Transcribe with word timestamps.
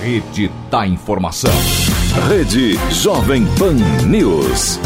Rede 0.00 0.50
da 0.70 0.86
Informação. 0.86 1.52
Rede 2.28 2.74
Jovem 2.90 3.44
Pan 3.58 3.74
News. 4.06 4.78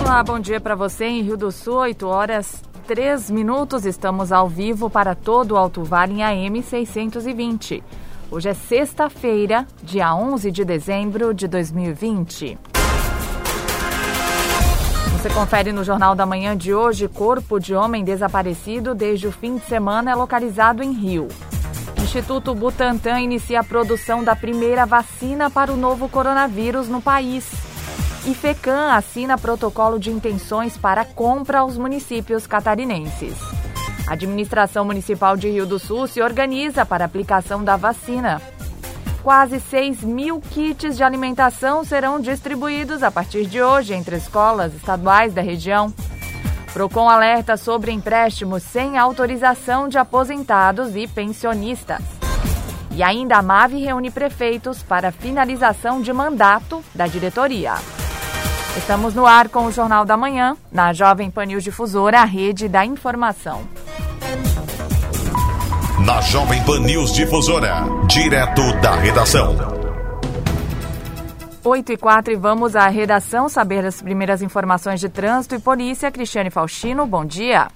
Olá, 0.00 0.22
bom 0.22 0.38
dia 0.38 0.60
para 0.60 0.74
você 0.74 1.04
em 1.06 1.22
Rio 1.22 1.36
do 1.36 1.50
Sul, 1.52 1.74
8 1.76 2.06
horas 2.06 2.62
3 2.86 3.30
minutos. 3.30 3.84
Estamos 3.84 4.32
ao 4.32 4.48
vivo 4.48 4.90
para 4.90 5.14
todo 5.14 5.52
o 5.52 5.56
Alto 5.56 5.84
Vale 5.84 6.14
em 6.14 6.22
AM 6.22 6.62
620. 6.62 7.84
Hoje 8.30 8.48
é 8.48 8.54
sexta-feira, 8.54 9.66
dia 9.82 10.14
11 10.14 10.50
de 10.50 10.64
dezembro 10.64 11.32
de 11.32 11.46
2020. 11.46 12.69
Você 15.20 15.28
confere 15.28 15.70
no 15.70 15.84
Jornal 15.84 16.14
da 16.14 16.24
Manhã 16.24 16.56
de 16.56 16.72
hoje: 16.72 17.06
corpo 17.06 17.60
de 17.60 17.74
homem 17.74 18.02
desaparecido 18.02 18.94
desde 18.94 19.26
o 19.26 19.32
fim 19.32 19.58
de 19.58 19.66
semana 19.66 20.10
é 20.10 20.14
localizado 20.14 20.82
em 20.82 20.92
Rio. 20.92 21.28
Instituto 22.02 22.54
Butantan 22.54 23.20
inicia 23.20 23.60
a 23.60 23.64
produção 23.64 24.24
da 24.24 24.34
primeira 24.34 24.86
vacina 24.86 25.50
para 25.50 25.70
o 25.70 25.76
novo 25.76 26.08
coronavírus 26.08 26.88
no 26.88 27.02
país. 27.02 27.52
E 28.24 28.34
FECAM 28.34 28.94
assina 28.94 29.36
protocolo 29.36 29.98
de 29.98 30.10
intenções 30.10 30.78
para 30.78 31.04
compra 31.04 31.58
aos 31.58 31.76
municípios 31.76 32.46
catarinenses. 32.46 33.36
A 34.06 34.14
administração 34.14 34.86
municipal 34.86 35.36
de 35.36 35.50
Rio 35.50 35.66
do 35.66 35.78
Sul 35.78 36.06
se 36.06 36.22
organiza 36.22 36.86
para 36.86 37.04
a 37.04 37.06
aplicação 37.06 37.62
da 37.62 37.76
vacina. 37.76 38.40
Quase 39.22 39.60
6 39.60 40.02
mil 40.02 40.40
kits 40.40 40.96
de 40.96 41.04
alimentação 41.04 41.84
serão 41.84 42.18
distribuídos 42.18 43.02
a 43.02 43.10
partir 43.10 43.44
de 43.44 43.62
hoje 43.62 43.92
entre 43.92 44.16
escolas 44.16 44.74
estaduais 44.74 45.34
da 45.34 45.42
região. 45.42 45.92
Procon 46.72 47.08
alerta 47.08 47.56
sobre 47.58 47.92
empréstimos 47.92 48.62
sem 48.62 48.96
autorização 48.96 49.88
de 49.88 49.98
aposentados 49.98 50.96
e 50.96 51.06
pensionistas. 51.06 52.00
E 52.92 53.02
ainda 53.02 53.36
a 53.36 53.42
MAVE 53.42 53.84
reúne 53.84 54.10
prefeitos 54.10 54.82
para 54.82 55.12
finalização 55.12 56.00
de 56.00 56.12
mandato 56.12 56.82
da 56.94 57.06
diretoria. 57.06 57.74
Estamos 58.76 59.14
no 59.14 59.26
ar 59.26 59.50
com 59.50 59.66
o 59.66 59.72
Jornal 59.72 60.04
da 60.06 60.16
Manhã, 60.16 60.56
na 60.72 60.94
Jovem 60.94 61.30
Pan 61.30 61.44
News 61.44 61.64
Difusora, 61.64 62.20
a 62.20 62.24
rede 62.24 62.68
da 62.68 62.86
informação 62.86 63.68
na 66.04 66.20
Jovem 66.22 66.62
Pan 66.64 66.80
News 66.80 67.12
Difusora, 67.12 67.84
direto 68.06 68.62
da 68.80 68.94
redação. 68.94 69.54
8 71.62 71.92
e 71.92 71.96
4 71.96 72.32
e 72.32 72.36
vamos 72.36 72.74
à 72.74 72.88
redação 72.88 73.48
saber 73.48 73.84
as 73.84 74.00
primeiras 74.00 74.40
informações 74.40 74.98
de 74.98 75.10
trânsito 75.10 75.56
e 75.56 75.60
polícia. 75.60 76.10
Cristiane 76.10 76.50
Faustino, 76.50 77.06
bom 77.06 77.24
dia. 77.24 77.68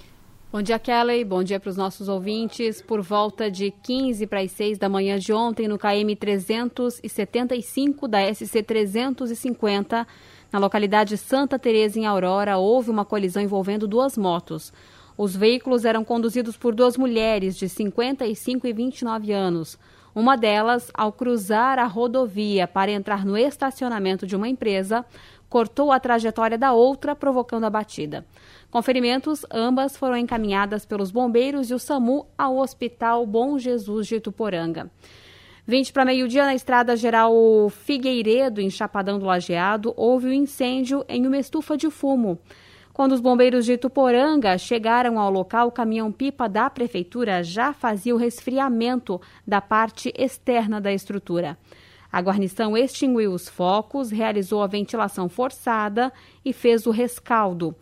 Bom 0.51 0.61
dia, 0.61 0.79
Kelly. 0.79 1.23
Bom 1.23 1.43
dia 1.43 1.59
para 1.59 1.69
os 1.69 1.77
nossos 1.77 2.07
ouvintes. 2.07 2.81
Por 2.81 3.01
volta 3.01 3.51
de 3.51 3.71
15 3.83 4.25
para 4.25 4.39
as 4.39 4.51
6 4.51 4.79
da 4.79 4.89
manhã 4.89 5.19
de 5.19 5.31
ontem, 5.31 5.67
no 5.67 5.77
KM 5.77 6.15
375 6.17 8.07
da 8.07 8.33
SC 8.33 8.63
350, 8.63 10.07
na 10.51 10.59
localidade 10.59 11.17
Santa 11.17 11.59
Teresa, 11.59 11.99
em 11.99 12.05
Aurora, 12.05 12.57
houve 12.57 12.89
uma 12.89 13.05
colisão 13.05 13.43
envolvendo 13.43 13.87
duas 13.87 14.17
motos. 14.17 14.73
Os 15.17 15.35
veículos 15.35 15.85
eram 15.85 16.03
conduzidos 16.03 16.57
por 16.57 16.75
duas 16.75 16.97
mulheres 16.97 17.55
de 17.55 17.69
55 17.69 18.67
e 18.67 18.73
29 18.73 19.31
anos. 19.31 19.77
Uma 20.13 20.37
delas, 20.37 20.89
ao 20.93 21.11
cruzar 21.11 21.77
a 21.77 21.85
rodovia 21.85 22.67
para 22.67 22.91
entrar 22.91 23.25
no 23.25 23.37
estacionamento 23.37 24.25
de 24.25 24.35
uma 24.35 24.47
empresa, 24.47 25.05
cortou 25.49 25.91
a 25.91 25.99
trajetória 25.99 26.57
da 26.57 26.73
outra, 26.73 27.15
provocando 27.15 27.65
a 27.65 27.69
batida. 27.69 28.25
Com 28.69 28.81
ferimentos, 28.81 29.45
ambas 29.51 29.95
foram 29.95 30.17
encaminhadas 30.17 30.85
pelos 30.85 31.11
bombeiros 31.11 31.69
e 31.69 31.73
o 31.73 31.79
SAMU 31.79 32.25
ao 32.37 32.57
Hospital 32.57 33.25
Bom 33.25 33.57
Jesus 33.57 34.07
de 34.07 34.15
Ituporanga. 34.15 34.89
20 35.67 35.93
para 35.93 36.05
meio-dia, 36.05 36.45
na 36.45 36.53
estrada 36.53 36.95
geral 36.95 37.33
Figueiredo, 37.69 38.61
em 38.61 38.69
Chapadão 38.69 39.17
do 39.17 39.25
Lajeado, 39.25 39.93
houve 39.97 40.27
um 40.27 40.33
incêndio 40.33 41.03
em 41.07 41.25
uma 41.25 41.37
estufa 41.37 41.75
de 41.75 41.89
fumo. 41.89 42.37
Quando 42.95 43.11
os 43.11 43.19
bombeiros 43.19 43.65
de 43.65 43.73
Ituporanga 43.73 44.57
chegaram 44.57 45.19
ao 45.19 45.29
local, 45.29 45.67
o 45.67 45.71
caminhão-pipa 45.71 46.47
da 46.47 46.69
prefeitura 46.69 47.43
já 47.43 47.73
fazia 47.73 48.15
o 48.15 48.17
resfriamento 48.17 49.19
da 49.45 49.59
parte 49.59 50.13
externa 50.17 50.79
da 50.79 50.93
estrutura. 50.93 51.57
A 52.09 52.21
guarnição 52.21 52.77
extinguiu 52.77 53.33
os 53.33 53.49
focos, 53.49 54.11
realizou 54.11 54.63
a 54.63 54.67
ventilação 54.67 55.27
forçada 55.27 56.09
e 56.45 56.53
fez 56.53 56.87
o 56.87 56.91
rescaldo. 56.91 57.75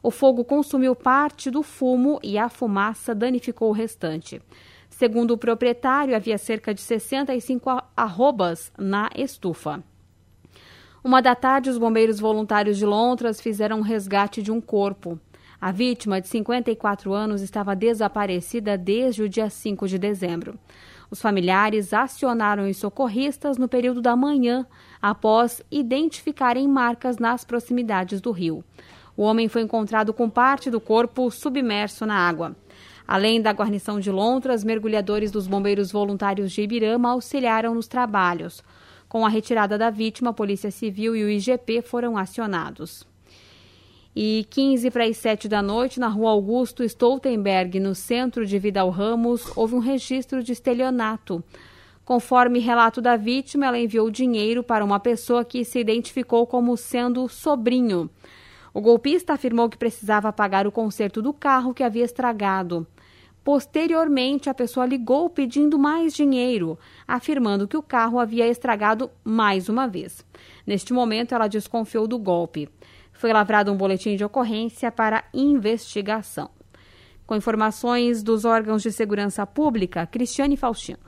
O 0.00 0.12
fogo 0.12 0.44
consumiu 0.44 0.94
parte 0.94 1.50
do 1.50 1.64
fumo 1.64 2.20
e 2.22 2.38
a 2.38 2.48
fumaça 2.48 3.12
danificou 3.12 3.70
o 3.70 3.74
restante. 3.74 4.40
Segundo 4.88 5.32
o 5.32 5.38
proprietário, 5.38 6.14
havia 6.14 6.38
cerca 6.38 6.72
de 6.72 6.80
65 6.80 7.68
arrobas 7.96 8.70
na 8.78 9.10
estufa. 9.16 9.82
Uma 11.02 11.22
da 11.22 11.34
tarde, 11.34 11.70
os 11.70 11.78
bombeiros 11.78 12.20
voluntários 12.20 12.76
de 12.76 12.84
Lontras 12.84 13.40
fizeram 13.40 13.78
um 13.78 13.82
resgate 13.82 14.42
de 14.42 14.52
um 14.52 14.60
corpo. 14.60 15.18
A 15.58 15.72
vítima, 15.72 16.20
de 16.20 16.28
54 16.28 17.12
anos, 17.14 17.40
estava 17.40 17.74
desaparecida 17.74 18.76
desde 18.76 19.22
o 19.22 19.28
dia 19.28 19.48
5 19.48 19.88
de 19.88 19.98
dezembro. 19.98 20.58
Os 21.10 21.20
familiares 21.20 21.94
acionaram 21.94 22.68
os 22.68 22.76
socorristas 22.76 23.56
no 23.56 23.66
período 23.66 24.02
da 24.02 24.14
manhã, 24.14 24.66
após 25.00 25.62
identificarem 25.70 26.68
marcas 26.68 27.18
nas 27.18 27.44
proximidades 27.44 28.20
do 28.20 28.30
rio. 28.30 28.62
O 29.16 29.22
homem 29.22 29.48
foi 29.48 29.62
encontrado 29.62 30.12
com 30.12 30.28
parte 30.28 30.70
do 30.70 30.80
corpo 30.80 31.30
submerso 31.30 32.04
na 32.04 32.14
água. 32.14 32.54
Além 33.08 33.40
da 33.40 33.52
guarnição 33.52 33.98
de 33.98 34.10
Lontras, 34.10 34.62
mergulhadores 34.62 35.32
dos 35.32 35.46
bombeiros 35.46 35.90
voluntários 35.90 36.52
de 36.52 36.62
Ibirama 36.62 37.10
auxiliaram 37.10 37.74
nos 37.74 37.88
trabalhos. 37.88 38.62
Com 39.10 39.26
a 39.26 39.28
retirada 39.28 39.76
da 39.76 39.90
vítima, 39.90 40.30
a 40.30 40.32
Polícia 40.32 40.70
Civil 40.70 41.16
e 41.16 41.24
o 41.24 41.28
IGP 41.28 41.82
foram 41.82 42.16
acionados. 42.16 43.04
E 44.14 44.46
15 44.48 44.88
para 44.88 45.04
as 45.04 45.16
7 45.16 45.48
da 45.48 45.60
noite, 45.60 45.98
na 45.98 46.06
rua 46.06 46.30
Augusto 46.30 46.84
Stoltenberg, 46.84 47.80
no 47.80 47.92
centro 47.92 48.46
de 48.46 48.56
Vidal 48.56 48.88
Ramos, 48.88 49.50
houve 49.56 49.74
um 49.74 49.80
registro 49.80 50.44
de 50.44 50.52
estelionato. 50.52 51.42
Conforme 52.04 52.60
relato 52.60 53.00
da 53.00 53.16
vítima, 53.16 53.66
ela 53.66 53.80
enviou 53.80 54.12
dinheiro 54.12 54.62
para 54.62 54.84
uma 54.84 55.00
pessoa 55.00 55.44
que 55.44 55.64
se 55.64 55.80
identificou 55.80 56.46
como 56.46 56.76
sendo 56.76 57.28
sobrinho. 57.28 58.08
O 58.72 58.80
golpista 58.80 59.32
afirmou 59.32 59.68
que 59.68 59.76
precisava 59.76 60.32
pagar 60.32 60.68
o 60.68 60.72
conserto 60.72 61.20
do 61.20 61.32
carro 61.32 61.74
que 61.74 61.82
havia 61.82 62.04
estragado. 62.04 62.86
Posteriormente, 63.42 64.50
a 64.50 64.54
pessoa 64.54 64.84
ligou 64.84 65.30
pedindo 65.30 65.78
mais 65.78 66.14
dinheiro, 66.14 66.78
afirmando 67.08 67.66
que 67.66 67.76
o 67.76 67.82
carro 67.82 68.18
havia 68.18 68.46
estragado 68.46 69.10
mais 69.24 69.68
uma 69.68 69.88
vez. 69.88 70.24
Neste 70.66 70.92
momento, 70.92 71.34
ela 71.34 71.48
desconfiou 71.48 72.06
do 72.06 72.18
golpe. 72.18 72.68
Foi 73.12 73.32
lavrado 73.32 73.72
um 73.72 73.76
boletim 73.76 74.16
de 74.16 74.24
ocorrência 74.24 74.90
para 74.92 75.24
investigação. 75.32 76.50
Com 77.26 77.36
informações 77.36 78.22
dos 78.22 78.44
órgãos 78.44 78.82
de 78.82 78.90
segurança 78.90 79.46
pública, 79.46 80.06
Cristiane 80.06 80.56
Faustino. 80.56 80.98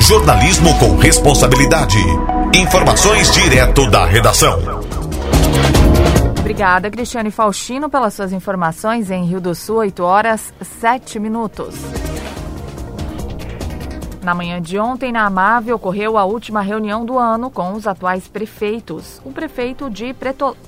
Jornalismo 0.00 0.78
com 0.78 0.96
responsabilidade. 0.96 1.98
Informações 2.54 3.30
direto 3.30 3.90
da 3.90 4.04
redação. 4.04 4.71
Obrigada, 6.52 6.90
Cristiane 6.90 7.30
Faustino, 7.30 7.88
pelas 7.88 8.12
suas 8.12 8.30
informações 8.30 9.10
em 9.10 9.24
Rio 9.24 9.40
do 9.40 9.54
Sul, 9.54 9.76
8 9.76 10.02
horas 10.02 10.52
7 10.60 11.18
minutos. 11.18 11.74
Na 14.22 14.34
manhã 14.34 14.60
de 14.60 14.78
ontem, 14.78 15.10
na 15.10 15.24
Amave, 15.24 15.72
ocorreu 15.72 16.18
a 16.18 16.26
última 16.26 16.60
reunião 16.60 17.06
do 17.06 17.18
ano 17.18 17.50
com 17.50 17.72
os 17.72 17.86
atuais 17.86 18.28
prefeitos. 18.28 19.18
O 19.24 19.32
prefeito 19.32 19.88
de 19.88 20.14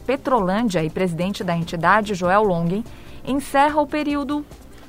Petrolândia 0.07 0.83
e 0.83 0.89
presidente 0.89 1.45
da 1.45 1.55
entidade, 1.55 2.15
Joel 2.15 2.45
Longin, 2.45 2.83
encerra 3.23 3.79
o 3.83 3.87
período 3.87 4.43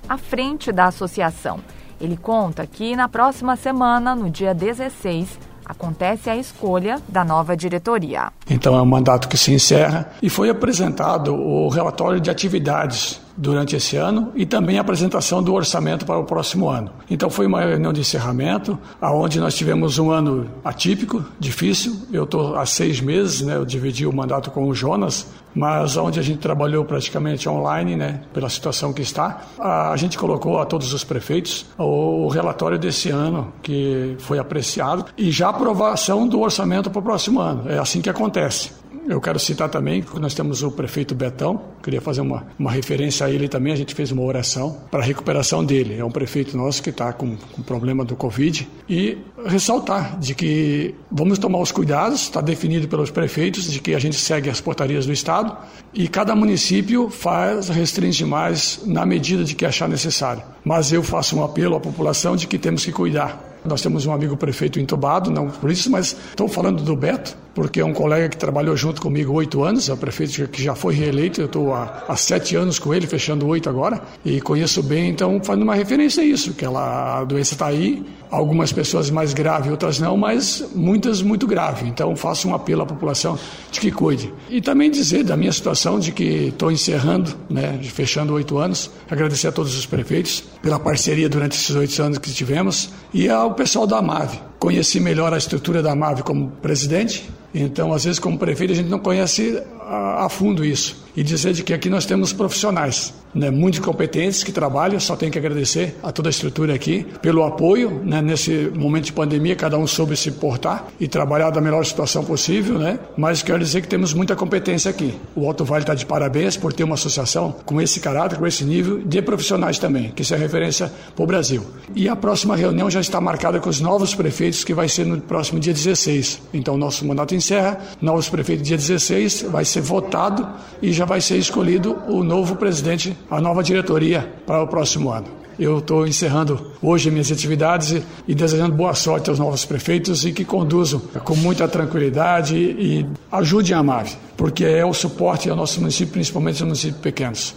à 0.08 0.18
frente 0.18 0.72
da 0.72 0.86
associação. 0.86 1.60
Ele 2.00 2.16
conta 2.16 2.66
que 2.66 2.96
na 2.96 3.10
próxima 3.10 3.58
semana, 3.58 4.16
no 4.16 4.30
dia 4.30 4.54
16, 4.54 5.38
acontece 5.66 6.30
a 6.30 6.36
escolha 6.36 7.02
da 7.08 7.24
nova 7.24 7.56
diretoria. 7.56 8.32
Então 8.50 8.76
é 8.76 8.82
um 8.82 8.86
mandato 8.86 9.28
que 9.28 9.38
se 9.38 9.52
encerra 9.54 10.12
e 10.22 10.30
foi 10.30 10.50
apresentado 10.50 11.34
o 11.34 11.68
relatório 11.70 12.20
de 12.20 12.30
atividades 12.30 13.22
durante 13.38 13.76
esse 13.76 13.98
ano 13.98 14.32
e 14.36 14.46
também 14.46 14.78
a 14.78 14.82
apresentação 14.82 15.44
do 15.44 15.54
orçamento 15.54 16.06
para 16.06 16.18
o 16.18 16.24
próximo 16.24 16.70
ano. 16.70 16.92
Então 17.10 17.30
foi 17.30 17.46
uma 17.46 17.62
reunião 17.62 17.92
de 17.92 18.02
encerramento, 18.02 18.78
aonde 19.02 19.40
nós 19.40 19.56
tivemos 19.56 19.98
um 20.00 20.10
ano 20.10 20.50
atípico, 20.64 21.24
difícil. 21.40 21.96
Eu 22.12 22.24
estou 22.24 22.56
há 22.56 22.66
seis 22.66 23.02
meses, 23.02 23.42
né? 23.42 23.56
Eu 23.56 23.66
dividi 23.66 24.06
o 24.06 24.14
mandato 24.14 24.52
com 24.52 24.68
o 24.68 24.74
Jonas, 24.74 25.28
mas 25.56 25.96
onde 25.96 26.20
a 26.20 26.24
gente 26.24 26.40
trabalhou 26.40 26.84
praticamente 26.84 27.48
online, 27.48 27.96
né? 27.96 28.22
Pela 28.34 28.50
situação 28.50 28.92
que 28.92 29.02
está, 29.02 29.42
a 29.58 29.96
gente 29.96 30.18
colocou 30.18 30.60
a 30.60 30.66
todos 30.66 30.94
os 30.94 31.04
prefeitos 31.04 31.66
o 31.78 32.28
relatório 32.28 32.78
desse 32.78 33.10
ano 33.10 33.54
que 33.64 34.16
foi 34.20 34.38
apreciado 34.38 35.06
e 35.18 35.32
já 35.32 35.50
aprovação 35.50 36.28
do 36.28 36.42
orçamento 36.42 36.90
para 36.90 37.00
o 37.00 37.04
próximo 37.04 37.40
ano. 37.40 37.70
É 37.72 37.80
assim 37.80 38.02
que 38.02 38.10
acontece 38.10 38.72
Eu 39.08 39.22
quero 39.22 39.38
citar 39.38 39.70
também 39.70 40.02
que 40.02 40.20
nós 40.20 40.34
temos 40.34 40.64
o 40.64 40.72
prefeito 40.72 41.14
Betão, 41.14 41.62
queria 41.84 42.02
fazer 42.02 42.22
uma, 42.22 42.48
uma 42.58 42.72
referência 42.72 43.26
a 43.28 43.30
ele 43.30 43.48
também, 43.48 43.72
a 43.72 43.76
gente 43.76 43.94
fez 43.94 44.12
uma 44.12 44.24
oração 44.24 44.78
para 44.90 45.02
a 45.02 45.04
recuperação 45.04 45.64
dele. 45.64 45.98
É 46.00 46.04
um 46.04 46.10
prefeito 46.10 46.58
nosso 46.58 46.82
que 46.82 46.90
está 46.90 47.14
com, 47.14 47.38
com 47.38 47.62
problema 47.62 48.04
do 48.04 48.16
Covid 48.16 48.68
e 48.90 49.18
ressaltar 49.46 50.18
de 50.20 50.34
que 50.34 50.96
vamos 51.12 51.38
tomar 51.38 51.60
os 51.60 51.72
cuidados, 51.72 52.22
está 52.22 52.42
definido 52.42 52.88
pelos 52.88 53.12
prefeitos, 53.12 53.72
de 53.72 53.80
que 53.80 53.94
a 53.94 54.00
gente 54.00 54.16
segue 54.16 54.50
as 54.50 54.60
portarias 54.60 55.06
do 55.06 55.14
Estado 55.14 55.56
e 55.94 56.08
cada 56.08 56.36
município 56.36 57.10
faz, 57.10 57.70
restringe 57.70 58.26
mais 58.26 58.82
na 58.86 59.06
medida 59.06 59.44
de 59.44 59.54
que 59.54 59.66
achar 59.66 59.88
necessário. 59.88 60.42
Mas 60.64 60.92
eu 60.92 61.04
faço 61.04 61.38
um 61.38 61.44
apelo 61.44 61.76
à 61.76 61.80
população 61.80 62.36
de 62.36 62.48
que 62.48 62.58
temos 62.58 62.84
que 62.84 62.92
cuidar 62.92 63.54
nós 63.66 63.82
temos 63.82 64.06
um 64.06 64.14
amigo 64.14 64.38
prefeito 64.38 64.80
entubado, 64.80 65.32
não 65.32 65.50
por 65.50 65.72
isso, 65.72 65.90
mas 65.90 66.16
estou 66.30 66.48
falando 66.48 66.84
do 66.84 66.96
Beto, 66.96 67.36
porque 67.56 67.80
é 67.80 67.86
um 67.86 67.94
colega 67.94 68.28
que 68.28 68.38
trabalhou 68.38 68.76
junto 68.76 69.02
comigo 69.02 69.34
oito 69.34 69.64
anos, 69.64 69.88
é 69.88 69.94
o 69.94 69.98
prefeito 69.98 70.48
que 70.50 70.62
já 70.62 70.76
foi 70.76 70.94
reeleito, 70.94 71.40
eu 71.42 71.46
estou 71.46 71.74
há, 71.74 72.16
sete 72.18 72.56
anos 72.56 72.78
com 72.78 72.94
ele, 72.94 73.08
fechando 73.08 73.48
oito 73.48 73.70
agora, 73.70 74.02
e 74.24 74.42
conheço 74.42 74.84
bem, 74.84 75.10
então 75.10 75.42
fazendo 75.42 75.64
uma 75.64 75.74
referência 75.74 76.22
a 76.22 76.26
isso, 76.26 76.54
que 76.54 76.66
ela, 76.66 77.20
a 77.20 77.24
doença 77.24 77.54
está 77.54 77.68
aí, 77.68 78.06
algumas 78.30 78.74
pessoas 78.74 79.10
mais 79.10 79.34
grave, 79.34 79.70
outras 79.72 80.00
não, 80.00 80.18
mas 80.18 80.64
muitas 80.76 81.22
muito 81.22 81.48
grave. 81.48 81.88
Então 81.88 82.16
faço 82.16 82.50
um 82.50 82.54
apelo 82.54 82.82
à 82.82 82.86
população 82.86 83.40
de 83.72 83.80
que 83.80 83.92
cuide. 83.92 84.34
E 84.50 84.60
também 84.60 84.92
dizer 84.92 85.24
da 85.24 85.38
minha 85.38 85.52
situação 85.52 86.00
de 86.00 86.12
que 86.12 86.48
estou 86.48 86.72
encerrando, 86.72 87.34
né, 87.50 87.80
fechando 87.84 88.34
oito 88.34 88.58
anos, 88.58 88.92
agradecer 89.10 89.48
a 89.48 89.52
todos 89.52 89.78
os 89.78 89.86
prefeitos 89.86 90.44
pela 90.62 90.80
parceria 90.80 91.30
durante 91.30 91.54
esses 91.54 91.74
oito 91.76 92.02
anos 92.02 92.18
que 92.18 92.32
tivemos 92.32 92.90
e 93.14 93.30
ao 93.30 93.54
pessoal 93.54 93.88
da 93.88 94.02
MAVE. 94.02 94.40
Conheci 94.60 95.00
melhor 95.00 95.34
a 95.34 95.38
estrutura 95.38 95.82
da 95.82 95.96
MAVE 95.96 96.24
como 96.24 96.50
presidente, 96.62 97.30
então 97.54 97.94
às 97.94 98.04
vezes 98.06 98.20
como 98.20 98.38
prefeito 98.38 98.74
a 98.74 98.76
gente 98.76 98.90
não 98.90 99.00
conhece 99.00 99.62
a, 99.82 100.26
a 100.26 100.30
fundo 100.30 100.64
isso. 100.64 101.05
E 101.16 101.24
dizer 101.24 101.54
de 101.54 101.64
que 101.64 101.74
aqui 101.74 101.90
nós 101.90 102.06
temos 102.06 102.34
profissionais 102.34 103.14
né, 103.34 103.50
muito 103.52 103.82
competentes 103.82 104.44
que 104.44 104.52
trabalham, 104.52 105.00
só 105.00 105.16
tenho 105.16 105.32
que 105.32 105.38
agradecer 105.38 105.96
a 106.02 106.12
toda 106.12 106.30
a 106.30 106.32
estrutura 106.32 106.74
aqui 106.74 107.06
pelo 107.22 107.44
apoio 107.44 108.02
né, 108.04 108.22
nesse 108.22 108.72
momento 108.74 109.06
de 109.06 109.14
pandemia, 109.14 109.56
cada 109.56 109.78
um 109.78 109.86
soube 109.86 110.16
se 110.16 110.32
portar 110.32 110.88
e 111.00 111.08
trabalhar 111.08 111.50
da 111.50 111.62
melhor 111.62 111.86
situação 111.86 112.24
possível, 112.24 112.80
né? 112.80 113.00
Mas 113.18 113.42
quero 113.42 113.60
dizer 113.60 113.82
que 113.82 113.88
temos 113.88 114.14
muita 114.14 114.36
competência 114.36 114.90
aqui. 114.90 115.14
O 115.36 115.48
Alto 115.48 115.66
Vale 115.66 115.84
está 115.84 115.94
de 115.94 116.06
parabéns 116.06 116.58
por 116.58 116.74
ter 116.74 116.84
uma 116.84 116.96
associação 116.96 117.56
com 117.66 117.82
esse 117.82 118.00
caráter, 118.00 118.38
com 118.38 118.48
esse 118.48 118.64
nível 118.64 119.00
de 119.00 119.22
profissionais 119.22 119.80
também, 119.80 120.12
que 120.12 120.22
isso 120.22 120.34
é 120.34 120.38
referência 120.38 120.92
para 121.16 121.24
o 121.24 121.28
Brasil. 121.28 121.66
E 121.96 122.08
a 122.08 122.16
próxima 122.16 122.56
reunião 122.56 122.90
já 122.90 123.00
está 123.00 123.20
marcada 123.20 123.60
com 123.60 123.70
os 123.70 123.80
novos 123.80 124.16
prefeitos, 124.16 124.64
que 124.64 124.74
vai 124.74 124.88
ser 124.88 125.06
no 125.06 125.20
próximo 125.20 125.60
dia 125.60 125.74
16. 125.74 126.42
Então, 126.54 126.78
nosso 126.78 127.06
mandato 127.06 127.36
encerra, 127.36 127.80
novos 128.02 128.30
prefeitos 128.30 128.66
dia 128.66 128.78
16, 128.78 129.44
vai 129.44 129.66
ser 129.66 129.82
votado 129.82 130.48
e 130.82 130.92
já 130.92 131.05
vai 131.06 131.22
ser 131.22 131.38
escolhido 131.38 131.98
o 132.08 132.24
novo 132.24 132.56
presidente 132.56 133.16
a 133.30 133.40
nova 133.40 133.64
diretoria 133.64 134.28
para 134.46 134.62
o 134.62 134.68
próximo 134.68 135.12
ano. 135.12 135.28
Eu 135.58 135.80
estou 135.80 136.06
encerrando 136.06 136.74
hoje 136.82 137.10
minhas 137.10 137.32
atividades 137.32 138.04
e, 138.28 138.36
desejando 138.36 138.76
boa 138.76 138.94
sorte 138.94 139.30
aos 139.30 139.40
novos 139.40 139.64
prefeitos 139.64 140.26
e 140.26 140.34
que 140.34 140.44
conduzam 140.44 141.00
com 141.24 141.36
muita 141.36 141.66
tranquilidade 141.68 142.58
e, 142.58 143.00
e 143.00 143.06
ajudem 143.32 143.74
a 143.74 143.82
MAVE, 143.82 144.18
porque 144.36 144.66
é 144.66 144.86
o 144.86 144.94
suporte 144.94 145.50
ao 145.50 145.56
nosso 145.56 145.80
município, 145.80 146.12
principalmente 146.12 146.56
aos 146.56 146.68
municípios 146.68 147.02
pequenos. 147.02 147.56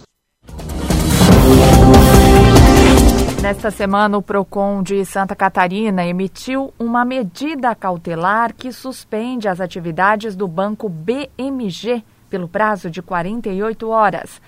Nesta 3.41 3.71
semana, 3.71 4.17
o 4.17 4.21
PROCON 4.21 4.83
de 4.83 5.03
Santa 5.05 5.35
Catarina 5.35 6.05
emitiu 6.05 6.73
uma 6.77 7.03
medida 7.03 7.73
cautelar 7.73 8.53
que 8.53 8.71
suspende 8.71 9.47
as 9.47 9.59
atividades 9.59 10.35
do 10.35 10.47
banco 10.47 10.87
BMG 10.87 12.03
pelo 12.29 12.47
prazo 12.47 12.89
de 12.89 13.01
48 13.01 13.89
horas. 13.89 14.41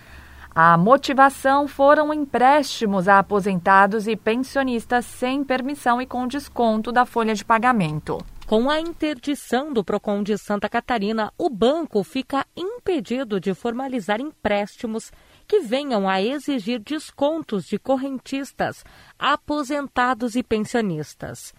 A 0.53 0.77
motivação 0.77 1.67
foram 1.67 2.13
empréstimos 2.13 3.07
a 3.07 3.19
aposentados 3.19 4.05
e 4.05 4.17
pensionistas 4.17 5.05
sem 5.05 5.43
permissão 5.43 6.01
e 6.01 6.05
com 6.05 6.27
desconto 6.27 6.91
da 6.91 7.05
folha 7.05 7.33
de 7.33 7.45
pagamento. 7.45 8.17
Com 8.45 8.69
a 8.69 8.81
interdição 8.81 9.71
do 9.71 9.81
PROCON 9.81 10.21
de 10.21 10.37
Santa 10.37 10.67
Catarina, 10.67 11.31
o 11.37 11.49
banco 11.49 12.03
fica 12.03 12.45
impedido 12.53 13.39
de 13.39 13.53
formalizar 13.53 14.19
empréstimos 14.19 15.09
que 15.47 15.61
venham 15.61 16.07
a 16.07 16.21
exigir 16.21 16.81
descontos 16.81 17.63
de 17.63 17.79
correntistas, 17.79 18.83
aposentados 19.17 20.35
e 20.35 20.43
pensionistas. 20.43 21.53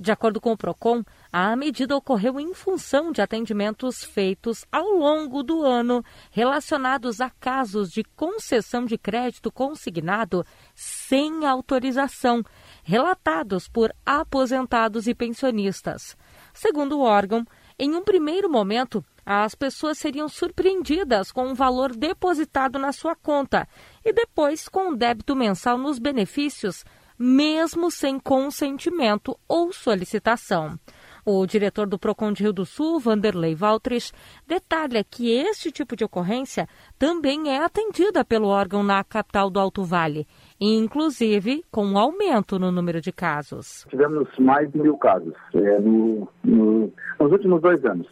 De 0.00 0.10
acordo 0.10 0.40
com 0.40 0.52
o 0.52 0.56
PROCON, 0.56 1.04
a 1.32 1.54
medida 1.54 1.96
ocorreu 1.96 2.40
em 2.40 2.54
função 2.54 3.12
de 3.12 3.20
atendimentos 3.20 4.02
feitos 4.02 4.64
ao 4.72 4.88
longo 4.90 5.42
do 5.42 5.62
ano 5.62 6.02
relacionados 6.30 7.20
a 7.20 7.28
casos 7.28 7.90
de 7.90 8.02
concessão 8.02 8.84
de 8.84 8.96
crédito 8.96 9.52
consignado 9.52 10.44
sem 10.74 11.46
autorização, 11.46 12.42
relatados 12.82 13.68
por 13.68 13.94
aposentados 14.04 15.06
e 15.06 15.14
pensionistas. 15.14 16.16
Segundo 16.54 16.98
o 16.98 17.02
órgão, 17.02 17.44
em 17.78 17.94
um 17.94 18.02
primeiro 18.02 18.50
momento, 18.50 19.04
as 19.24 19.54
pessoas 19.54 19.98
seriam 19.98 20.28
surpreendidas 20.28 21.30
com 21.30 21.46
o 21.46 21.50
um 21.50 21.54
valor 21.54 21.94
depositado 21.94 22.78
na 22.78 22.92
sua 22.92 23.14
conta 23.14 23.68
e 24.04 24.12
depois 24.12 24.68
com 24.68 24.88
o 24.88 24.88
um 24.92 24.96
débito 24.96 25.36
mensal 25.36 25.76
nos 25.76 25.98
benefícios 25.98 26.84
mesmo 27.18 27.90
sem 27.90 28.18
consentimento 28.18 29.38
ou 29.48 29.72
solicitação. 29.72 30.78
O 31.24 31.46
diretor 31.46 31.86
do 31.86 31.98
PROCON 31.98 32.32
de 32.32 32.42
Rio 32.42 32.52
do 32.52 32.64
Sul, 32.64 32.98
Vanderlei 32.98 33.54
Valtres, 33.54 34.12
detalha 34.46 35.04
que 35.04 35.30
este 35.30 35.70
tipo 35.70 35.96
de 35.96 36.04
ocorrência 36.04 36.66
também 36.98 37.50
é 37.50 37.64
atendida 37.64 38.24
pelo 38.24 38.48
órgão 38.48 38.82
na 38.82 39.02
capital 39.04 39.50
do 39.50 39.60
Alto 39.60 39.82
Vale, 39.84 40.26
inclusive 40.60 41.64
com 41.70 41.84
um 41.84 41.98
aumento 41.98 42.58
no 42.58 42.72
número 42.72 43.00
de 43.00 43.12
casos. 43.12 43.84
Tivemos 43.88 44.28
mais 44.38 44.70
de 44.70 44.78
mil 44.78 44.96
casos 44.96 45.34
é, 45.54 45.78
no, 45.78 46.28
no, 46.44 46.92
nos 47.20 47.32
últimos 47.32 47.60
dois 47.60 47.84
anos. 47.84 48.06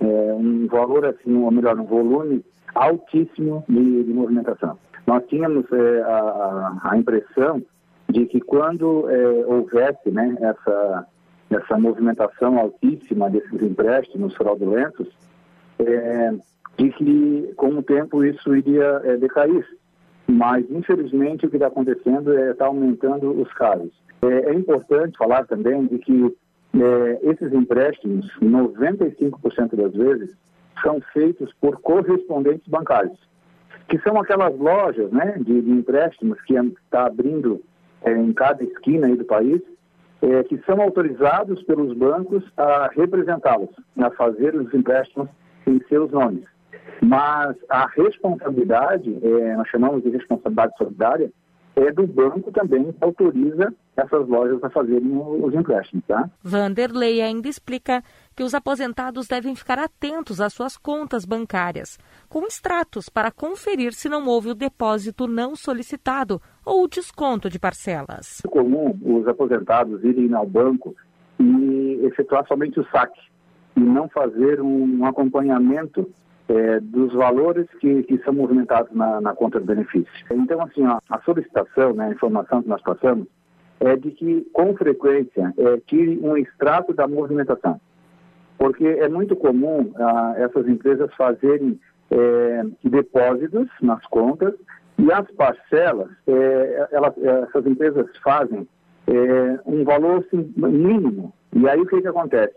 É, 0.00 0.32
um 0.32 0.66
valor, 0.66 1.04
assim, 1.04 1.36
ou 1.36 1.50
melhor, 1.50 1.78
um 1.78 1.84
volume 1.84 2.44
altíssimo 2.74 3.64
de, 3.68 4.04
de 4.04 4.12
movimentação. 4.12 4.78
Nós 5.06 5.22
tínhamos 5.28 5.66
é, 5.72 6.02
a, 6.02 6.80
a 6.84 6.96
impressão 6.96 7.62
de 8.08 8.26
que 8.26 8.40
quando 8.40 9.08
é, 9.08 9.46
houvesse 9.46 10.10
né, 10.10 10.36
essa, 10.40 11.06
essa 11.50 11.78
movimentação 11.78 12.58
altíssima 12.58 13.28
desses 13.28 13.60
empréstimos 13.60 14.34
fraudulentos, 14.34 15.08
é, 15.78 16.32
de 16.78 16.90
que 16.90 17.52
com 17.56 17.78
o 17.78 17.82
tempo 17.82 18.24
isso 18.24 18.54
iria 18.54 19.00
é, 19.04 19.16
decair. 19.16 19.66
Mas, 20.26 20.64
infelizmente, 20.70 21.46
o 21.46 21.50
que 21.50 21.56
está 21.56 21.66
acontecendo 21.66 22.32
é 22.38 22.52
está 22.52 22.66
aumentando 22.66 23.30
os 23.32 23.52
casos. 23.54 23.90
É, 24.22 24.50
é, 24.50 24.54
importante 24.54 25.18
falar 25.18 25.44
também 25.46 25.86
de 25.86 25.98
que 25.98 26.36
é, 26.74 27.18
esses 27.22 27.52
empréstimos, 27.52 28.30
95% 28.40 29.74
das 29.74 29.92
vezes, 29.92 30.36
são 30.82 31.00
feitos 31.12 31.52
por 31.60 31.80
correspondentes 31.80 32.66
bancários, 32.68 33.18
que 33.88 33.98
são 34.00 34.18
aquelas 34.20 34.56
lojas 34.56 35.10
né, 35.10 35.36
de, 35.38 35.60
de 35.60 35.70
empréstimos 35.70 36.40
que 36.42 36.54
está 36.54 37.06
abrindo 37.06 37.60
é, 38.02 38.12
em 38.12 38.32
cada 38.32 38.62
esquina 38.62 39.14
do 39.14 39.24
país, 39.24 39.60
é, 40.22 40.42
que 40.44 40.58
são 40.64 40.80
autorizados 40.80 41.62
pelos 41.64 41.96
bancos 41.96 42.44
a 42.56 42.90
representá-los, 42.94 43.70
a 43.98 44.10
fazer 44.10 44.54
os 44.54 44.72
empréstimos 44.74 45.28
em 45.66 45.80
seus 45.88 46.10
nomes. 46.10 46.44
Mas 47.02 47.56
a 47.68 47.86
responsabilidade, 47.86 49.18
é, 49.22 49.56
nós 49.56 49.68
chamamos 49.68 50.02
de 50.02 50.10
responsabilidade 50.10 50.72
solidária, 50.76 51.30
é 51.76 51.92
do 51.92 52.06
banco 52.06 52.52
também 52.52 52.92
que 52.92 53.04
autoriza 53.04 53.72
essas 53.96 54.28
lojas 54.28 54.62
a 54.62 54.70
fazerem 54.70 55.16
os 55.16 55.54
empréstimos. 55.54 56.04
Tá? 56.06 56.28
Vanderlei 56.42 57.20
ainda 57.20 57.48
explica 57.48 58.02
que 58.34 58.42
os 58.42 58.54
aposentados 58.54 59.26
devem 59.26 59.54
ficar 59.54 59.78
atentos 59.78 60.40
às 60.40 60.52
suas 60.52 60.76
contas 60.76 61.24
bancárias, 61.24 61.98
com 62.28 62.44
extratos 62.44 63.08
para 63.08 63.30
conferir 63.30 63.92
se 63.92 64.08
não 64.08 64.26
houve 64.26 64.50
o 64.50 64.54
depósito 64.54 65.26
não 65.26 65.54
solicitado 65.54 66.40
ou 66.70 66.88
desconto 66.88 67.50
de 67.50 67.58
parcelas. 67.58 68.40
É 68.44 68.48
comum 68.48 68.96
os 69.02 69.26
aposentados 69.26 70.04
irem 70.04 70.32
ao 70.34 70.46
banco 70.46 70.94
e 71.38 72.00
efetuar 72.04 72.46
somente 72.46 72.78
o 72.78 72.86
saque 72.90 73.20
e 73.76 73.80
não 73.80 74.08
fazer 74.08 74.60
um 74.60 75.04
acompanhamento 75.04 76.08
é, 76.48 76.80
dos 76.80 77.12
valores 77.12 77.66
que, 77.80 78.02
que, 78.04 78.18
são 78.18 78.32
movimentados 78.32 78.92
na, 78.92 79.20
na, 79.20 79.34
conta 79.34 79.60
de 79.60 79.66
benefício. 79.66 80.12
Então, 80.30 80.60
assim, 80.62 80.86
ó, 80.86 80.98
a 81.08 81.20
solicitação, 81.22 81.92
né, 81.92 82.08
a 82.08 82.12
informação 82.12 82.62
que 82.62 82.68
nós 82.68 82.82
passamos, 82.82 83.26
é 83.80 83.96
de 83.96 84.10
que, 84.10 84.46
com 84.52 84.76
frequência, 84.76 85.52
é, 85.56 85.80
tire 85.86 86.20
um 86.22 86.36
extrato 86.36 86.92
da 86.92 87.08
movimentação 87.08 87.80
porque 88.60 88.84
é 88.84 89.08
muito 89.08 89.34
comum 89.34 89.90
ah, 89.96 90.34
essas 90.36 90.68
empresas 90.68 91.10
fazerem 91.14 91.80
é, 92.10 92.62
depósitos 92.84 93.66
nas 93.80 94.04
contas 94.08 94.52
e 95.00 95.12
as 95.12 95.30
parcelas, 95.30 96.10
é, 96.26 96.88
elas, 96.92 97.14
essas 97.48 97.66
empresas 97.66 98.06
fazem 98.22 98.68
é, 99.06 99.60
um 99.64 99.82
valor 99.82 100.22
assim, 100.26 100.52
mínimo 100.56 101.32
E 101.54 101.66
aí 101.66 101.80
o 101.80 101.86
que, 101.86 102.02
que 102.02 102.08
acontece? 102.08 102.54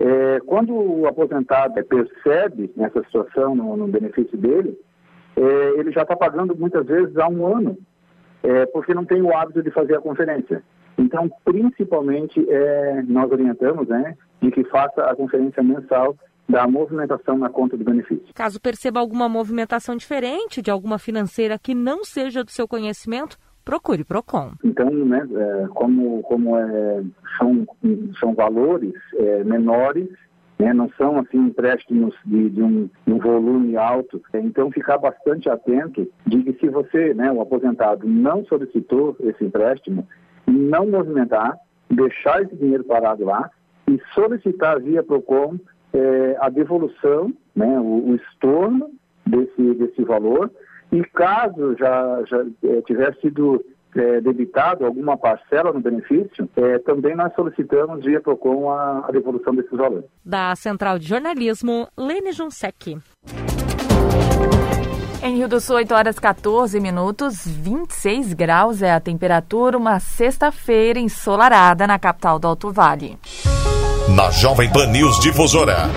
É, 0.00 0.40
quando 0.46 0.74
o 0.74 1.06
aposentado 1.06 1.74
percebe 1.84 2.72
essa 2.78 3.04
situação 3.04 3.54
no, 3.54 3.76
no 3.76 3.86
benefício 3.86 4.38
dele, 4.38 4.76
é, 5.36 5.78
ele 5.78 5.92
já 5.92 6.02
está 6.02 6.16
pagando 6.16 6.56
muitas 6.56 6.86
vezes 6.86 7.16
há 7.18 7.28
um 7.28 7.46
ano, 7.46 7.76
é, 8.42 8.64
porque 8.66 8.94
não 8.94 9.04
tem 9.04 9.20
o 9.20 9.36
hábito 9.36 9.62
de 9.62 9.70
fazer 9.70 9.96
a 9.96 10.00
conferência. 10.00 10.62
Então, 10.96 11.30
principalmente, 11.44 12.44
é, 12.48 13.02
nós 13.06 13.30
orientamos 13.30 13.86
né, 13.88 14.16
de 14.40 14.50
que 14.50 14.64
faça 14.64 15.04
a 15.04 15.14
conferência 15.14 15.62
mensal 15.62 16.16
da 16.48 16.66
movimentação 16.66 17.38
na 17.38 17.48
conta 17.48 17.76
do 17.76 17.84
benefício. 17.84 18.26
Caso 18.34 18.60
perceba 18.60 19.00
alguma 19.00 19.28
movimentação 19.28 19.96
diferente 19.96 20.60
de 20.60 20.70
alguma 20.70 20.98
financeira 20.98 21.58
que 21.58 21.74
não 21.74 22.04
seja 22.04 22.44
do 22.44 22.50
seu 22.50 22.66
conhecimento, 22.68 23.38
procure 23.64 24.04
Procon. 24.04 24.52
Então, 24.64 24.90
né, 24.90 25.26
é, 25.34 25.68
como, 25.68 26.22
como 26.22 26.58
é, 26.58 27.02
são, 27.38 27.66
são 28.18 28.34
valores 28.34 28.94
é, 29.14 29.44
menores, 29.44 30.08
né, 30.58 30.72
não 30.72 30.90
são 30.96 31.18
assim 31.18 31.38
empréstimos 31.38 32.14
de, 32.24 32.50
de, 32.50 32.62
um, 32.62 32.90
de, 33.06 33.12
um, 33.12 33.18
volume 33.18 33.76
alto, 33.76 34.20
então 34.34 34.70
ficar 34.70 34.98
bastante 34.98 35.48
atento 35.48 36.08
de 36.26 36.42
que 36.42 36.52
se 36.60 36.68
você, 36.68 37.14
né, 37.14 37.30
o 37.32 37.40
aposentado, 37.40 38.06
não 38.06 38.44
solicitou 38.44 39.16
esse 39.20 39.44
empréstimo, 39.44 40.06
não 40.46 40.88
movimentar, 40.88 41.56
deixar 41.90 42.42
esse 42.42 42.54
dinheiro 42.56 42.84
parado 42.84 43.24
lá 43.24 43.50
e 43.88 44.00
solicitar 44.14 44.80
via 44.80 45.02
Procon 45.02 45.58
é, 45.92 46.36
a 46.40 46.48
devolução, 46.48 47.32
né, 47.54 47.78
o, 47.78 48.10
o 48.10 48.16
estorno 48.16 48.90
desse, 49.26 49.74
desse 49.74 50.02
valor 50.04 50.50
e 50.90 51.02
caso 51.04 51.74
já, 51.78 52.22
já 52.28 52.44
é, 52.64 52.82
tiver 52.82 53.14
sido 53.16 53.64
é, 53.94 54.20
debitado 54.20 54.84
alguma 54.84 55.16
parcela 55.16 55.72
no 55.72 55.80
benefício, 55.80 56.48
é, 56.56 56.78
também 56.80 57.14
nós 57.14 57.34
solicitamos 57.34 58.04
via 58.04 58.20
PROCON 58.20 58.70
a, 58.70 59.06
a, 59.06 59.10
devolução 59.10 59.54
desses 59.54 59.76
valores. 59.76 60.04
Da 60.24 60.54
Central 60.56 60.98
de 60.98 61.06
Jornalismo, 61.06 61.88
Lene 61.96 62.32
Junsec. 62.32 62.98
Em 65.24 65.36
Rio 65.36 65.48
do 65.48 65.60
Sul, 65.60 65.76
8 65.76 65.94
horas 65.94 66.18
14 66.18 66.80
minutos, 66.80 67.46
26 67.46 68.34
graus 68.34 68.82
é 68.82 68.92
a 68.92 68.98
temperatura, 68.98 69.78
uma 69.78 70.00
sexta-feira 70.00 70.98
ensolarada 70.98 71.86
na 71.86 71.98
capital 71.98 72.40
do 72.40 72.48
Alto 72.48 72.72
Vale. 72.72 73.16
Na 74.08 74.30
Jovem 74.30 74.68
Pan 74.68 74.86
News 74.86 75.20
Difusora, 75.20 75.88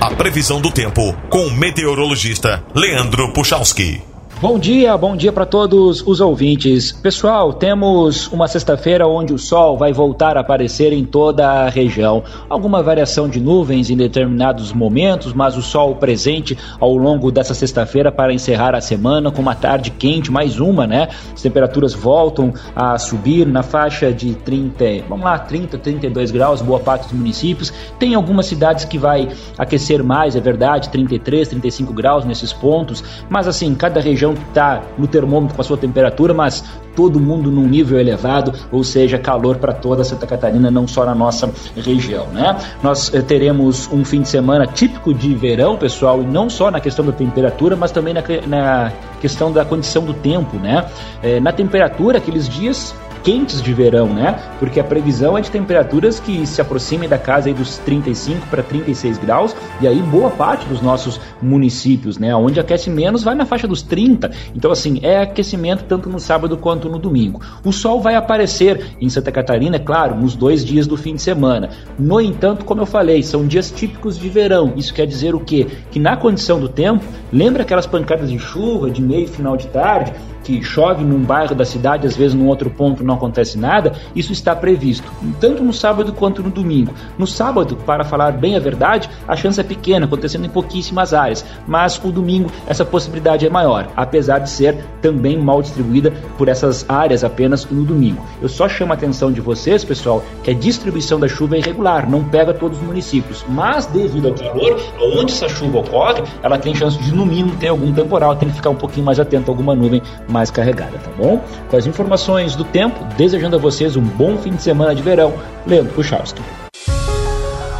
a 0.00 0.10
previsão 0.10 0.60
do 0.60 0.70
tempo 0.70 1.14
com 1.30 1.46
o 1.46 1.50
meteorologista 1.50 2.64
Leandro 2.74 3.32
Puchalski. 3.32 4.09
Bom 4.40 4.58
dia, 4.58 4.96
bom 4.96 5.14
dia 5.14 5.30
para 5.30 5.44
todos 5.44 6.02
os 6.06 6.18
ouvintes. 6.18 6.92
Pessoal, 6.92 7.52
temos 7.52 8.26
uma 8.28 8.48
sexta-feira 8.48 9.06
onde 9.06 9.34
o 9.34 9.38
sol 9.38 9.76
vai 9.76 9.92
voltar 9.92 10.38
a 10.38 10.40
aparecer 10.40 10.94
em 10.94 11.04
toda 11.04 11.46
a 11.46 11.68
região. 11.68 12.24
Alguma 12.48 12.82
variação 12.82 13.28
de 13.28 13.38
nuvens 13.38 13.90
em 13.90 13.96
determinados 13.98 14.72
momentos, 14.72 15.34
mas 15.34 15.58
o 15.58 15.62
sol 15.62 15.94
presente 15.96 16.56
ao 16.80 16.96
longo 16.96 17.30
dessa 17.30 17.52
sexta-feira 17.52 18.10
para 18.10 18.32
encerrar 18.32 18.74
a 18.74 18.80
semana 18.80 19.30
com 19.30 19.42
uma 19.42 19.54
tarde 19.54 19.90
quente, 19.90 20.32
mais 20.32 20.58
uma, 20.58 20.86
né? 20.86 21.08
As 21.34 21.42
temperaturas 21.42 21.92
voltam 21.92 22.54
a 22.74 22.96
subir 22.96 23.46
na 23.46 23.62
faixa 23.62 24.10
de 24.10 24.34
30, 24.36 25.04
vamos 25.06 25.26
lá, 25.26 25.38
30, 25.38 25.76
32 25.76 26.30
graus, 26.30 26.62
boa 26.62 26.80
parte 26.80 27.02
dos 27.02 27.12
municípios. 27.12 27.70
Tem 27.98 28.14
algumas 28.14 28.46
cidades 28.46 28.86
que 28.86 28.96
vai 28.96 29.28
aquecer 29.58 30.02
mais, 30.02 30.34
é 30.34 30.40
verdade, 30.40 30.88
33, 30.88 31.46
35 31.46 31.92
graus 31.92 32.24
nesses 32.24 32.54
pontos, 32.54 33.04
mas 33.28 33.46
assim, 33.46 33.74
cada 33.74 34.00
região 34.00 34.29
região 34.30 34.34
que 34.34 34.42
está 34.48 34.82
no 34.96 35.06
termômetro 35.06 35.56
com 35.56 35.60
a 35.60 35.64
sua 35.64 35.76
temperatura, 35.76 36.32
mas 36.32 36.64
todo 36.94 37.20
mundo 37.20 37.50
num 37.50 37.66
nível 37.66 37.98
elevado, 37.98 38.52
ou 38.70 38.82
seja, 38.82 39.18
calor 39.18 39.56
para 39.56 39.72
toda 39.72 40.04
Santa 40.04 40.26
Catarina, 40.26 40.70
não 40.70 40.86
só 40.86 41.04
na 41.04 41.14
nossa 41.14 41.50
região, 41.76 42.26
né? 42.28 42.56
Nós 42.82 43.12
eh, 43.14 43.22
teremos 43.22 43.88
um 43.92 44.04
fim 44.04 44.22
de 44.22 44.28
semana 44.28 44.66
típico 44.66 45.14
de 45.14 45.34
verão, 45.34 45.76
pessoal, 45.76 46.22
e 46.22 46.26
não 46.26 46.50
só 46.50 46.70
na 46.70 46.80
questão 46.80 47.04
da 47.04 47.12
temperatura, 47.12 47.76
mas 47.76 47.90
também 47.90 48.12
na, 48.12 48.22
na 48.46 48.92
questão 49.20 49.52
da 49.52 49.64
condição 49.64 50.04
do 50.04 50.14
tempo, 50.14 50.56
né? 50.56 50.86
Eh, 51.22 51.40
na 51.40 51.52
temperatura, 51.52 52.18
aqueles 52.18 52.48
dias 52.48 52.94
quentes 53.22 53.62
de 53.62 53.72
verão, 53.72 54.08
né? 54.08 54.38
Porque 54.58 54.80
a 54.80 54.84
previsão 54.84 55.36
é 55.36 55.40
de 55.40 55.50
temperaturas 55.50 56.20
que 56.20 56.46
se 56.46 56.60
aproximem 56.60 57.08
da 57.08 57.18
casa 57.18 57.52
dos 57.52 57.78
35 57.78 58.46
para 58.48 58.62
36 58.62 59.18
graus, 59.18 59.54
e 59.80 59.86
aí 59.86 60.00
boa 60.02 60.30
parte 60.30 60.66
dos 60.66 60.80
nossos 60.80 61.20
municípios, 61.40 62.18
né? 62.18 62.34
Onde 62.34 62.60
aquece 62.60 62.90
menos 62.90 63.22
vai 63.22 63.34
na 63.34 63.46
faixa 63.46 63.66
dos 63.66 63.82
30. 63.82 64.30
Então, 64.54 64.70
assim, 64.70 65.00
é 65.02 65.20
aquecimento 65.20 65.84
tanto 65.84 66.08
no 66.08 66.20
sábado 66.20 66.56
quanto 66.56 66.88
no 66.88 66.98
domingo. 66.98 67.40
O 67.64 67.72
sol 67.72 68.00
vai 68.00 68.14
aparecer 68.14 68.96
em 69.00 69.08
Santa 69.08 69.32
Catarina, 69.32 69.76
é 69.76 69.80
claro, 69.80 70.16
nos 70.16 70.34
dois 70.34 70.64
dias 70.64 70.86
do 70.86 70.96
fim 70.96 71.14
de 71.14 71.22
semana. 71.22 71.70
No 71.98 72.20
entanto, 72.20 72.64
como 72.64 72.82
eu 72.82 72.86
falei, 72.86 73.22
são 73.22 73.46
dias 73.46 73.70
típicos 73.70 74.18
de 74.18 74.28
verão. 74.28 74.72
Isso 74.76 74.94
quer 74.94 75.06
dizer 75.06 75.34
o 75.34 75.40
quê? 75.40 75.66
Que 75.90 75.98
na 75.98 76.16
condição 76.16 76.60
do 76.60 76.68
tempo, 76.68 77.04
lembra 77.32 77.62
aquelas 77.62 77.86
pancadas 77.86 78.30
de 78.30 78.38
chuva 78.38 78.90
de 78.90 79.02
meio 79.02 79.24
e 79.24 79.28
final 79.28 79.56
de 79.56 79.66
tarde? 79.68 80.12
Que 80.58 80.64
chove 80.64 81.04
num 81.04 81.20
bairro 81.20 81.54
da 81.54 81.64
cidade, 81.64 82.06
às 82.06 82.16
vezes 82.16 82.34
num 82.34 82.48
outro 82.48 82.68
ponto 82.70 83.04
não 83.04 83.14
acontece 83.14 83.56
nada, 83.56 83.92
isso 84.16 84.32
está 84.32 84.56
previsto, 84.56 85.08
tanto 85.38 85.62
no 85.62 85.72
sábado 85.72 86.12
quanto 86.12 86.42
no 86.42 86.50
domingo. 86.50 86.92
No 87.16 87.26
sábado, 87.26 87.76
para 87.76 88.02
falar 88.02 88.32
bem 88.32 88.56
a 88.56 88.60
verdade, 88.60 89.08
a 89.28 89.36
chance 89.36 89.60
é 89.60 89.62
pequena, 89.62 90.06
acontecendo 90.06 90.46
em 90.46 90.48
pouquíssimas 90.48 91.14
áreas, 91.14 91.44
mas 91.68 92.00
o 92.02 92.10
domingo 92.10 92.50
essa 92.66 92.84
possibilidade 92.84 93.46
é 93.46 93.50
maior, 93.50 93.88
apesar 93.96 94.40
de 94.40 94.50
ser 94.50 94.76
também 95.00 95.38
mal 95.38 95.62
distribuída 95.62 96.12
por 96.36 96.48
essas 96.48 96.84
áreas 96.88 97.22
apenas 97.22 97.64
no 97.70 97.84
domingo. 97.84 98.24
Eu 98.42 98.48
só 98.48 98.68
chamo 98.68 98.92
a 98.92 98.96
atenção 98.96 99.30
de 99.30 99.40
vocês, 99.40 99.84
pessoal, 99.84 100.22
que 100.42 100.50
a 100.50 100.54
distribuição 100.54 101.20
da 101.20 101.28
chuva 101.28 101.54
é 101.54 101.58
irregular, 101.58 102.10
não 102.10 102.24
pega 102.24 102.52
todos 102.52 102.78
os 102.78 102.84
municípios, 102.84 103.44
mas 103.48 103.86
devido 103.86 104.28
ao 104.28 104.34
calor, 104.34 104.80
onde 105.16 105.32
essa 105.32 105.48
chuva 105.48 105.78
ocorre, 105.78 106.22
ela 106.42 106.58
tem 106.58 106.74
chance 106.74 106.98
de 106.98 107.14
no 107.14 107.24
mínimo 107.24 107.54
ter 107.56 107.68
algum 107.68 107.92
temporal, 107.92 108.34
tem 108.34 108.48
que 108.48 108.56
ficar 108.56 108.70
um 108.70 108.74
pouquinho 108.74 109.06
mais 109.06 109.20
atento 109.20 109.50
a 109.50 109.52
alguma 109.52 109.74
nuvem 109.74 110.02
mais 110.28 110.39
carregada, 110.48 110.96
tá 110.98 111.10
bom? 111.18 111.44
Com 111.68 111.76
as 111.76 111.86
informações 111.86 112.54
do 112.54 112.62
tempo, 112.62 113.04
desejando 113.16 113.56
a 113.56 113.58
vocês 113.58 113.96
um 113.96 114.02
bom 114.02 114.38
fim 114.38 114.52
de 114.52 114.62
semana 114.62 114.94
de 114.94 115.02
verão, 115.02 115.34
Leandro 115.66 115.92
Puchalski. 115.92 116.40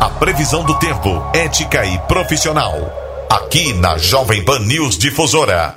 A 0.00 0.11
previsão 0.11 0.64
do 0.64 0.76
tempo, 0.81 1.09
ética 1.33 1.87
e 1.87 1.97
profissional. 2.00 2.75
Aqui 3.31 3.73
na 3.75 3.97
Jovem 3.97 4.45
Pan 4.45 4.59
News 4.59 4.99
Difusora. 4.99 5.76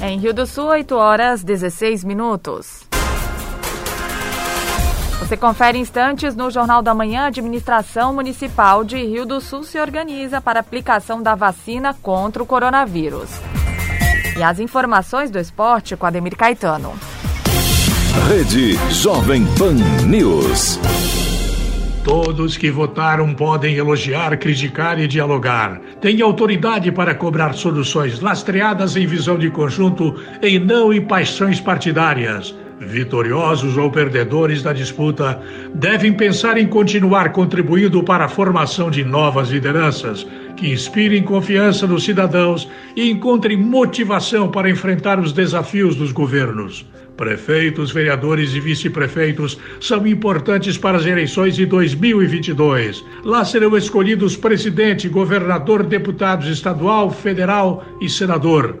Em 0.00 0.18
Rio 0.20 0.32
do 0.32 0.46
Sul, 0.46 0.66
8 0.66 0.94
horas 0.94 1.42
16 1.42 2.04
minutos. 2.04 2.93
Você 5.24 5.38
confere 5.38 5.78
instantes 5.78 6.36
no 6.36 6.50
Jornal 6.50 6.82
da 6.82 6.92
Manhã. 6.92 7.22
A 7.22 7.26
administração 7.28 8.12
municipal 8.12 8.84
de 8.84 8.98
Rio 8.98 9.24
do 9.24 9.40
Sul 9.40 9.64
se 9.64 9.80
organiza 9.80 10.38
para 10.38 10.60
aplicação 10.60 11.22
da 11.22 11.34
vacina 11.34 11.96
contra 12.02 12.42
o 12.42 12.46
coronavírus. 12.46 13.30
E 14.36 14.42
as 14.42 14.60
informações 14.60 15.30
do 15.30 15.38
esporte 15.38 15.96
com 15.96 16.04
Ademir 16.04 16.36
Caetano. 16.36 16.92
Rede 18.28 18.74
Jovem 18.90 19.46
Pan 19.58 19.76
News. 20.06 20.78
Todos 22.04 22.58
que 22.58 22.70
votaram 22.70 23.32
podem 23.32 23.76
elogiar, 23.76 24.36
criticar 24.36 24.98
e 24.98 25.08
dialogar. 25.08 25.80
Tem 26.02 26.20
autoridade 26.20 26.92
para 26.92 27.14
cobrar 27.14 27.54
soluções 27.54 28.20
lastreadas 28.20 28.94
em 28.94 29.06
visão 29.06 29.38
de 29.38 29.48
conjunto 29.48 30.22
e 30.42 30.58
não 30.58 30.92
em 30.92 31.00
paixões 31.00 31.60
partidárias 31.60 32.54
vitoriosos 32.84 33.76
ou 33.76 33.90
perdedores 33.90 34.62
da 34.62 34.72
disputa, 34.72 35.40
devem 35.74 36.12
pensar 36.12 36.56
em 36.58 36.66
continuar 36.66 37.32
contribuindo 37.32 38.02
para 38.02 38.26
a 38.26 38.28
formação 38.28 38.90
de 38.90 39.04
novas 39.04 39.50
lideranças 39.50 40.26
que 40.56 40.70
inspirem 40.70 41.22
confiança 41.22 41.86
nos 41.86 42.04
cidadãos 42.04 42.68
e 42.94 43.10
encontrem 43.10 43.56
motivação 43.56 44.50
para 44.50 44.70
enfrentar 44.70 45.18
os 45.18 45.32
desafios 45.32 45.96
dos 45.96 46.12
governos. 46.12 46.86
Prefeitos, 47.16 47.92
vereadores 47.92 48.54
e 48.54 48.60
vice-prefeitos 48.60 49.58
são 49.80 50.04
importantes 50.06 50.76
para 50.76 50.98
as 50.98 51.06
eleições 51.06 51.54
de 51.54 51.64
2022. 51.64 53.04
Lá 53.24 53.44
serão 53.44 53.76
escolhidos 53.76 54.36
presidente, 54.36 55.08
governador, 55.08 55.84
deputados 55.84 56.48
estadual, 56.48 57.10
federal 57.10 57.84
e 58.00 58.08
senador. 58.08 58.80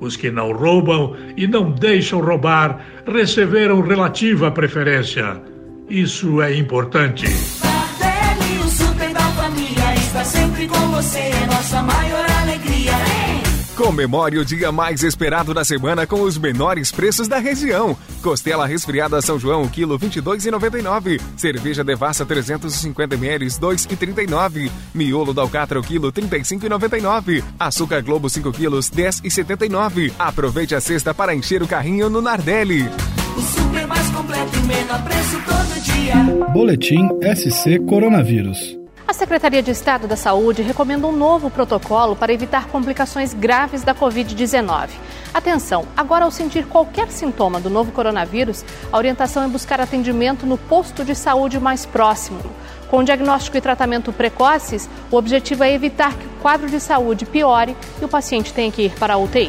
Os 0.00 0.16
que 0.16 0.30
não 0.30 0.52
roubam 0.52 1.16
e 1.36 1.46
não 1.46 1.70
deixam 1.70 2.20
roubar 2.20 2.84
receberam 3.06 3.80
relativa 3.80 4.50
preferência. 4.50 5.40
Isso 5.88 6.40
é 6.42 6.54
importante. 6.56 7.26
O 7.26 8.68
super 8.68 9.12
da 9.12 9.20
família, 9.20 9.94
está 9.94 10.24
sempre 10.24 10.66
com 10.66 10.88
você, 10.88 11.18
é 11.18 11.46
nossa. 11.46 12.23
Comemore 13.76 14.38
o 14.38 14.44
dia 14.44 14.70
mais 14.70 15.02
esperado 15.02 15.52
da 15.52 15.64
semana 15.64 16.06
com 16.06 16.20
os 16.22 16.38
menores 16.38 16.92
preços 16.92 17.26
da 17.26 17.38
região. 17.38 17.96
Costela 18.22 18.66
resfriada 18.66 19.20
São 19.20 19.36
João, 19.36 19.66
quilo 19.66 19.98
22,99. 19.98 21.20
Cerveja 21.36 21.82
Devassa 21.82 22.24
350 22.24 23.16
ml, 23.16 23.46
2,39. 23.46 24.70
Miolo 24.94 25.34
da 25.34 25.42
Alcatra, 25.42 25.82
quilo 25.82 26.12
35,99. 26.12 27.42
Açúcar 27.58 28.00
Globo 28.02 28.30
5 28.30 28.52
quilos, 28.52 28.88
10,79. 28.90 30.12
Aproveite 30.20 30.76
a 30.76 30.80
cesta 30.80 31.12
para 31.12 31.34
encher 31.34 31.60
o 31.60 31.66
carrinho 31.66 32.08
no 32.08 32.22
Nardelli. 32.22 32.88
O 33.36 33.40
super 33.40 33.86
mais 33.88 34.08
completo 34.10 34.56
e 34.56 34.66
menor 34.68 35.02
preço 35.02 35.42
todo 35.44 35.82
dia. 35.82 36.14
Boletim 36.52 37.08
SC 37.34 37.80
Coronavírus. 37.88 38.83
A 39.14 39.16
Secretaria 39.16 39.62
de 39.62 39.70
Estado 39.70 40.08
da 40.08 40.16
Saúde 40.16 40.60
recomenda 40.60 41.06
um 41.06 41.12
novo 41.12 41.48
protocolo 41.48 42.16
para 42.16 42.32
evitar 42.32 42.66
complicações 42.66 43.32
graves 43.32 43.84
da 43.84 43.94
Covid-19. 43.94 44.88
Atenção, 45.32 45.86
agora 45.96 46.24
ao 46.24 46.32
sentir 46.32 46.66
qualquer 46.66 47.12
sintoma 47.12 47.60
do 47.60 47.70
novo 47.70 47.92
coronavírus, 47.92 48.64
a 48.90 48.98
orientação 48.98 49.44
é 49.44 49.48
buscar 49.48 49.80
atendimento 49.80 50.44
no 50.44 50.58
posto 50.58 51.04
de 51.04 51.14
saúde 51.14 51.60
mais 51.60 51.86
próximo. 51.86 52.40
Com 52.90 53.04
diagnóstico 53.04 53.56
e 53.56 53.60
tratamento 53.60 54.12
precoces, 54.12 54.90
o 55.12 55.16
objetivo 55.16 55.62
é 55.62 55.72
evitar 55.72 56.12
que 56.18 56.26
o 56.26 56.42
quadro 56.42 56.68
de 56.68 56.80
saúde 56.80 57.24
piore 57.24 57.76
e 58.02 58.04
o 58.04 58.08
paciente 58.08 58.52
tenha 58.52 58.72
que 58.72 58.82
ir 58.82 58.98
para 58.98 59.14
a 59.14 59.16
UTI. 59.16 59.48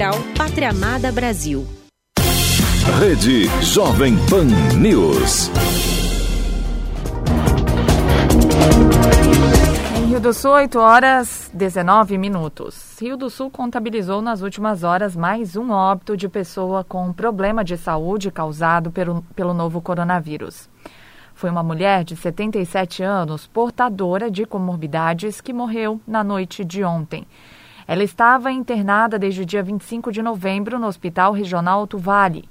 Pátria 0.35 0.71
Amada 0.71 1.11
Brasil. 1.11 1.63
Rede 2.99 3.43
Jovem 3.61 4.15
Pan 4.27 4.45
News. 4.75 5.51
Em 9.95 10.05
Rio 10.07 10.19
do 10.19 10.33
Sul, 10.33 10.53
8 10.53 10.79
horas 10.79 11.51
19 11.53 12.17
minutos. 12.17 12.97
Rio 12.99 13.15
do 13.15 13.29
Sul 13.29 13.51
contabilizou 13.51 14.23
nas 14.23 14.41
últimas 14.41 14.83
horas 14.83 15.15
mais 15.15 15.55
um 15.55 15.69
óbito 15.69 16.17
de 16.17 16.27
pessoa 16.27 16.83
com 16.83 17.13
problema 17.13 17.63
de 17.63 17.77
saúde 17.77 18.31
causado 18.31 18.89
pelo, 18.89 19.21
pelo 19.35 19.53
novo 19.53 19.81
coronavírus. 19.81 20.67
Foi 21.35 21.51
uma 21.51 21.61
mulher 21.61 22.03
de 22.03 22.15
77 22.15 23.03
anos, 23.03 23.45
portadora 23.45 24.31
de 24.31 24.47
comorbidades, 24.47 25.39
que 25.39 25.53
morreu 25.53 26.01
na 26.07 26.23
noite 26.23 26.65
de 26.65 26.83
ontem. 26.83 27.27
Ela 27.91 28.05
estava 28.05 28.53
internada 28.53 29.19
desde 29.19 29.41
o 29.41 29.45
dia 29.45 29.61
25 29.61 30.13
de 30.13 30.21
novembro 30.21 30.79
no 30.79 30.87
Hospital 30.87 31.33
Regional 31.33 31.81
Alto 31.81 31.97
Vale. 31.97 32.47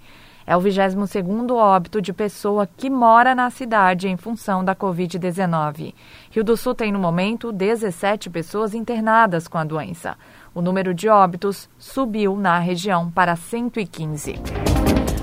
É 0.47 0.55
o 0.55 0.61
22º 0.61 1.53
óbito 1.55 2.03
de 2.03 2.13
pessoa 2.13 2.69
que 2.77 2.91
mora 2.91 3.35
na 3.35 3.49
cidade 3.49 4.07
em 4.07 4.19
função 4.19 4.63
da 4.63 4.77
Covid-19. 4.77 5.95
Rio 6.31 6.45
do 6.45 6.59
Sul 6.59 6.75
tem, 6.75 6.93
no 6.93 6.99
momento, 6.99 7.53
17 7.53 8.29
pessoas 8.29 8.75
internadas 8.75 9.49
com 9.49 9.57
a 9.57 9.65
doença. 9.65 10.15
O 10.55 10.61
número 10.61 10.93
de 10.93 11.09
óbitos 11.09 11.71
subiu 11.79 12.37
na 12.37 12.59
região 12.59 13.11
para 13.11 13.35
115. 13.35 14.35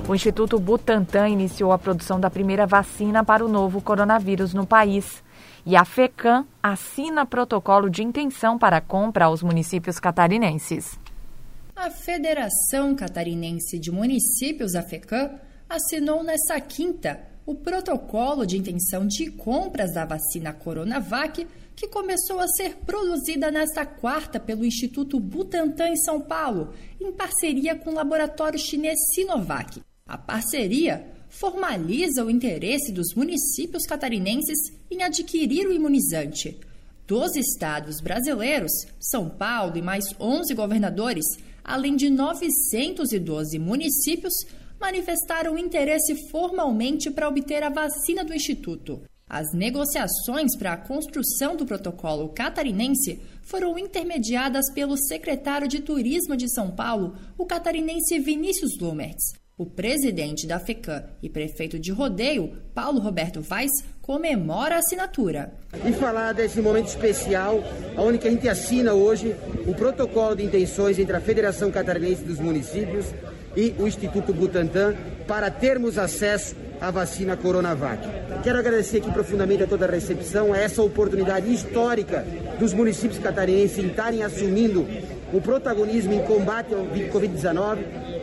O 0.10 0.16
Instituto 0.16 0.58
Butantan 0.58 1.30
iniciou 1.30 1.72
a 1.72 1.78
produção 1.78 2.20
da 2.20 2.32
primeira 2.32 2.66
vacina 2.66 3.24
para 3.24 3.46
o 3.46 3.48
novo 3.48 3.84
coronavírus 3.84 4.52
no 4.52 4.66
país. 4.66 5.24
E 5.70 5.76
a 5.76 5.84
FECAM 5.84 6.48
assina 6.64 7.26
protocolo 7.26 7.90
de 7.90 8.02
intenção 8.02 8.58
para 8.58 8.80
compra 8.80 9.26
aos 9.26 9.44
municípios 9.44 10.00
catarinenses. 10.00 10.98
A 11.76 11.92
Federação 11.92 12.96
Catarinense 12.96 13.78
de 13.78 13.92
Municípios, 13.92 14.76
a 14.76 14.82
FECAM, 14.82 15.38
assinou 15.68 16.24
nesta 16.24 16.58
quinta 16.62 17.20
o 17.46 17.54
protocolo 17.54 18.46
de 18.46 18.58
intenção 18.58 19.06
de 19.06 19.30
compras 19.32 19.94
da 19.94 20.06
vacina 20.06 20.54
Coronavac, 20.54 21.46
que 21.76 21.90
começou 21.90 22.40
a 22.40 22.48
ser 22.48 22.78
produzida 22.86 23.52
nesta 23.52 23.86
quarta 23.86 24.40
pelo 24.40 24.64
Instituto 24.64 25.20
Butantan 25.20 25.90
em 25.90 25.98
São 25.98 26.22
Paulo, 26.22 26.74
em 26.98 27.12
parceria 27.12 27.76
com 27.76 27.90
o 27.90 27.96
laboratório 27.96 28.58
chinês 28.58 28.98
Sinovac. 29.14 29.82
A 30.08 30.18
parceria 30.18 31.17
formaliza 31.30 32.24
o 32.24 32.30
interesse 32.30 32.92
dos 32.92 33.14
municípios 33.14 33.86
catarinenses 33.86 34.58
em 34.90 35.04
adquirir 35.04 35.68
o 35.68 35.74
imunizante. 35.74 36.58
Dos 37.06 37.36
estados 37.36 38.02
brasileiros, 38.02 38.72
São 39.00 39.30
Paulo 39.30 39.78
e 39.78 39.82
mais 39.82 40.14
11 40.20 40.54
governadores, 40.54 41.26
além 41.64 41.96
de 41.96 42.10
912 42.10 43.58
municípios, 43.60 44.34
manifestaram 44.80 45.58
interesse 45.58 46.30
formalmente 46.30 47.10
para 47.10 47.28
obter 47.28 47.64
a 47.64 47.70
vacina 47.70 48.24
do 48.24 48.34
Instituto. 48.34 49.02
As 49.30 49.54
negociações 49.54 50.56
para 50.58 50.74
a 50.74 50.78
construção 50.78 51.56
do 51.56 51.66
protocolo 51.66 52.30
catarinense 52.30 53.20
foram 53.42 53.78
intermediadas 53.78 54.72
pelo 54.74 54.96
secretário 54.98 55.68
de 55.68 55.82
Turismo 55.82 56.38
de 56.38 56.50
São 56.54 56.72
Paulo, 56.72 57.16
o 57.38 57.46
catarinense 57.46 58.20
Vinícius 58.20 58.78
Lumertz. 58.80 59.34
O 59.60 59.66
presidente 59.66 60.46
da 60.46 60.60
FECAM 60.60 61.04
e 61.20 61.28
prefeito 61.28 61.80
de 61.80 61.92
Rodeio, 61.92 62.54
Paulo 62.76 63.00
Roberto 63.00 63.42
Vaz, 63.42 63.72
comemora 64.04 64.76
a 64.76 64.78
assinatura. 64.78 65.52
E 65.84 65.92
falar 65.94 66.32
desse 66.34 66.62
momento 66.62 66.90
especial, 66.90 67.64
onde 67.98 68.20
a 68.28 68.30
gente 68.30 68.48
assina 68.48 68.94
hoje 68.94 69.36
o 69.66 69.74
protocolo 69.74 70.36
de 70.36 70.44
intenções 70.44 71.00
entre 71.00 71.18
a 71.18 71.20
Federação 71.20 71.72
Catarinense 71.72 72.24
dos 72.24 72.40
Municípios 72.40 73.08
e 73.56 73.74
o 73.80 73.88
Instituto 73.88 74.32
Butantan 74.32 74.96
para 75.28 75.50
termos 75.50 75.98
acesso 75.98 76.56
à 76.80 76.92
vacina 76.92 77.36
Coronavac. 77.36 78.08
Quero 78.44 78.60
agradecer 78.60 78.98
aqui 79.00 79.12
profundamente 79.12 79.64
a 79.64 79.68
toda 79.68 79.88
a 79.88 79.92
recepção, 79.92 80.54
a 80.54 80.58
essa 80.60 80.84
oportunidade 80.84 81.52
histórica 81.52 82.24
dos 82.60 82.74
municípios 82.74 83.18
catarinenses 83.18 83.80
em 83.80 83.88
estarem 83.88 84.22
assumindo 84.22 84.86
o 85.34 85.42
protagonismo 85.42 86.14
em 86.14 86.24
combate 86.24 86.74
ao 86.74 86.86
Covid-19. 86.86 87.80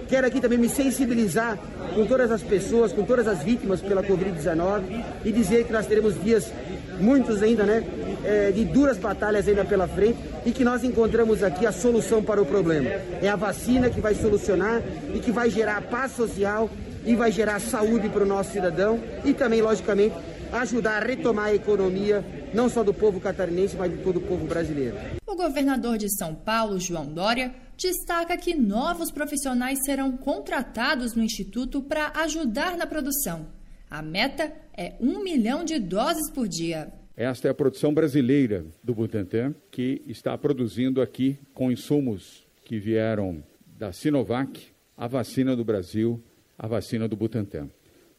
Quero 0.08 0.26
aqui 0.26 0.40
também 0.40 0.58
me 0.58 0.68
sensibilizar 0.68 1.58
com 1.94 2.06
todas 2.06 2.30
as 2.30 2.42
pessoas, 2.42 2.92
com 2.92 3.04
todas 3.04 3.26
as 3.26 3.42
vítimas 3.42 3.80
pela 3.80 4.02
Covid-19 4.02 5.04
e 5.24 5.32
dizer 5.32 5.64
que 5.64 5.72
nós 5.72 5.86
teremos 5.86 6.20
dias, 6.22 6.50
muitos 6.98 7.42
ainda, 7.42 7.64
né, 7.64 7.84
é, 8.24 8.50
de 8.50 8.64
duras 8.64 8.96
batalhas 8.96 9.46
ainda 9.48 9.64
pela 9.64 9.86
frente 9.86 10.18
e 10.44 10.50
que 10.50 10.64
nós 10.64 10.84
encontramos 10.84 11.42
aqui 11.42 11.66
a 11.66 11.72
solução 11.72 12.22
para 12.22 12.40
o 12.40 12.46
problema. 12.46 12.90
É 13.22 13.28
a 13.28 13.36
vacina 13.36 13.90
que 13.90 14.00
vai 14.00 14.14
solucionar 14.14 14.82
e 15.14 15.18
que 15.18 15.30
vai 15.30 15.50
gerar 15.50 15.82
paz 15.82 16.12
social 16.12 16.70
e 17.06 17.14
vai 17.14 17.30
gerar 17.30 17.60
saúde 17.60 18.08
para 18.08 18.22
o 18.22 18.26
nosso 18.26 18.52
cidadão 18.52 18.98
e 19.24 19.34
também, 19.34 19.60
logicamente, 19.60 20.14
ajudar 20.60 21.02
a 21.02 21.06
retomar 21.06 21.46
a 21.46 21.54
economia, 21.54 22.24
não 22.52 22.68
só 22.68 22.84
do 22.84 22.94
povo 22.94 23.20
catarinense, 23.20 23.76
mas 23.76 23.90
de 23.90 23.98
todo 23.98 24.18
o 24.18 24.22
povo 24.22 24.46
brasileiro. 24.46 24.96
O 25.26 25.36
governador 25.36 25.98
de 25.98 26.08
São 26.16 26.34
Paulo, 26.34 26.78
João 26.78 27.06
Dória, 27.06 27.54
destaca 27.76 28.36
que 28.36 28.54
novos 28.54 29.10
profissionais 29.10 29.78
serão 29.84 30.16
contratados 30.16 31.14
no 31.14 31.22
Instituto 31.22 31.82
para 31.82 32.12
ajudar 32.22 32.76
na 32.76 32.86
produção. 32.86 33.46
A 33.90 34.00
meta 34.00 34.52
é 34.76 34.94
um 35.00 35.22
milhão 35.22 35.64
de 35.64 35.78
doses 35.78 36.30
por 36.30 36.48
dia. 36.48 36.92
Esta 37.16 37.48
é 37.48 37.50
a 37.50 37.54
produção 37.54 37.94
brasileira 37.94 38.64
do 38.82 38.94
Butantan, 38.94 39.54
que 39.70 40.02
está 40.06 40.36
produzindo 40.36 41.00
aqui 41.00 41.38
com 41.52 41.70
insumos 41.70 42.44
que 42.64 42.78
vieram 42.78 43.42
da 43.78 43.92
Sinovac, 43.92 44.68
a 44.96 45.06
vacina 45.06 45.54
do 45.54 45.64
Brasil, 45.64 46.20
a 46.58 46.66
vacina 46.66 47.06
do 47.06 47.16
Butantan. 47.16 47.68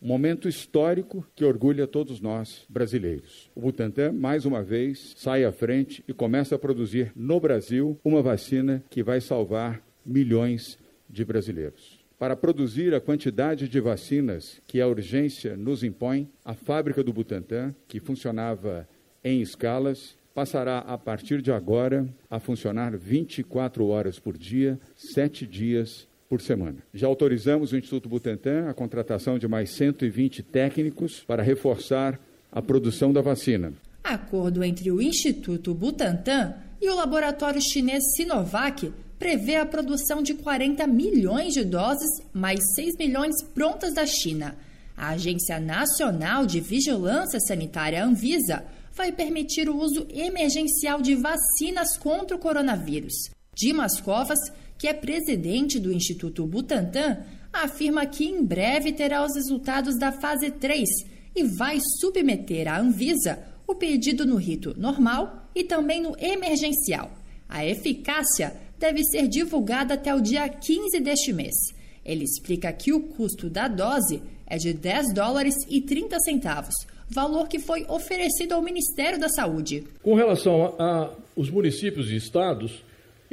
Um 0.05 0.07
momento 0.07 0.47
histórico 0.47 1.25
que 1.35 1.43
orgulha 1.43 1.87
todos 1.87 2.21
nós 2.21 2.63
brasileiros. 2.69 3.49
O 3.55 3.61
Butantan, 3.61 4.11
mais 4.11 4.45
uma 4.45 4.61
vez, 4.61 5.15
sai 5.17 5.43
à 5.43 5.51
frente 5.51 6.03
e 6.07 6.13
começa 6.13 6.53
a 6.53 6.59
produzir 6.59 7.11
no 7.15 7.39
Brasil 7.39 7.99
uma 8.05 8.21
vacina 8.21 8.83
que 8.87 9.01
vai 9.01 9.19
salvar 9.19 9.81
milhões 10.05 10.77
de 11.09 11.25
brasileiros. 11.25 12.05
Para 12.19 12.35
produzir 12.35 12.93
a 12.93 13.01
quantidade 13.01 13.67
de 13.67 13.79
vacinas 13.79 14.61
que 14.67 14.79
a 14.79 14.87
urgência 14.87 15.57
nos 15.57 15.83
impõe, 15.83 16.29
a 16.45 16.53
fábrica 16.53 17.03
do 17.03 17.11
Butantan, 17.11 17.73
que 17.87 17.99
funcionava 17.99 18.87
em 19.23 19.41
escalas, 19.41 20.15
passará 20.35 20.81
a 20.81 20.99
partir 20.99 21.41
de 21.41 21.51
agora 21.51 22.07
a 22.29 22.39
funcionar 22.39 22.95
24 22.95 23.87
horas 23.87 24.19
por 24.19 24.37
dia, 24.37 24.79
sete 24.95 25.47
dias 25.47 26.07
por 26.29 26.41
semana. 26.41 26.77
Já 26.93 27.07
autorizamos 27.07 27.71
o 27.71 27.77
Instituto 27.77 28.09
Butantan 28.09 28.69
a 28.69 28.73
contratação 28.73 29.37
de 29.37 29.47
mais 29.47 29.71
120 29.71 30.43
técnicos 30.43 31.23
para 31.25 31.43
reforçar 31.43 32.19
a 32.51 32.61
produção 32.61 33.11
da 33.11 33.21
vacina. 33.21 33.73
Acordo 34.03 34.63
entre 34.63 34.91
o 34.91 35.01
Instituto 35.01 35.73
Butantan 35.73 36.55
e 36.81 36.89
o 36.89 36.95
laboratório 36.95 37.61
chinês 37.61 38.03
Sinovac 38.15 38.91
prevê 39.17 39.55
a 39.55 39.65
produção 39.65 40.21
de 40.21 40.33
40 40.35 40.85
milhões 40.87 41.53
de 41.53 41.63
doses, 41.63 42.21
mais 42.33 42.59
6 42.75 42.97
milhões 42.99 43.41
prontas 43.53 43.93
da 43.93 44.05
China. 44.05 44.55
A 44.95 45.09
Agência 45.09 45.59
Nacional 45.59 46.45
de 46.45 46.59
Vigilância 46.59 47.39
Sanitária 47.39 48.03
Anvisa 48.03 48.63
vai 48.93 49.11
permitir 49.11 49.69
o 49.69 49.77
uso 49.77 50.07
emergencial 50.09 51.01
de 51.01 51.15
vacinas 51.15 51.97
contra 51.97 52.35
o 52.35 52.39
coronavírus. 52.39 53.13
Dimas 53.53 53.99
Covas 53.99 54.39
que 54.77 54.87
é 54.87 54.93
presidente 54.93 55.79
do 55.79 55.91
Instituto 55.91 56.45
Butantan, 56.45 57.17
afirma 57.51 58.05
que 58.05 58.25
em 58.25 58.43
breve 58.43 58.91
terá 58.91 59.25
os 59.25 59.35
resultados 59.35 59.97
da 59.97 60.11
fase 60.11 60.51
3 60.51 60.87
e 61.35 61.43
vai 61.43 61.79
submeter 61.99 62.67
à 62.67 62.79
Anvisa 62.79 63.39
o 63.67 63.75
pedido 63.75 64.25
no 64.25 64.35
rito 64.35 64.73
normal 64.77 65.49
e 65.55 65.63
também 65.63 66.01
no 66.01 66.15
emergencial. 66.19 67.11
A 67.47 67.65
eficácia 67.65 68.55
deve 68.77 69.03
ser 69.03 69.27
divulgada 69.27 69.93
até 69.93 70.13
o 70.13 70.21
dia 70.21 70.47
15 70.47 70.99
deste 70.99 71.31
mês. 71.33 71.55
Ele 72.03 72.23
explica 72.23 72.71
que 72.71 72.93
o 72.93 73.01
custo 73.01 73.49
da 73.49 73.67
dose 73.67 74.21
é 74.45 74.57
de 74.57 74.73
10 74.73 75.13
dólares 75.13 75.55
e 75.67 75.81
30 75.81 76.19
centavos, 76.19 76.75
valor 77.09 77.47
que 77.47 77.59
foi 77.59 77.85
oferecido 77.87 78.53
ao 78.53 78.61
Ministério 78.61 79.19
da 79.19 79.29
Saúde. 79.29 79.83
Com 80.03 80.13
relação 80.13 80.75
aos 80.77 81.49
municípios 81.49 82.11
e 82.11 82.15
estados, 82.15 82.83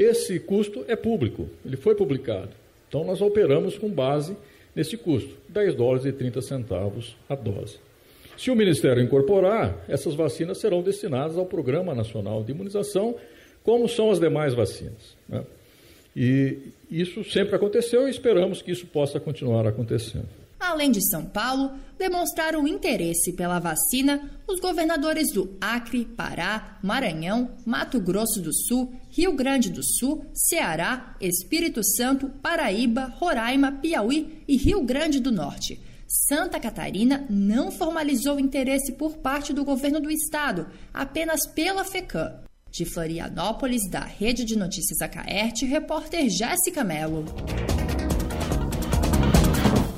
esse 0.02 0.38
custo 0.40 0.84
é 0.88 0.96
público, 0.96 1.48
ele 1.64 1.76
foi 1.76 1.94
publicado. 1.94 2.50
Então 2.88 3.04
nós 3.04 3.20
operamos 3.20 3.78
com 3.78 3.88
base 3.88 4.36
nesse 4.74 4.96
custo, 4.96 5.36
10 5.48 5.74
dólares 5.74 6.04
e 6.04 6.12
30 6.12 6.40
centavos 6.42 7.16
a 7.28 7.34
dose. 7.34 7.78
Se 8.36 8.50
o 8.50 8.56
Ministério 8.56 9.02
incorporar, 9.02 9.84
essas 9.88 10.14
vacinas 10.14 10.58
serão 10.58 10.82
destinadas 10.82 11.36
ao 11.36 11.46
Programa 11.46 11.94
Nacional 11.94 12.42
de 12.42 12.52
Imunização, 12.52 13.14
como 13.62 13.88
são 13.88 14.10
as 14.10 14.18
demais 14.18 14.54
vacinas. 14.54 15.16
Né? 15.28 15.44
E 16.16 16.58
isso 16.90 17.22
sempre 17.24 17.54
aconteceu 17.54 18.06
e 18.06 18.10
esperamos 18.10 18.60
que 18.60 18.70
isso 18.70 18.86
possa 18.86 19.20
continuar 19.20 19.66
acontecendo. 19.66 20.41
Além 20.62 20.92
de 20.92 21.04
São 21.10 21.24
Paulo, 21.24 21.72
demonstraram 21.98 22.68
interesse 22.68 23.32
pela 23.32 23.58
vacina 23.58 24.30
os 24.46 24.60
governadores 24.60 25.32
do 25.32 25.56
Acre, 25.60 26.04
Pará, 26.04 26.78
Maranhão, 26.80 27.50
Mato 27.66 27.98
Grosso 27.98 28.40
do 28.40 28.54
Sul, 28.54 28.94
Rio 29.10 29.32
Grande 29.34 29.70
do 29.70 29.82
Sul, 29.82 30.24
Ceará, 30.32 31.16
Espírito 31.20 31.82
Santo, 31.82 32.28
Paraíba, 32.40 33.12
Roraima, 33.18 33.72
Piauí 33.72 34.44
e 34.46 34.56
Rio 34.56 34.84
Grande 34.84 35.18
do 35.18 35.32
Norte. 35.32 35.80
Santa 36.06 36.60
Catarina 36.60 37.26
não 37.28 37.72
formalizou 37.72 38.38
interesse 38.38 38.92
por 38.92 39.16
parte 39.16 39.52
do 39.52 39.64
governo 39.64 40.00
do 40.00 40.12
estado, 40.12 40.68
apenas 40.94 41.44
pela 41.44 41.84
FECAM. 41.84 42.40
De 42.70 42.84
Florianópolis, 42.84 43.90
da 43.90 44.04
Rede 44.04 44.44
de 44.44 44.56
Notícias 44.56 45.00
Acaerte, 45.00 45.66
repórter 45.66 46.30
Jéssica 46.30 46.84
Mello. 46.84 47.24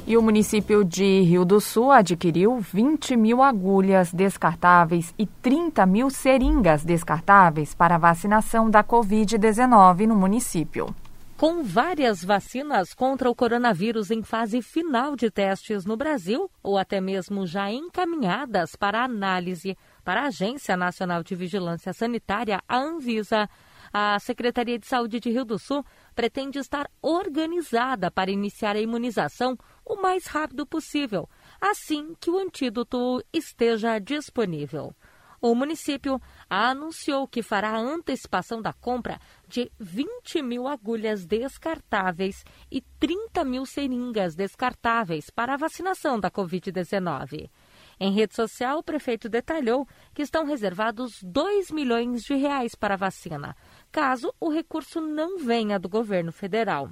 E 0.07 0.19
o 0.19 0.23
município 0.23 0.85
de 0.85 1.23
Rio 1.23 1.47
do 1.47 1.59
Sul 1.63 1.91
adquiriu 1.91 2.61
20 2.61 3.17
mil 3.17 3.43
agulhas 3.43 4.13
descartáveis 4.13 5.15
e 5.19 5.27
30 5.27 5.87
mil 5.87 6.11
seringas 6.11 6.85
descartáveis 6.85 7.75
para 7.75 7.97
vacinação 7.97 8.69
da 8.69 8.85
Covid-19 8.85 10.07
no 10.07 10.15
município. 10.15 10.95
Com 11.39 11.65
várias 11.65 12.23
vacinas 12.23 12.93
contra 12.93 13.31
o 13.31 13.35
coronavírus 13.35 14.11
em 14.11 14.23
fase 14.23 14.61
final 14.61 15.17
de 15.17 15.31
testes 15.31 15.87
no 15.87 15.97
Brasil, 15.97 16.51
ou 16.63 16.77
até 16.77 17.01
mesmo 17.01 17.47
já 17.47 17.73
encaminhadas 17.73 18.77
para 18.77 19.03
análise 19.03 19.75
para 20.05 20.23
a 20.23 20.27
Agência 20.27 20.77
Nacional 20.77 21.23
de 21.23 21.35
Vigilância 21.35 21.95
Sanitária, 21.95 22.61
a 22.69 22.77
Anvisa, 22.77 23.49
a 23.93 24.19
Secretaria 24.19 24.79
de 24.79 24.87
Saúde 24.87 25.19
de 25.19 25.31
Rio 25.31 25.45
do 25.45 25.59
Sul 25.59 25.85
pretende 26.15 26.59
estar 26.59 26.91
organizada 27.01 28.11
para 28.11 28.31
iniciar 28.31 28.77
a 28.77 28.81
imunização 28.81 29.57
o 29.85 29.97
mais 29.97 30.27
rápido 30.27 30.67
possível, 30.67 31.29
assim 31.61 32.15
que 32.21 32.31
o 32.31 32.39
antídoto 32.39 33.23
esteja 33.33 33.99
disponível. 33.99 34.95
O 35.47 35.55
município 35.55 36.19
anunciou 36.49 37.29
que 37.29 37.43
fará 37.43 37.77
antecipação 37.77 38.63
da 38.63 38.73
compra 38.73 39.19
de 39.47 39.71
20 39.79 40.41
mil 40.41 40.67
agulhas 40.67 41.27
descartáveis 41.27 42.43
e 42.71 42.81
30 42.99 43.45
mil 43.45 43.67
seringas 43.67 44.35
descartáveis 44.35 45.29
para 45.29 45.53
a 45.53 45.59
vacinação 45.59 46.19
da 46.19 46.31
Covid-19. 46.31 47.51
Em 48.01 48.11
rede 48.11 48.35
social, 48.35 48.79
o 48.79 48.83
prefeito 48.83 49.29
detalhou 49.29 49.87
que 50.15 50.23
estão 50.23 50.47
reservados 50.47 51.23
2 51.23 51.71
milhões 51.71 52.23
de 52.23 52.35
reais 52.35 52.75
para 52.75 52.95
a 52.95 52.97
vacina, 52.97 53.55
caso 53.93 54.35
o 54.41 54.49
recurso 54.49 54.99
não 54.99 55.37
venha 55.37 55.79
do 55.79 55.91
governo 55.91 56.33
federal. 56.33 56.89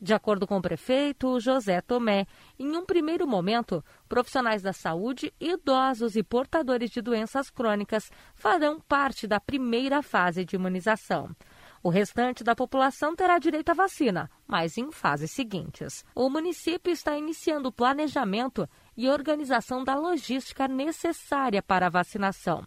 De 0.00 0.14
acordo 0.14 0.46
com 0.46 0.58
o 0.58 0.62
prefeito 0.62 1.40
José 1.40 1.80
Tomé, 1.80 2.26
em 2.56 2.76
um 2.76 2.86
primeiro 2.86 3.26
momento, 3.26 3.84
profissionais 4.08 4.62
da 4.62 4.72
saúde, 4.72 5.34
idosos 5.40 6.14
e 6.14 6.22
portadores 6.22 6.90
de 6.90 7.02
doenças 7.02 7.50
crônicas 7.50 8.10
farão 8.34 8.80
parte 8.80 9.26
da 9.26 9.40
primeira 9.40 10.00
fase 10.00 10.44
de 10.44 10.54
imunização. 10.54 11.34
O 11.82 11.90
restante 11.90 12.44
da 12.44 12.54
população 12.54 13.14
terá 13.16 13.38
direito 13.38 13.70
à 13.70 13.74
vacina, 13.74 14.30
mas 14.46 14.78
em 14.78 14.90
fases 14.92 15.32
seguintes. 15.32 16.04
O 16.14 16.28
município 16.28 16.92
está 16.92 17.16
iniciando 17.16 17.68
o 17.68 17.72
planejamento 17.72 18.68
e 18.96 19.08
organização 19.08 19.82
da 19.82 19.96
logística 19.96 20.68
necessária 20.68 21.62
para 21.62 21.86
a 21.86 21.90
vacinação. 21.90 22.64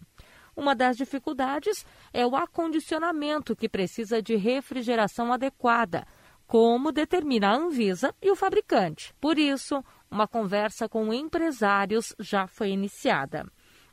Uma 0.54 0.74
das 0.74 0.98
dificuldades 0.98 1.86
é 2.12 2.26
o 2.26 2.36
acondicionamento, 2.36 3.56
que 3.56 3.70
precisa 3.70 4.20
de 4.20 4.36
refrigeração 4.36 5.32
adequada 5.32 6.06
como 6.52 6.92
determina 6.92 7.48
a 7.48 7.56
Anvisa 7.56 8.14
e 8.20 8.30
o 8.30 8.36
fabricante. 8.36 9.14
Por 9.18 9.38
isso, 9.38 9.82
uma 10.10 10.28
conversa 10.28 10.86
com 10.86 11.10
empresários 11.10 12.14
já 12.18 12.46
foi 12.46 12.72
iniciada. 12.72 13.50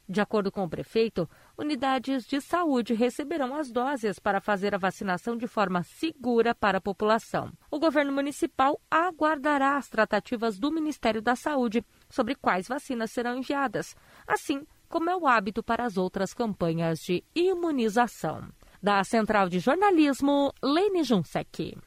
De 0.09 0.19
acordo 0.19 0.51
com 0.51 0.65
o 0.65 0.69
prefeito, 0.69 1.25
unidades 1.57 2.25
de 2.25 2.41
saúde 2.41 2.93
receberão 2.93 3.55
as 3.55 3.71
doses 3.71 4.19
para 4.19 4.41
fazer 4.41 4.75
a 4.75 4.77
vacinação 4.77 5.37
de 5.37 5.47
forma 5.47 5.83
segura 5.83 6.53
para 6.53 6.79
a 6.79 6.81
população. 6.81 7.49
O 7.71 7.79
governo 7.79 8.11
municipal 8.11 8.77
aguardará 8.91 9.77
as 9.77 9.87
tratativas 9.87 10.59
do 10.59 10.69
Ministério 10.69 11.21
da 11.21 11.37
Saúde 11.37 11.81
sobre 12.09 12.35
quais 12.35 12.67
vacinas 12.67 13.09
serão 13.09 13.37
enviadas, 13.37 13.95
assim 14.27 14.67
como 14.89 15.09
é 15.09 15.15
o 15.15 15.25
hábito 15.25 15.63
para 15.63 15.85
as 15.85 15.95
outras 15.95 16.33
campanhas 16.33 16.99
de 16.99 17.23
imunização. 17.33 18.49
Da 18.83 19.01
Central 19.05 19.47
de 19.47 19.59
Jornalismo, 19.59 20.53
Lene 20.61 21.05
Junsec. 21.05 21.77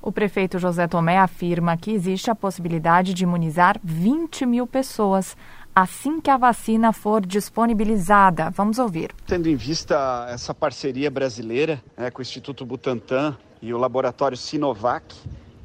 O 0.00 0.12
prefeito 0.12 0.58
José 0.58 0.86
Tomé 0.86 1.18
afirma 1.18 1.76
que 1.76 1.90
existe 1.90 2.30
a 2.30 2.34
possibilidade 2.34 3.12
de 3.14 3.24
imunizar 3.24 3.78
20 3.82 4.46
mil 4.46 4.66
pessoas 4.66 5.36
assim 5.74 6.20
que 6.20 6.30
a 6.30 6.36
vacina 6.36 6.92
for 6.92 7.24
disponibilizada. 7.24 8.50
Vamos 8.50 8.78
ouvir. 8.78 9.10
Tendo 9.26 9.48
em 9.48 9.54
vista 9.54 10.26
essa 10.28 10.52
parceria 10.52 11.10
brasileira 11.10 11.80
né, 11.96 12.10
com 12.10 12.18
o 12.18 12.22
Instituto 12.22 12.66
Butantan 12.66 13.36
e 13.62 13.72
o 13.72 13.78
laboratório 13.78 14.36
Sinovac 14.36 15.14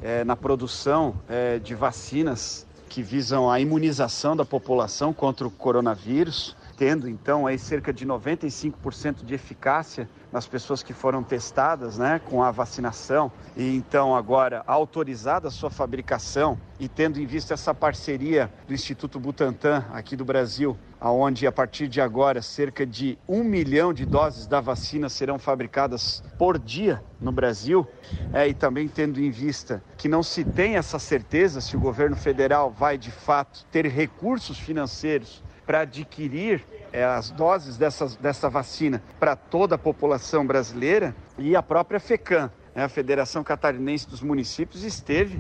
é, 0.01 0.23
na 0.23 0.35
produção 0.35 1.15
é, 1.27 1.57
de 1.57 1.73
vacinas 1.73 2.67
que 2.89 3.01
visam 3.01 3.49
a 3.49 3.59
imunização 3.59 4.35
da 4.35 4.45
população 4.45 5.11
contra 5.13 5.47
o 5.47 5.49
coronavírus, 5.49 6.55
tendo 6.77 7.09
então 7.09 7.45
aí 7.45 7.57
cerca 7.57 7.93
de 7.93 8.05
95% 8.05 9.23
de 9.23 9.33
eficácia 9.33 10.09
nas 10.31 10.47
pessoas 10.47 10.81
que 10.81 10.93
foram 10.93 11.23
testadas 11.23 11.97
né, 11.97 12.19
com 12.19 12.41
a 12.41 12.51
vacinação 12.51 13.31
e 13.55 13.75
então 13.75 14.15
agora 14.15 14.63
autorizada 14.65 15.47
a 15.47 15.51
sua 15.51 15.69
fabricação 15.69 16.57
e 16.79 16.87
tendo 16.89 17.19
em 17.19 17.25
vista 17.25 17.53
essa 17.53 17.73
parceria 17.73 18.51
do 18.67 18.73
Instituto 18.73 19.19
Butantan 19.19 19.85
aqui 19.93 20.15
do 20.15 20.25
Brasil, 20.25 20.77
aonde 20.99 21.45
a 21.45 21.51
partir 21.51 21.87
de 21.87 22.01
agora 22.01 22.41
cerca 22.41 22.85
de 22.85 23.17
um 23.27 23.43
milhão 23.43 23.93
de 23.93 24.05
doses 24.05 24.47
da 24.47 24.59
vacina 24.59 25.07
serão 25.07 25.37
fabricadas 25.37 26.23
por 26.37 26.57
dia 26.57 27.01
no 27.21 27.31
Brasil, 27.31 27.87
é, 28.33 28.47
e 28.47 28.53
também 28.53 28.87
tendo 28.87 29.21
em 29.21 29.29
vista 29.29 29.83
que 29.97 30.09
não 30.09 30.23
se 30.23 30.43
tem 30.43 30.75
essa 30.75 30.97
certeza 30.97 31.61
se 31.61 31.77
o 31.77 31.79
governo 31.79 32.15
federal 32.15 32.71
vai 32.71 32.97
de 32.97 33.11
fato 33.11 33.65
ter 33.71 33.85
recursos 33.85 34.57
financeiros 34.57 35.43
para 35.65 35.81
adquirir 35.81 36.63
é, 36.91 37.03
as 37.03 37.31
doses 37.31 37.77
dessas, 37.77 38.15
dessa 38.15 38.49
vacina 38.49 39.01
para 39.19 39.35
toda 39.35 39.75
a 39.75 39.77
população 39.77 40.45
brasileira 40.45 41.15
e 41.37 41.55
a 41.55 41.63
própria 41.63 41.99
FECAM, 41.99 42.51
né, 42.75 42.83
a 42.83 42.89
Federação 42.89 43.43
Catarinense 43.43 44.07
dos 44.07 44.21
Municípios, 44.21 44.83
esteve 44.83 45.39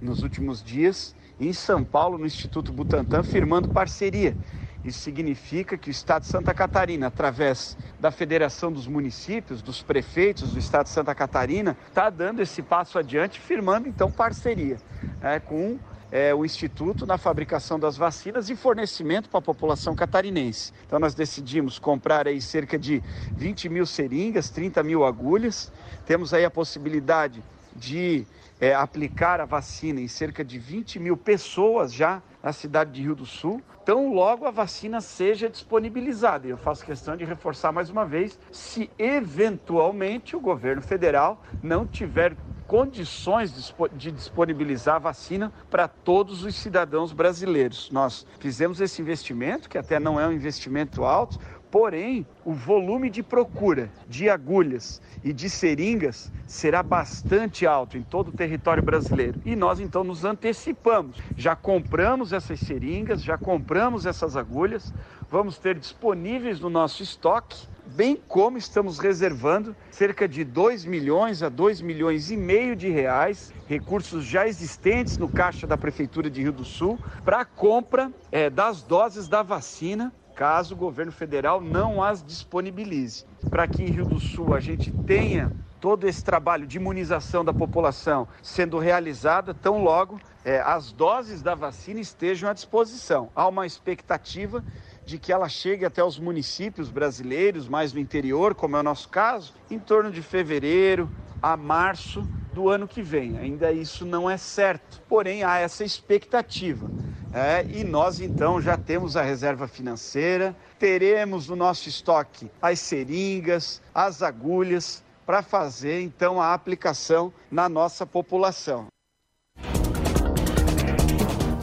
nos 0.00 0.22
últimos 0.22 0.62
dias 0.62 1.14
em 1.38 1.52
São 1.52 1.82
Paulo, 1.82 2.18
no 2.18 2.26
Instituto 2.26 2.72
Butantan, 2.72 3.22
firmando 3.22 3.68
parceria. 3.68 4.36
Isso 4.84 5.00
significa 5.00 5.76
que 5.76 5.90
o 5.90 5.92
Estado 5.92 6.22
de 6.22 6.28
Santa 6.28 6.54
Catarina, 6.54 7.08
através 7.08 7.76
da 7.98 8.10
Federação 8.10 8.72
dos 8.72 8.86
Municípios, 8.86 9.60
dos 9.60 9.82
prefeitos 9.82 10.52
do 10.52 10.58
Estado 10.58 10.84
de 10.84 10.90
Santa 10.90 11.14
Catarina, 11.14 11.76
está 11.88 12.08
dando 12.08 12.40
esse 12.40 12.62
passo 12.62 12.98
adiante, 12.98 13.38
firmando 13.38 13.88
então 13.88 14.10
parceria 14.10 14.78
é, 15.22 15.38
com 15.38 15.78
é, 16.10 16.34
o 16.34 16.44
Instituto 16.44 17.06
na 17.06 17.16
fabricação 17.16 17.78
das 17.78 17.96
vacinas 17.96 18.50
e 18.50 18.56
fornecimento 18.56 19.28
para 19.28 19.38
a 19.38 19.42
população 19.42 19.94
catarinense. 19.94 20.72
Então 20.86 20.98
nós 20.98 21.14
decidimos 21.14 21.78
comprar 21.78 22.26
aí 22.26 22.40
cerca 22.40 22.78
de 22.78 23.02
20 23.36 23.68
mil 23.68 23.86
seringas, 23.86 24.50
30 24.50 24.82
mil 24.82 25.04
agulhas. 25.04 25.70
Temos 26.06 26.34
aí 26.34 26.44
a 26.44 26.50
possibilidade 26.50 27.42
de 27.74 28.26
é, 28.60 28.74
aplicar 28.74 29.40
a 29.40 29.44
vacina 29.44 30.00
em 30.00 30.08
cerca 30.08 30.44
de 30.44 30.58
20 30.58 30.98
mil 30.98 31.16
pessoas 31.16 31.92
já 31.92 32.22
na 32.42 32.52
cidade 32.52 32.92
de 32.92 33.02
Rio 33.02 33.14
do 33.14 33.24
Sul. 33.26 33.62
Tão 33.84 34.12
logo 34.12 34.44
a 34.44 34.50
vacina 34.50 35.00
seja 35.00 35.48
disponibilizada. 35.48 36.46
Eu 36.46 36.58
faço 36.58 36.84
questão 36.84 37.16
de 37.16 37.24
reforçar 37.24 37.72
mais 37.72 37.88
uma 37.88 38.04
vez, 38.04 38.38
se 38.52 38.90
eventualmente 38.98 40.36
o 40.36 40.40
governo 40.40 40.82
federal 40.82 41.42
não 41.62 41.86
tiver 41.86 42.36
condições 42.70 43.74
de 43.94 44.12
disponibilizar 44.12 44.94
a 44.94 45.00
vacina 45.00 45.52
para 45.68 45.88
todos 45.88 46.44
os 46.44 46.54
cidadãos 46.54 47.12
brasileiros. 47.12 47.90
Nós 47.90 48.24
fizemos 48.38 48.80
esse 48.80 49.02
investimento, 49.02 49.68
que 49.68 49.76
até 49.76 49.98
não 49.98 50.20
é 50.20 50.28
um 50.28 50.30
investimento 50.30 51.02
alto, 51.02 51.36
Porém, 51.70 52.26
o 52.44 52.52
volume 52.52 53.08
de 53.08 53.22
procura 53.22 53.92
de 54.08 54.28
agulhas 54.28 55.00
e 55.22 55.32
de 55.32 55.48
seringas 55.48 56.32
será 56.44 56.82
bastante 56.82 57.64
alto 57.64 57.96
em 57.96 58.02
todo 58.02 58.28
o 58.28 58.32
território 58.32 58.82
brasileiro. 58.82 59.40
E 59.44 59.54
nós 59.54 59.78
então 59.78 60.02
nos 60.02 60.24
antecipamos. 60.24 61.16
Já 61.36 61.54
compramos 61.54 62.32
essas 62.32 62.58
seringas, 62.58 63.22
já 63.22 63.38
compramos 63.38 64.04
essas 64.04 64.36
agulhas, 64.36 64.92
vamos 65.30 65.58
ter 65.58 65.78
disponíveis 65.78 66.58
no 66.58 66.68
nosso 66.68 67.04
estoque, 67.04 67.68
bem 67.90 68.16
como 68.28 68.56
estamos 68.56 68.98
reservando 68.98 69.74
cerca 69.90 70.28
de 70.28 70.44
2 70.44 70.84
milhões 70.84 71.42
a 71.42 71.48
2 71.48 71.80
milhões 71.80 72.30
e 72.30 72.36
meio 72.36 72.76
de 72.76 72.88
reais, 72.88 73.52
recursos 73.66 74.24
já 74.24 74.46
existentes 74.46 75.18
no 75.18 75.28
caixa 75.28 75.66
da 75.66 75.76
Prefeitura 75.76 76.30
de 76.30 76.40
Rio 76.42 76.52
do 76.52 76.64
Sul, 76.64 77.00
para 77.24 77.40
a 77.40 77.44
compra 77.44 78.12
é, 78.30 78.48
das 78.48 78.82
doses 78.82 79.28
da 79.28 79.42
vacina 79.42 80.12
caso 80.34 80.74
o 80.74 80.78
governo 80.78 81.12
federal 81.12 81.60
não 81.60 82.02
as 82.02 82.22
disponibilize. 82.24 83.26
Para 83.50 83.66
que 83.66 83.82
em 83.82 83.90
Rio 83.90 84.06
do 84.06 84.18
Sul 84.18 84.54
a 84.54 84.60
gente 84.60 84.90
tenha 84.90 85.52
todo 85.80 86.06
esse 86.06 86.24
trabalho 86.24 86.66
de 86.66 86.76
imunização 86.76 87.44
da 87.44 87.52
população 87.52 88.28
sendo 88.42 88.78
realizada 88.78 89.52
tão 89.52 89.82
logo 89.82 90.20
é, 90.44 90.60
as 90.60 90.92
doses 90.92 91.42
da 91.42 91.54
vacina 91.54 92.00
estejam 92.00 92.48
à 92.48 92.52
disposição. 92.52 93.30
Há 93.34 93.46
uma 93.48 93.66
expectativa 93.66 94.64
de 95.10 95.18
que 95.18 95.32
ela 95.32 95.48
chegue 95.48 95.84
até 95.84 96.04
os 96.04 96.20
municípios 96.20 96.88
brasileiros, 96.88 97.68
mais 97.68 97.92
no 97.92 97.98
interior, 97.98 98.54
como 98.54 98.76
é 98.76 98.80
o 98.80 98.82
nosso 98.82 99.08
caso, 99.08 99.52
em 99.68 99.76
torno 99.76 100.08
de 100.08 100.22
fevereiro 100.22 101.10
a 101.42 101.56
março 101.56 102.22
do 102.54 102.68
ano 102.68 102.86
que 102.86 103.02
vem. 103.02 103.36
Ainda 103.36 103.72
isso 103.72 104.06
não 104.06 104.30
é 104.30 104.36
certo, 104.36 105.02
porém 105.08 105.42
há 105.42 105.58
essa 105.58 105.82
expectativa. 105.82 106.88
É, 107.32 107.66
e 107.68 107.82
nós 107.82 108.20
então 108.20 108.62
já 108.62 108.76
temos 108.76 109.16
a 109.16 109.22
reserva 109.22 109.66
financeira, 109.66 110.54
teremos 110.78 111.48
no 111.48 111.56
nosso 111.56 111.88
estoque 111.88 112.48
as 112.62 112.78
seringas, 112.78 113.82
as 113.92 114.22
agulhas, 114.22 115.02
para 115.26 115.42
fazer 115.42 116.00
então 116.02 116.40
a 116.40 116.54
aplicação 116.54 117.32
na 117.50 117.68
nossa 117.68 118.06
população. 118.06 118.86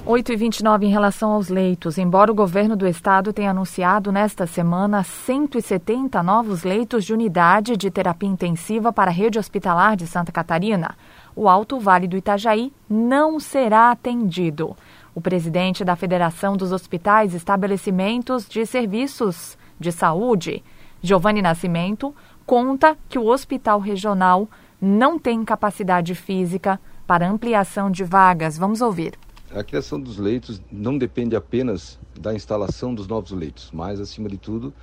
8 0.09 0.31
e 0.31 0.35
29 0.37 0.85
em 0.85 0.89
relação 0.89 1.33
aos 1.33 1.49
leitos. 1.49 1.97
Embora 1.97 2.31
o 2.31 2.35
governo 2.35 2.77
do 2.77 2.87
estado 2.87 3.33
tenha 3.33 3.51
anunciado 3.51 4.09
nesta 4.09 4.47
semana 4.47 5.03
170 5.03 6.23
novos 6.23 6.63
leitos 6.63 7.03
de 7.03 7.13
unidade 7.13 7.75
de 7.75 7.91
terapia 7.91 8.29
intensiva 8.29 8.93
para 8.93 9.11
a 9.11 9.13
rede 9.13 9.37
hospitalar 9.37 9.97
de 9.97 10.07
Santa 10.07 10.31
Catarina, 10.31 10.95
o 11.35 11.49
Alto 11.49 11.77
Vale 11.77 12.07
do 12.07 12.15
Itajaí 12.15 12.71
não 12.89 13.37
será 13.37 13.91
atendido. 13.91 14.77
O 15.13 15.19
presidente 15.19 15.83
da 15.83 15.97
Federação 15.97 16.55
dos 16.55 16.71
Hospitais 16.71 17.33
Estabelecimentos 17.33 18.47
de 18.47 18.65
Serviços 18.65 19.57
de 19.77 19.91
Saúde, 19.91 20.63
Giovanni 21.01 21.41
Nascimento, 21.41 22.15
conta 22.45 22.95
que 23.09 23.19
o 23.19 23.27
hospital 23.27 23.81
regional 23.81 24.47
não 24.79 25.19
tem 25.19 25.43
capacidade 25.43 26.15
física 26.15 26.79
para 27.05 27.27
ampliação 27.27 27.91
de 27.91 28.05
vagas. 28.05 28.57
Vamos 28.57 28.79
ouvir. 28.79 29.26
A 29.51 29.63
criação 29.63 29.99
dos 29.99 30.17
leitos 30.17 30.61
não 30.69 30.97
depende 30.97 31.33
apenas 31.33 31.97
da 32.19 32.33
instalação 32.33 32.93
dos 32.93 33.07
novos 33.07 33.31
leitos, 33.31 33.69
mas, 33.71 33.97
acima 33.99 34.27
de 34.27 34.37
tudo, 34.37 34.73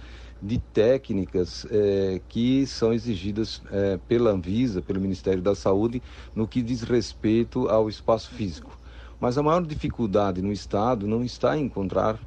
de 0.40 0.58
técnicas 0.58 1.66
é, 1.70 2.22
que 2.28 2.66
são 2.66 2.92
exigidas 2.92 3.60
é, 3.70 3.98
pela 4.08 4.30
Anvisa, 4.30 4.80
pelo 4.80 5.00
Ministério 5.00 5.42
da 5.42 5.54
Saúde, 5.54 6.02
no 6.34 6.48
que 6.48 6.62
diz 6.62 6.80
respeito 6.82 7.68
ao 7.68 7.90
espaço 7.90 8.30
físico. 8.30 8.78
Mas 9.20 9.36
a 9.36 9.42
maior 9.42 9.66
dificuldade 9.66 10.40
no 10.40 10.50
Estado 10.50 11.06
não 11.06 11.22
está 11.22 11.58
em 11.58 11.64
encontrar 11.64 12.18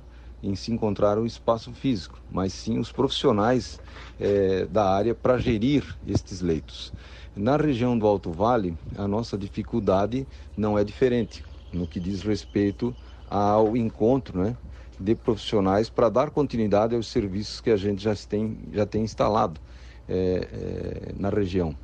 em 0.42 0.54
se 0.54 0.72
encontrar 0.72 1.18
o 1.18 1.26
espaço 1.26 1.74
físico, 1.74 2.22
mas 2.30 2.54
sim 2.54 2.78
os 2.78 2.92
profissionais 2.92 3.80
é, 4.20 4.68
da 4.68 4.88
área 4.88 5.16
para 5.16 5.40
gerir 5.40 5.84
estes 6.06 6.42
leitos. 6.42 6.94
Na 7.36 7.58
região 7.58 7.98
do 7.98 8.06
Alto 8.06 8.32
Vale, 8.32 8.78
a 8.96 9.08
nossa 9.08 9.36
dificuldade 9.36 10.28
não 10.56 10.78
é 10.78 10.84
diferente 10.84 11.44
no 11.72 11.88
que 11.88 12.00
diz 12.00 12.22
respeito 12.22 12.96
ao 13.28 13.76
encontro 13.76 14.40
né, 14.42 14.58
de 15.00 15.16
profissionais 15.16 15.90
para 15.90 16.10
dar 16.10 16.32
continuidade 16.32 16.96
aos 16.96 17.08
serviços 17.08 17.62
que 17.62 17.70
a 17.70 17.78
gente 17.78 18.02
já 18.02 18.16
tem, 18.16 18.58
já 18.72 18.86
tem 18.86 19.04
instalado 19.04 19.60
é, 20.08 21.10
é, 21.10 21.14
na 21.16 21.30
região, 21.30 21.78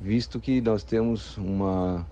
visto 0.00 0.40
que 0.40 0.60
nós 0.60 0.82
temos 0.82 1.36
uma 1.36 2.08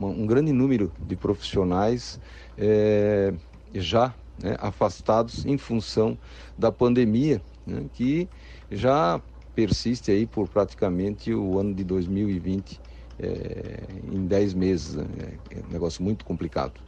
um 0.00 0.26
grande 0.26 0.52
número 0.52 0.92
de 0.96 1.16
profissionais 1.16 2.20
é, 2.56 3.34
já 3.74 4.14
né, 4.40 4.56
afastados 4.60 5.44
em 5.44 5.58
função 5.58 6.16
da 6.56 6.70
pandemia, 6.70 7.42
né, 7.66 7.86
que 7.92 8.28
já 8.70 9.20
persiste 9.54 10.10
aí 10.12 10.24
por 10.26 10.48
praticamente 10.48 11.34
o 11.34 11.58
ano 11.58 11.74
de 11.74 11.82
2020, 11.82 12.80
é, 13.20 13.84
em 14.12 14.26
10 14.26 14.54
meses, 14.54 14.94
né, 14.94 15.04
é 15.50 15.58
um 15.68 15.72
negócio 15.72 16.02
muito 16.02 16.24
complicado. 16.24 16.80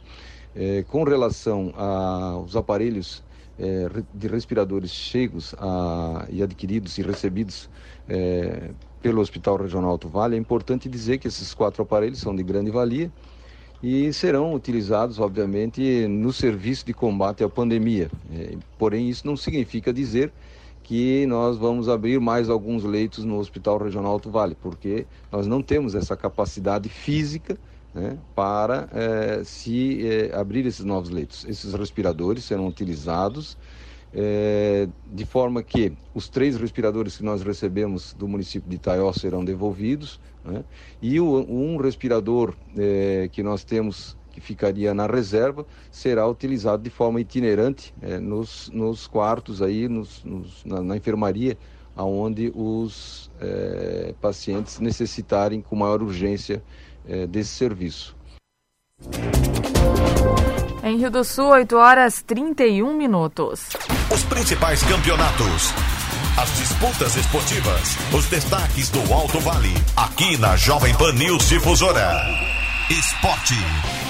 É, 0.55 0.83
com 0.83 1.03
relação 1.03 1.73
aos 1.75 2.55
aparelhos 2.55 3.23
é, 3.57 3.87
de 4.13 4.27
respiradores 4.27 4.91
chegos 4.91 5.55
a, 5.57 6.25
e 6.29 6.41
adquiridos 6.41 6.97
e 6.97 7.01
recebidos 7.01 7.69
é, 8.09 8.71
pelo 9.01 9.21
Hospital 9.21 9.57
Regional 9.57 9.91
Alto 9.91 10.09
Vale, 10.09 10.35
é 10.35 10.39
importante 10.39 10.89
dizer 10.89 11.17
que 11.17 11.27
esses 11.27 11.53
quatro 11.53 11.83
aparelhos 11.83 12.19
são 12.19 12.35
de 12.35 12.43
grande 12.43 12.71
valia 12.71 13.11
e 13.81 14.11
serão 14.13 14.53
utilizados, 14.53 15.19
obviamente, 15.19 16.07
no 16.07 16.31
serviço 16.31 16.85
de 16.85 16.93
combate 16.93 17.43
à 17.43 17.49
pandemia. 17.49 18.11
É, 18.31 18.57
porém, 18.77 19.09
isso 19.09 19.25
não 19.25 19.35
significa 19.35 19.91
dizer 19.91 20.31
que 20.83 21.25
nós 21.25 21.57
vamos 21.57 21.87
abrir 21.87 22.19
mais 22.19 22.49
alguns 22.49 22.83
leitos 22.83 23.23
no 23.23 23.37
Hospital 23.37 23.77
Regional 23.77 24.13
Alto 24.13 24.29
Vale, 24.29 24.55
porque 24.55 25.05
nós 25.31 25.47
não 25.47 25.61
temos 25.61 25.95
essa 25.95 26.15
capacidade 26.17 26.89
física 26.89 27.57
né, 27.93 28.17
para 28.35 28.89
é, 28.93 29.43
se 29.43 30.05
é, 30.07 30.35
abrir 30.35 30.65
esses 30.65 30.83
novos 30.83 31.09
leitos. 31.09 31.45
Esses 31.45 31.73
respiradores 31.73 32.43
serão 32.43 32.67
utilizados 32.67 33.57
é, 34.13 34.87
de 35.11 35.25
forma 35.25 35.63
que 35.63 35.93
os 36.13 36.27
três 36.27 36.57
respiradores 36.57 37.17
que 37.17 37.23
nós 37.23 37.41
recebemos 37.41 38.13
do 38.13 38.27
município 38.27 38.69
de 38.69 38.75
Itaió 38.75 39.11
serão 39.13 39.45
devolvidos, 39.45 40.19
né? 40.43 40.63
e 41.01 41.19
o, 41.19 41.45
um 41.49 41.77
respirador 41.77 42.53
que 43.31 43.43
nós 43.43 43.63
temos 43.63 44.17
que 44.31 44.41
ficaria 44.41 44.93
na 44.93 45.05
reserva 45.05 45.65
será 45.91 46.27
utilizado 46.27 46.81
de 46.81 46.89
forma 46.89 47.19
itinerante 47.19 47.93
é, 48.01 48.17
nos, 48.19 48.69
nos 48.73 49.07
quartos 49.07 49.61
aí, 49.61 49.87
nos, 49.87 50.23
nos, 50.23 50.63
na, 50.65 50.81
na, 50.81 50.97
enfermaria, 50.97 51.57
aonde 51.95 52.51
os 52.55 53.29
é, 53.39 54.13
pacientes 54.21 54.79
necessitarem 54.79 55.61
com 55.61 55.75
maior 55.75 56.01
urgência 56.01 56.63
é, 57.07 57.27
desse 57.27 57.49
serviço. 57.49 58.15
Em 60.83 60.97
Rio 60.97 61.11
do 61.11 61.23
Sul, 61.23 61.49
8 61.49 61.75
horas 61.75 62.21
31 62.23 62.95
minutos. 62.95 63.69
Os 64.11 64.23
principais 64.23 64.81
campeonatos. 64.83 65.73
As 66.37 66.49
disputas 66.57 67.15
esportivas. 67.15 67.97
Os 68.13 68.25
destaques 68.27 68.89
do 68.89 69.13
Alto 69.13 69.39
Vale. 69.41 69.73
Aqui 69.95 70.37
na 70.37 70.55
Jovem 70.55 70.95
Pan 70.95 71.13
News 71.13 71.49
Difusora. 71.49 72.25
Esporte. 72.89 74.00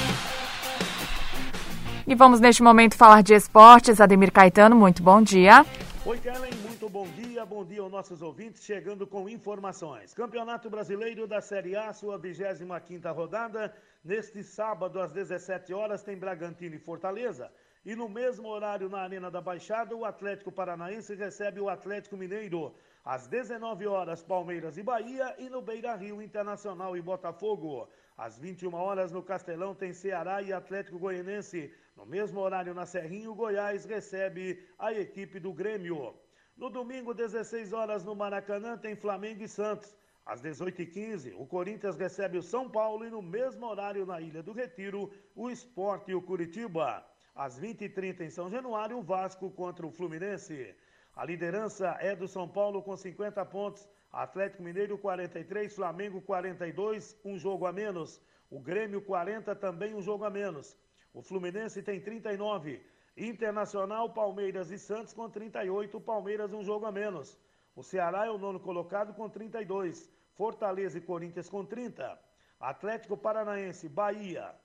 E 2.11 2.15
vamos 2.15 2.41
neste 2.41 2.61
momento 2.61 2.97
falar 2.97 3.23
de 3.23 3.33
esportes. 3.33 4.01
Ademir 4.01 4.33
Caetano, 4.33 4.75
muito 4.75 5.01
bom 5.01 5.21
dia. 5.21 5.65
Oi, 6.05 6.17
Kellen, 6.19 6.53
muito 6.55 6.89
bom 6.89 7.07
dia. 7.07 7.45
Bom 7.45 7.63
dia 7.63 7.79
aos 7.79 7.89
nossos 7.89 8.21
ouvintes, 8.21 8.65
chegando 8.65 9.07
com 9.07 9.29
informações. 9.29 10.13
Campeonato 10.13 10.69
Brasileiro 10.69 11.25
da 11.25 11.39
Série 11.39 11.73
A, 11.73 11.93
sua 11.93 12.19
25ª 12.19 13.15
rodada. 13.15 13.73
Neste 14.03 14.43
sábado, 14.43 14.99
às 14.99 15.13
17 15.13 15.73
horas, 15.73 16.03
tem 16.03 16.17
Bragantino 16.17 16.75
e 16.75 16.79
Fortaleza. 16.79 17.49
E 17.85 17.95
no 17.95 18.09
mesmo 18.09 18.49
horário, 18.49 18.89
na 18.89 18.99
Arena 18.99 19.31
da 19.31 19.39
Baixada, 19.39 19.95
o 19.95 20.03
Atlético 20.03 20.51
Paranaense 20.51 21.15
recebe 21.15 21.61
o 21.61 21.69
Atlético 21.69 22.17
Mineiro. 22.17 22.75
Às 23.05 23.25
19 23.25 23.87
horas, 23.87 24.21
Palmeiras 24.21 24.77
e 24.77 24.83
Bahia. 24.83 25.33
E 25.39 25.47
no 25.49 25.61
Beira 25.61 25.95
Rio, 25.95 26.21
Internacional 26.21 26.97
e 26.97 27.01
Botafogo. 27.01 27.87
Às 28.17 28.37
21 28.37 28.73
horas, 28.75 29.13
no 29.13 29.23
Castelão, 29.23 29.73
tem 29.73 29.93
Ceará 29.93 30.41
e 30.41 30.51
Atlético 30.51 30.99
Goianense. 30.99 31.71
No 32.01 32.07
mesmo 32.07 32.39
horário, 32.39 32.73
na 32.73 32.83
Serrinho, 32.83 33.35
Goiás 33.35 33.85
recebe 33.85 34.67
a 34.79 34.91
equipe 34.91 35.39
do 35.39 35.53
Grêmio. 35.53 36.15
No 36.57 36.67
domingo, 36.67 37.13
16 37.13 37.73
horas, 37.73 38.03
no 38.03 38.15
Maracanã, 38.15 38.75
tem 38.75 38.95
Flamengo 38.95 39.43
e 39.43 39.47
Santos. 39.47 39.95
Às 40.25 40.41
18h15, 40.41 41.35
o 41.37 41.45
Corinthians 41.45 41.95
recebe 41.95 42.39
o 42.39 42.41
São 42.41 42.67
Paulo 42.67 43.05
e 43.05 43.11
no 43.11 43.21
mesmo 43.21 43.67
horário 43.67 44.03
na 44.03 44.19
Ilha 44.19 44.41
do 44.41 44.51
Retiro, 44.51 45.13
o 45.35 45.51
Esporte 45.51 46.09
e 46.09 46.15
o 46.15 46.23
Curitiba. 46.23 47.05
Às 47.35 47.59
20h30 47.59 48.21
em 48.21 48.31
São 48.31 48.49
Januário, 48.49 48.97
o 48.97 49.03
Vasco 49.03 49.51
contra 49.51 49.85
o 49.85 49.91
Fluminense. 49.91 50.75
A 51.15 51.23
liderança 51.23 51.97
é 51.99 52.15
do 52.15 52.27
São 52.27 52.49
Paulo 52.49 52.81
com 52.81 52.97
50 52.97 53.45
pontos. 53.45 53.87
Atlético 54.11 54.63
Mineiro 54.63 54.97
43, 54.97 55.75
Flamengo 55.75 56.19
42, 56.19 57.15
um 57.23 57.37
jogo 57.37 57.67
a 57.67 57.71
menos. 57.71 58.19
O 58.49 58.59
Grêmio 58.59 59.03
40, 59.03 59.55
também 59.55 59.93
um 59.93 60.01
jogo 60.01 60.25
a 60.25 60.31
menos. 60.31 60.75
O 61.13 61.21
Fluminense 61.21 61.81
tem 61.81 61.99
39. 61.99 62.81
Internacional, 63.17 64.09
Palmeiras 64.09 64.71
e 64.71 64.79
Santos 64.79 65.13
com 65.13 65.29
38, 65.29 65.99
Palmeiras 65.99 66.53
um 66.53 66.63
jogo 66.63 66.85
a 66.85 66.91
menos. 66.91 67.37
O 67.75 67.83
Ceará 67.83 68.25
é 68.25 68.31
o 68.31 68.37
nono 68.37 68.59
colocado 68.59 69.13
com 69.13 69.29
32. 69.29 70.09
Fortaleza 70.33 70.97
e 70.97 71.01
Corinthians 71.01 71.49
com 71.49 71.65
30. 71.65 72.17
Atlético 72.59 73.17
Paranaense, 73.17 73.89
Bahia, 73.89 74.55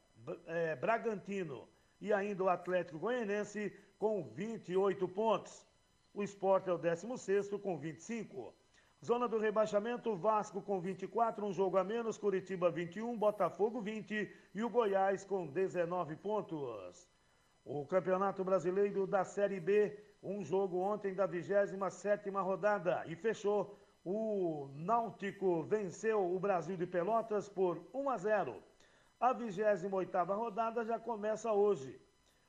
é, 0.46 0.76
Bragantino 0.76 1.68
e 2.00 2.12
ainda 2.12 2.44
o 2.44 2.48
Atlético 2.48 2.98
Goianense 2.98 3.72
com 3.98 4.22
28 4.22 5.08
pontos. 5.08 5.66
O 6.14 6.22
Sport 6.22 6.68
é 6.68 6.72
o 6.72 6.78
16 6.78 7.50
com 7.62 7.76
25. 7.76 8.54
Zona 9.04 9.28
do 9.28 9.38
rebaixamento, 9.38 10.16
Vasco 10.16 10.62
com 10.62 10.80
24, 10.80 11.44
um 11.44 11.52
jogo 11.52 11.76
a 11.76 11.84
menos, 11.84 12.16
Curitiba 12.16 12.70
21, 12.70 13.16
Botafogo 13.16 13.80
20 13.80 14.32
e 14.54 14.62
o 14.64 14.70
Goiás 14.70 15.24
com 15.24 15.46
19 15.46 16.16
pontos. 16.16 17.08
O 17.64 17.84
Campeonato 17.86 18.42
Brasileiro 18.42 19.06
da 19.06 19.22
Série 19.22 19.60
B, 19.60 19.96
um 20.22 20.42
jogo 20.42 20.78
ontem 20.78 21.14
da 21.14 21.28
27ª 21.28 22.42
rodada 22.42 23.04
e 23.06 23.14
fechou. 23.14 23.78
O 24.04 24.70
Náutico 24.74 25.62
venceu 25.64 26.34
o 26.34 26.38
Brasil 26.38 26.76
de 26.76 26.86
Pelotas 26.86 27.48
por 27.48 27.86
1 27.92 28.10
a 28.10 28.16
0. 28.16 28.62
A 29.20 29.34
28ª 29.34 30.34
rodada 30.34 30.84
já 30.84 30.98
começa 30.98 31.52
hoje. 31.52 32.00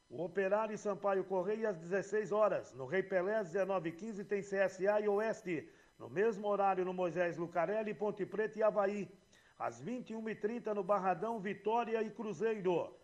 O 0.09 0.23
Operário 0.23 0.73
e 0.73 0.77
Sampaio 0.77 1.25
Correia 1.25 1.69
às 1.69 1.77
16 1.77 2.31
horas. 2.31 2.73
No 2.73 2.85
Rei 2.85 3.03
Pelé, 3.03 3.35
às 3.35 3.51
19h15, 3.51 4.25
tem 4.25 4.41
CSA 4.41 5.01
e 5.01 5.09
Oeste. 5.09 5.67
No 5.97 6.09
mesmo 6.09 6.47
horário, 6.47 6.85
no 6.85 6.93
Moisés 6.93 7.37
Lucarelli, 7.37 7.93
Ponte 7.93 8.25
Preta 8.25 8.59
e 8.59 8.63
Havaí. 8.63 9.09
Às 9.57 9.83
21h30, 9.83 10.73
no 10.73 10.83
Barradão, 10.83 11.39
Vitória 11.39 12.01
e 12.03 12.11
Cruzeiro. 12.11 12.95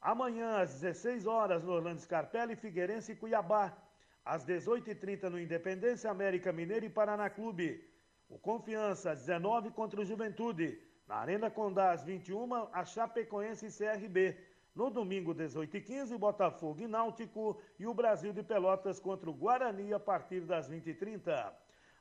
Amanhã, 0.00 0.58
às 0.58 0.80
16 0.80 1.26
horas, 1.26 1.62
no 1.62 1.72
Orlando 1.72 2.00
Scarpelli, 2.00 2.56
Figueirense 2.56 3.12
e 3.12 3.16
Cuiabá. 3.16 3.76
Às 4.24 4.44
18h30, 4.44 5.28
no 5.28 5.38
Independência, 5.38 6.10
América 6.10 6.52
Mineiro 6.52 6.86
e 6.86 6.90
Paraná 6.90 7.30
Clube. 7.30 7.88
O 8.28 8.38
Confiança, 8.38 9.12
às 9.12 9.20
19 9.20 9.70
contra 9.70 10.00
o 10.00 10.04
Juventude. 10.04 10.80
Na 11.06 11.16
Arena 11.16 11.50
Condá, 11.50 11.92
às 11.92 12.02
21 12.04 12.68
a 12.72 12.84
Chapecoense 12.84 13.66
e 13.66 13.72
CRB. 13.72 14.36
No 14.74 14.90
domingo, 14.90 15.34
18h15, 15.34 16.16
Botafogo 16.18 16.80
e 16.80 16.88
Náutico. 16.88 17.60
E 17.78 17.86
o 17.86 17.94
Brasil 17.94 18.32
de 18.32 18.42
Pelotas 18.42 18.98
contra 18.98 19.28
o 19.28 19.34
Guarani 19.34 19.92
a 19.92 20.00
partir 20.00 20.40
das 20.42 20.70
20h30. 20.70 21.52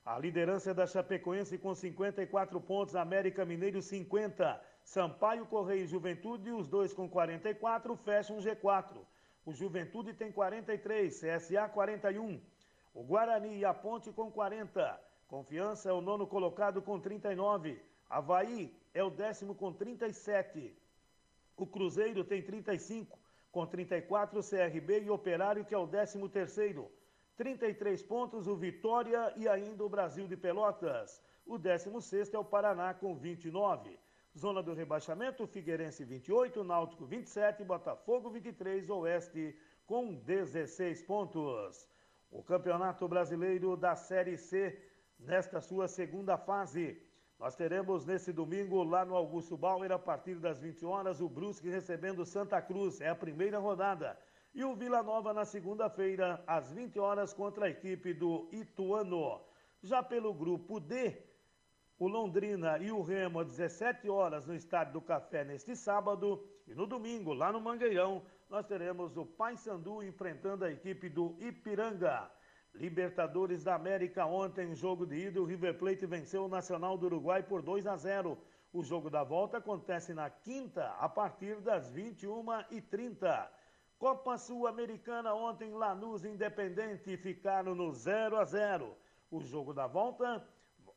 A 0.06 0.18
liderança 0.18 0.72
é 0.72 0.74
da 0.74 0.88
Chapecoense 0.88 1.58
com 1.58 1.76
54 1.76 2.60
pontos, 2.62 2.96
América 2.96 3.46
Mineiro 3.46 3.82
50. 3.82 4.62
Sampaio, 4.84 5.46
Correio 5.46 5.84
e 5.84 5.88
Juventude, 5.88 6.52
os 6.52 6.68
dois 6.68 6.94
com 6.94 7.08
44, 7.08 7.96
fecham 7.98 8.38
o 8.38 8.42
G4. 8.42 8.98
O 9.46 9.54
Juventude 9.54 10.14
tem 10.14 10.32
43, 10.32 11.14
CSA 11.14 11.70
41. 11.70 12.42
O 12.94 13.04
Guarani 13.04 13.60
e 13.60 13.66
a 13.66 13.74
Ponte 13.74 14.12
com 14.12 14.32
40. 14.32 15.00
Confiança 15.28 15.90
é 15.90 15.94
o 15.94 16.02
nono 16.02 16.26
colocado 16.26 16.82
com 16.82 17.00
39. 17.00 17.80
Havaí 18.10 18.76
é 18.94 19.04
o 19.04 19.12
décimo 19.12 19.54
com 19.54 19.72
37. 19.72 20.76
O 21.56 21.68
Cruzeiro 21.68 22.24
tem 22.24 22.42
35, 22.42 23.20
com 23.52 23.66
34 23.68 24.42
CRB 24.42 25.04
e 25.04 25.10
Operário, 25.10 25.66
que 25.66 25.76
é 25.76 25.78
o 25.78 25.86
décimo 25.86 26.28
terceiro. 26.28 26.90
33 27.40 28.04
pontos 28.04 28.48
o 28.48 28.56
Vitória 28.58 29.32
e 29.38 29.48
ainda 29.48 29.82
o 29.86 29.88
Brasil 29.88 30.28
de 30.28 30.36
Pelotas. 30.36 31.22
O 31.46 31.58
16 31.58 32.34
é 32.34 32.38
o 32.38 32.44
Paraná 32.44 32.94
com 32.94 33.16
29. 33.16 33.98
Zona 34.38 34.62
do 34.62 34.74
rebaixamento, 34.74 35.48
Figueirense 35.48 36.04
28, 36.04 36.66
Náutico 36.66 37.06
27, 37.06 37.64
Botafogo 37.64 38.30
23, 38.30 38.90
Oeste 38.90 39.58
com 39.86 40.16
16 40.16 41.02
pontos. 41.04 41.88
O 42.30 42.44
Campeonato 42.44 43.08
Brasileiro 43.08 43.78
da 43.78 43.96
Série 43.96 44.38
C, 44.38 44.78
nesta 45.18 45.62
sua 45.62 45.88
segunda 45.88 46.38
fase. 46.38 47.02
Nós 47.40 47.56
teremos 47.56 48.06
nesse 48.06 48.34
domingo, 48.34 48.84
lá 48.84 49.06
no 49.06 49.16
Augusto 49.16 49.56
Bauer, 49.56 49.94
a 49.94 49.98
partir 49.98 50.36
das 50.36 50.60
20 50.60 50.86
horas, 50.86 51.22
o 51.22 51.30
Brusque 51.30 51.70
recebendo 51.70 52.26
Santa 52.26 52.62
Cruz. 52.62 53.00
É 53.00 53.08
a 53.08 53.16
primeira 53.16 53.60
rodada. 53.60 54.20
E 54.54 54.64
o 54.64 54.76
Vila 54.76 55.04
Nova 55.04 55.32
na 55.34 55.46
segunda-feira, 55.46 56.44
às 56.48 56.72
20 56.72 57.00
horas, 57.00 57.34
contra 57.34 57.66
a 57.66 57.70
equipe 57.70 58.14
do 58.14 58.50
Ituano. 58.52 59.42
Já 59.82 60.02
pelo 60.02 60.34
grupo 60.34 60.80
D, 60.80 61.16
o 62.00 62.08
Londrina 62.08 62.78
e 62.80 62.92
o 62.92 63.02
Remo 63.02 63.40
às 63.40 63.48
17 63.48 64.10
horas 64.10 64.48
no 64.48 64.56
Estádio 64.56 64.94
do 64.94 65.02
Café 65.02 65.44
neste 65.44 65.76
sábado. 65.76 66.44
E 66.68 66.74
no 66.74 66.88
domingo, 66.88 67.32
lá 67.34 67.52
no 67.52 67.62
Mangueirão, 67.62 68.24
nós 68.50 68.66
teremos 68.66 69.16
o 69.18 69.26
Paysandu 69.26 70.02
enfrentando 70.02 70.66
a 70.66 70.72
equipe 70.72 71.10
do 71.10 71.36
Ipiranga. 71.40 72.30
Libertadores 72.74 73.64
da 73.64 73.76
América 73.76 74.26
ontem, 74.26 74.74
jogo 74.74 75.06
de 75.06 75.28
ida, 75.28 75.42
o 75.42 75.46
River 75.46 75.78
Plate 75.78 76.06
venceu 76.06 76.46
o 76.46 76.50
Nacional 76.50 76.98
do 76.98 77.06
Uruguai 77.06 77.44
por 77.44 77.62
2 77.62 77.86
a 77.86 77.96
0. 77.96 78.38
O 78.74 78.84
jogo 78.84 79.10
da 79.10 79.24
volta 79.24 79.58
acontece 79.58 80.14
na 80.14 80.30
quinta, 80.30 80.88
a 81.00 81.08
partir 81.08 81.60
das 81.62 81.92
21h30. 81.92 83.59
Copa 84.00 84.38
Sul-Americana 84.38 85.34
ontem, 85.34 85.74
Lanús 85.74 86.24
Independente 86.24 87.18
ficaram 87.18 87.76
no 87.76 87.92
0 87.92 88.38
a 88.38 88.46
0. 88.46 88.96
O 89.30 89.42
jogo 89.42 89.74
da 89.74 89.88
volta 89.88 90.42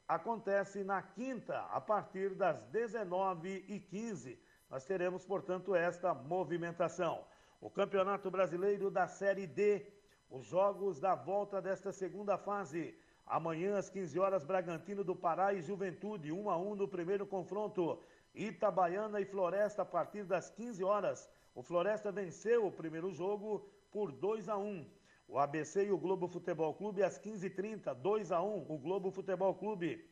acontece 0.07 0.85
na 0.85 1.03
quinta, 1.03 1.63
a 1.73 1.81
partir 1.81 2.37
das 2.37 2.65
19h15. 2.67 4.39
Nós 4.71 4.85
teremos, 4.85 5.25
portanto, 5.25 5.75
esta 5.75 6.15
movimentação. 6.15 7.27
O 7.61 7.69
Campeonato 7.69 8.31
Brasileiro 8.31 8.89
da 8.89 9.09
Série 9.09 9.49
D, 9.49 9.85
os 10.31 10.47
jogos 10.47 11.01
da 11.01 11.17
volta 11.17 11.61
desta 11.61 11.91
segunda 11.91 12.39
fase. 12.39 12.97
Amanhã, 13.27 13.79
às 13.79 13.91
15 13.91 14.17
horas, 14.21 14.45
Bragantino 14.45 15.03
do 15.03 15.17
Pará 15.17 15.53
e 15.53 15.61
Juventude, 15.61 16.31
1 16.31 16.49
a 16.49 16.57
1 16.57 16.77
no 16.77 16.87
primeiro 16.87 17.27
confronto. 17.27 18.01
Itabaiana 18.33 19.21
e 19.21 19.25
Floresta, 19.25 19.83
a 19.83 19.85
partir 19.85 20.23
das 20.23 20.51
15 20.51 20.85
horas. 20.85 21.29
O 21.55 21.63
Floresta 21.63 22.11
venceu 22.11 22.67
o 22.67 22.73
primeiro 22.73 23.13
jogo 23.13 23.69
por 23.91 24.11
2 24.11 24.49
a 24.49 24.57
1. 24.57 24.87
O 25.29 25.39
ABC 25.39 25.85
e 25.85 25.93
o 25.93 25.99
Globo 25.99 26.27
Futebol 26.27 26.75
Clube 26.75 27.03
às 27.03 27.19
15h30, 27.19 27.95
2 27.95 28.33
a 28.33 28.43
1 28.43 28.67
o 28.69 28.79
Globo 28.79 29.11
Futebol 29.11 29.55
Clube. 29.55 30.03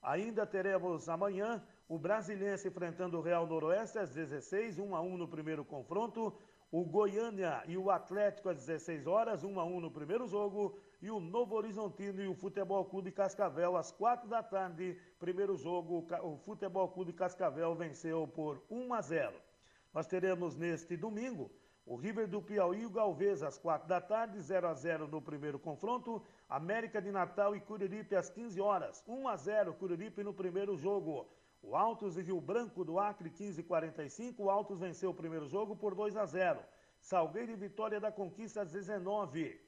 Ainda 0.00 0.46
teremos 0.46 1.08
amanhã 1.08 1.66
o 1.88 1.98
Brasiliense 1.98 2.68
enfrentando 2.68 3.18
o 3.18 3.20
Real 3.20 3.46
Noroeste 3.46 3.98
às 3.98 4.10
16 4.10 4.78
1 4.78 4.94
a 4.94 5.00
1 5.00 5.16
no 5.16 5.26
primeiro 5.26 5.64
confronto. 5.64 6.32
O 6.70 6.84
Goiânia 6.84 7.64
e 7.66 7.76
o 7.76 7.90
Atlético 7.90 8.50
às 8.50 8.58
16 8.58 9.06
horas, 9.06 9.42
1 9.42 9.58
a 9.58 9.64
1 9.64 9.80
no 9.80 9.90
primeiro 9.90 10.28
jogo. 10.28 10.78
E 11.02 11.10
o 11.10 11.18
Novo 11.18 11.56
Horizontino 11.56 12.22
e 12.22 12.28
o 12.28 12.34
Futebol 12.34 12.84
Clube 12.84 13.10
Cascavel 13.10 13.76
às 13.76 13.90
4 13.90 14.28
da 14.28 14.42
tarde. 14.42 14.96
Primeiro 15.18 15.56
jogo, 15.56 16.06
o 16.22 16.36
Futebol 16.36 16.88
Clube 16.90 17.12
Cascavel 17.12 17.74
venceu 17.74 18.28
por 18.28 18.62
1 18.70 18.94
a 18.94 19.00
0. 19.00 19.47
Nós 19.92 20.06
teremos 20.06 20.56
neste 20.56 20.96
domingo 20.96 21.50
o 21.88 21.96
River 21.96 22.28
do 22.28 22.42
Piauí 22.42 22.82
e 22.82 22.86
o 22.86 22.90
Galvez 22.90 23.42
às 23.42 23.56
4 23.56 23.88
da 23.88 23.98
tarde, 23.98 24.38
0 24.38 24.68
a 24.68 24.74
0 24.74 25.08
no 25.08 25.22
primeiro 25.22 25.58
confronto. 25.58 26.22
América 26.46 27.00
de 27.00 27.10
Natal 27.10 27.56
e 27.56 27.60
Curiripe 27.60 28.14
às 28.14 28.28
15 28.28 28.60
horas, 28.60 29.02
1 29.08 29.26
a 29.26 29.36
0 29.36 29.72
Curiripe 29.72 30.22
no 30.22 30.34
primeiro 30.34 30.76
jogo. 30.76 31.26
O 31.62 31.74
Altos 31.74 32.18
e 32.18 32.22
Rio 32.22 32.40
Branco 32.42 32.84
do 32.84 32.98
Acre 32.98 33.30
15 33.30 33.62
45, 33.62 34.42
o 34.42 34.50
Altos 34.50 34.78
venceu 34.78 35.10
o 35.10 35.14
primeiro 35.14 35.46
jogo 35.46 35.74
por 35.74 35.94
2 35.94 36.16
a 36.16 36.26
0. 36.26 36.60
Salgueiro 37.00 37.52
e 37.52 37.56
Vitória 37.56 37.98
da 37.98 38.12
Conquista 38.12 38.60
às 38.60 38.70
19. 38.70 39.58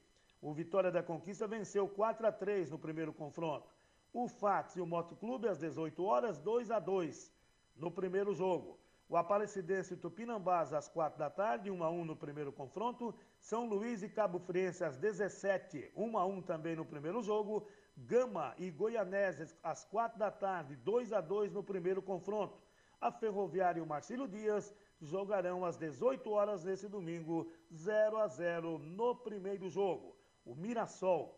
O 0.41 0.53
Vitória 0.53 0.91
da 0.91 1.01
Conquista 1.01 1.47
venceu 1.47 1.87
4 1.87 2.27
a 2.27 2.31
3 2.31 2.69
no 2.69 2.77
primeiro 2.77 3.13
confronto. 3.13 3.67
O 4.13 4.27
Fax 4.27 4.75
e 4.75 4.81
o 4.81 4.85
Motoclube 4.85 5.47
às 5.47 5.57
18 5.57 6.03
horas, 6.03 6.37
2 6.37 6.69
a 6.69 6.79
2 6.79 7.33
no 7.75 7.89
primeiro 7.89 8.33
jogo. 8.33 8.80
O 9.11 9.17
Aparecidense 9.17 9.97
Tupinambás 9.97 10.71
às 10.71 10.87
quatro 10.87 11.19
da 11.19 11.29
tarde, 11.29 11.69
1 11.69 11.83
a 11.83 11.89
1 11.89 12.05
no 12.05 12.15
primeiro 12.15 12.49
confronto. 12.49 13.13
São 13.41 13.67
Luís 13.67 14.01
e 14.01 14.07
Cabo 14.07 14.39
Friense 14.39 14.85
às 14.85 14.95
17, 14.95 15.91
1 15.93 16.17
a 16.17 16.25
1 16.25 16.41
também 16.43 16.77
no 16.77 16.85
primeiro 16.85 17.21
jogo. 17.21 17.67
Gama 17.97 18.55
e 18.57 18.71
Goianésia 18.71 19.47
às 19.61 19.83
quatro 19.83 20.17
da 20.17 20.31
tarde, 20.31 20.77
2 20.77 21.11
a 21.11 21.19
2 21.19 21.51
no 21.51 21.61
primeiro 21.61 22.01
confronto. 22.01 22.57
A 23.01 23.11
Ferroviária 23.11 23.79
e 23.79 23.83
o 23.83 23.85
Marcílio 23.85 24.29
Dias 24.29 24.73
jogarão 25.01 25.65
às 25.65 25.75
18 25.75 26.31
horas 26.31 26.63
nesse 26.63 26.87
domingo, 26.87 27.51
0 27.73 28.17
a 28.17 28.27
0 28.29 28.77
no 28.77 29.13
primeiro 29.13 29.69
jogo. 29.69 30.15
O 30.45 30.55
Mirassol 30.55 31.37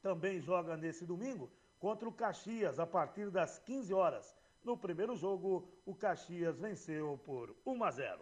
também 0.00 0.40
joga 0.40 0.74
nesse 0.74 1.04
domingo 1.04 1.50
contra 1.78 2.08
o 2.08 2.12
Caxias 2.12 2.80
a 2.80 2.86
partir 2.86 3.28
das 3.28 3.58
15 3.58 3.92
horas. 3.92 4.37
No 4.68 4.76
primeiro 4.76 5.16
jogo, 5.16 5.66
o 5.86 5.94
Caxias 5.94 6.58
venceu 6.58 7.18
por 7.24 7.56
1 7.64 7.84
a 7.84 7.90
0. 7.90 8.20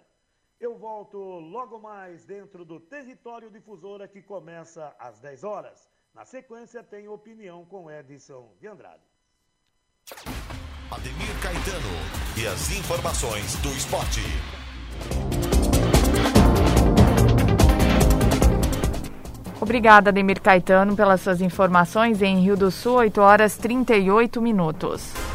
Eu 0.60 0.78
volto 0.78 1.18
logo 1.18 1.80
mais 1.80 2.24
dentro 2.24 2.64
do 2.64 2.78
Território 2.78 3.50
Difusora 3.50 4.06
que 4.06 4.22
começa 4.22 4.94
às 4.96 5.18
10 5.18 5.42
horas. 5.42 5.90
Na 6.14 6.24
sequência, 6.24 6.84
tem 6.84 7.08
opinião 7.08 7.64
com 7.64 7.90
Edson 7.90 8.54
de 8.60 8.68
Andrade. 8.68 9.02
Ademir 10.88 11.42
Caetano 11.42 12.40
e 12.40 12.46
as 12.46 12.70
informações 12.70 13.56
do 13.56 13.70
esporte. 13.70 14.20
Obrigada, 19.60 20.10
Ademir 20.10 20.40
Caetano, 20.40 20.94
pelas 20.94 21.22
suas 21.22 21.40
informações 21.40 22.22
em 22.22 22.38
Rio 22.38 22.56
do 22.56 22.70
Sul, 22.70 22.98
8 22.98 23.20
horas 23.20 23.56
38 23.56 24.40
minutos. 24.40 25.25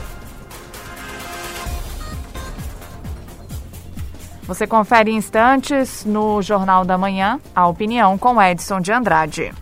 Você 4.51 4.67
confere 4.67 5.09
em 5.09 5.15
instantes 5.15 6.03
no 6.03 6.41
Jornal 6.41 6.83
da 6.83 6.97
Manhã 6.97 7.39
a 7.55 7.69
opinião 7.69 8.17
com 8.17 8.41
Edson 8.41 8.81
de 8.81 8.91
Andrade. 8.91 9.53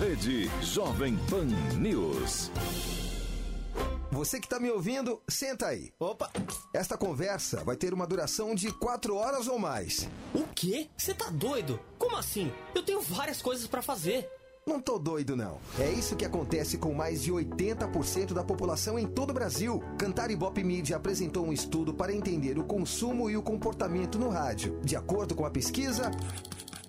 Rede 0.00 0.50
Jovem 0.62 1.18
Pan 1.28 1.44
News. 1.76 2.50
Você 4.10 4.40
que 4.40 4.46
está 4.46 4.58
me 4.58 4.70
ouvindo, 4.70 5.20
senta 5.28 5.66
aí. 5.66 5.92
Opa! 6.00 6.30
Esta 6.72 6.96
conversa 6.96 7.62
vai 7.62 7.76
ter 7.76 7.92
uma 7.92 8.06
duração 8.06 8.54
de 8.54 8.72
quatro 8.72 9.16
horas 9.16 9.46
ou 9.46 9.58
mais. 9.58 10.08
O 10.32 10.44
quê? 10.54 10.88
Você 10.96 11.12
tá 11.12 11.28
doido? 11.28 11.78
Como 11.98 12.16
assim? 12.16 12.50
Eu 12.74 12.82
tenho 12.82 13.02
várias 13.02 13.42
coisas 13.42 13.66
para 13.66 13.82
fazer. 13.82 14.26
Não 14.70 14.80
tô 14.80 15.00
doido, 15.00 15.34
não. 15.34 15.58
É 15.80 15.90
isso 15.90 16.14
que 16.14 16.24
acontece 16.24 16.78
com 16.78 16.94
mais 16.94 17.24
de 17.24 17.32
80% 17.32 18.32
da 18.32 18.44
população 18.44 18.96
em 18.96 19.04
todo 19.04 19.30
o 19.30 19.34
Brasil. 19.34 19.82
Cantar 19.98 20.30
Ibope 20.30 20.62
Media 20.62 20.94
apresentou 20.96 21.44
um 21.44 21.52
estudo 21.52 21.92
para 21.92 22.14
entender 22.14 22.56
o 22.56 22.62
consumo 22.62 23.28
e 23.28 23.36
o 23.36 23.42
comportamento 23.42 24.16
no 24.16 24.28
rádio. 24.28 24.78
De 24.84 24.94
acordo 24.94 25.34
com 25.34 25.44
a 25.44 25.50
pesquisa, 25.50 26.12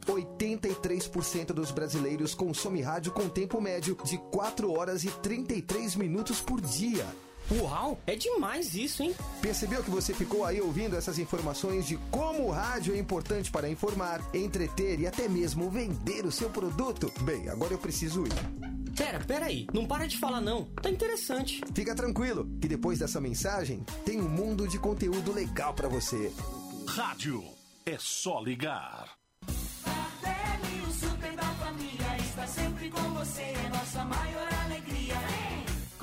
83% 0.06 1.54
dos 1.54 1.72
brasileiros 1.72 2.36
consomem 2.36 2.84
rádio 2.84 3.14
com 3.14 3.28
tempo 3.28 3.60
médio 3.60 3.98
de 4.04 4.20
4 4.32 4.72
horas 4.72 5.04
e 5.04 5.10
33 5.10 5.96
minutos 5.96 6.40
por 6.40 6.62
dia. 6.62 7.08
Uau, 7.52 8.00
é 8.08 8.16
demais 8.16 8.76
isso, 8.76 9.04
hein? 9.04 9.16
Percebeu 9.42 9.84
que 9.84 9.90
você 9.90 10.14
ficou 10.14 10.46
aí 10.46 10.62
ouvindo 10.62 10.96
essas 10.96 11.20
informações 11.20 11.88
de 11.88 11.98
como 12.10 12.48
o 12.48 12.52
rádio 12.52 12.94
é 12.94 12.98
importante 12.98 13.52
para 13.52 13.70
informar, 13.70 14.22
entreter 14.34 15.00
e 15.00 15.08
até 15.08 15.28
mesmo 15.28 15.70
vender 15.70 16.26
o 16.26 16.32
seu 16.32 16.50
produto? 16.50 17.12
Bem, 17.22 17.50
agora 17.50 17.74
eu 17.74 17.80
preciso 17.80 18.26
ir. 18.26 18.72
Pera, 18.96 19.20
pera 19.20 19.46
aí, 19.48 19.68
não 19.74 19.86
para 19.86 20.08
de 20.08 20.18
falar 20.18 20.42
não. 20.42 20.66
Tá 20.82 20.90
interessante. 20.90 21.62
Fica 21.74 21.96
tranquilo, 21.96 22.48
que 22.62 22.68
depois 22.68 23.00
dessa 23.00 23.20
mensagem 23.20 23.84
tem 24.06 24.22
um 24.22 24.30
mundo 24.30 24.68
de 24.68 24.78
conteúdo 24.78 25.34
legal 25.34 25.74
para 25.74 25.88
você. 25.88 26.32
Rádio 26.88 27.44
é 27.86 27.98
só 28.00 28.42
ligar. 28.42 29.21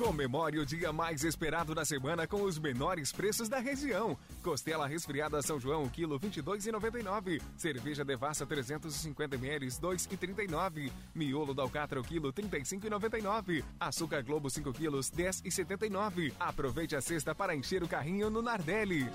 Comemore 0.09 0.57
o 0.57 0.65
dia 0.65 0.91
mais 0.91 1.23
esperado 1.23 1.75
da 1.75 1.85
semana 1.85 2.25
com 2.25 2.41
os 2.41 2.57
menores 2.57 3.11
preços 3.11 3.47
da 3.47 3.59
região. 3.59 4.17
Costela 4.41 4.87
resfriada 4.87 5.39
São 5.43 5.59
João, 5.59 5.87
quilo 5.87 6.19
22,99. 6.19 7.39
Cerveja 7.55 8.03
Devassa 8.03 8.43
350 8.43 9.35
ml, 9.35 9.67
2,39. 9.67 10.91
Miolo 11.13 11.53
da 11.53 11.61
Alcatra, 11.61 12.01
quilo 12.01 12.33
35,99. 12.33 13.63
Açúcar 13.79 14.23
Globo 14.23 14.49
5 14.49 14.73
quilos, 14.73 15.11
10,79. 15.11 16.33
Aproveite 16.39 16.95
a 16.95 17.01
cesta 17.01 17.35
para 17.35 17.55
encher 17.55 17.83
o 17.83 17.87
carrinho 17.87 18.31
no 18.31 18.41
Nardelli. 18.41 19.07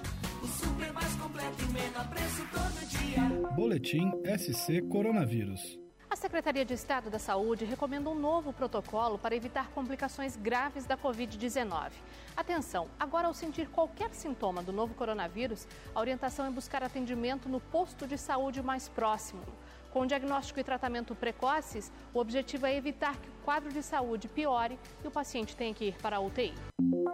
O 0.44 0.46
super 0.46 0.92
mais 0.92 1.12
completo 1.16 1.60
e 1.60 1.64
o 1.64 1.72
menor 1.72 2.08
preço 2.08 2.46
todo 2.52 2.88
dia. 2.88 3.52
Boletim 3.56 4.12
SC 4.38 4.80
Coronavírus. 4.88 5.83
A 6.14 6.16
Secretaria 6.16 6.64
de 6.64 6.72
Estado 6.72 7.10
da 7.10 7.18
Saúde 7.18 7.64
recomenda 7.64 8.08
um 8.08 8.14
novo 8.14 8.52
protocolo 8.52 9.18
para 9.18 9.34
evitar 9.34 9.70
complicações 9.70 10.36
graves 10.36 10.86
da 10.86 10.96
Covid-19. 10.96 11.90
Atenção, 12.36 12.86
agora 13.00 13.26
ao 13.26 13.34
sentir 13.34 13.66
qualquer 13.66 14.14
sintoma 14.14 14.62
do 14.62 14.72
novo 14.72 14.94
coronavírus, 14.94 15.66
a 15.92 15.98
orientação 15.98 16.46
é 16.46 16.50
buscar 16.50 16.84
atendimento 16.84 17.48
no 17.48 17.58
posto 17.58 18.06
de 18.06 18.16
saúde 18.16 18.62
mais 18.62 18.88
próximo. 18.88 19.42
Com 19.90 20.06
diagnóstico 20.06 20.60
e 20.60 20.62
tratamento 20.62 21.16
precoces, 21.16 21.90
o 22.14 22.20
objetivo 22.20 22.64
é 22.64 22.76
evitar 22.76 23.16
que 23.16 23.28
o 23.28 23.32
quadro 23.44 23.72
de 23.72 23.82
saúde 23.82 24.28
piore 24.28 24.78
e 25.02 25.08
o 25.08 25.10
paciente 25.10 25.56
tenha 25.56 25.74
que 25.74 25.86
ir 25.86 25.96
para 25.96 26.18
a 26.18 26.20
UTI. 26.20 26.54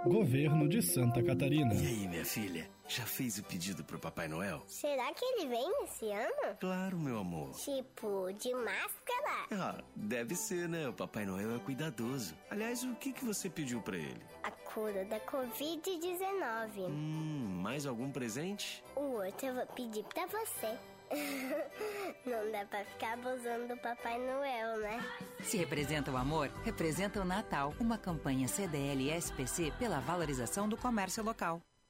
Governo 0.05 0.69
de 0.69 0.83
Santa 0.83 1.23
Catarina. 1.23 1.73
E 1.73 1.87
aí, 1.87 2.07
minha 2.07 2.25
filha, 2.27 2.69
já 2.91 3.07
fez 3.07 3.39
o 3.39 3.45
pedido 3.45 3.85
pro 3.85 4.01
Papai 4.01 4.27
Noel? 4.27 4.63
Será 4.67 5.15
que 5.15 5.25
ele 5.25 5.47
vem 5.47 5.85
esse 5.85 6.11
ano? 6.11 6.57
Claro, 6.59 6.99
meu 6.99 7.19
amor. 7.19 7.53
Tipo, 7.53 8.33
de 8.33 8.53
máscara? 8.53 9.47
Ah, 9.53 9.83
deve 9.95 10.35
ser, 10.35 10.69
né? 10.69 10.89
O 10.89 10.93
Papai 10.93 11.25
Noel 11.25 11.55
é 11.55 11.59
cuidadoso. 11.61 12.35
Aliás, 12.51 12.83
o 12.83 12.95
que, 12.97 13.13
que 13.13 13.25
você 13.25 13.49
pediu 13.49 13.81
para 13.81 13.97
ele? 13.97 14.21
A 14.43 14.51
cura 14.51 15.05
da 15.05 15.21
Covid-19. 15.21 16.89
Hum, 16.89 17.61
mais 17.63 17.87
algum 17.87 18.11
presente? 18.11 18.83
O 18.97 19.23
outro 19.23 19.47
eu 19.47 19.55
vou 19.55 19.67
pedir 19.67 20.05
pra 20.05 20.27
você. 20.27 20.77
Não 22.27 22.51
dá 22.53 22.65
pra 22.67 22.85
ficar 22.85 23.15
abusando 23.15 23.69
do 23.69 23.77
Papai 23.77 24.19
Noel, 24.19 24.79
né? 24.79 25.01
Se 25.43 25.57
representa 25.57 26.11
o 26.11 26.17
amor, 26.17 26.49
representa 26.65 27.21
o 27.21 27.25
Natal. 27.25 27.73
Uma 27.79 27.99
campanha 27.99 28.49
CDL 28.49 29.05
e 29.05 29.11
SPC 29.17 29.73
pela 29.79 30.01
valorização 30.01 30.69
do 30.69 30.77
comércio 30.77 31.23
local. 31.23 31.61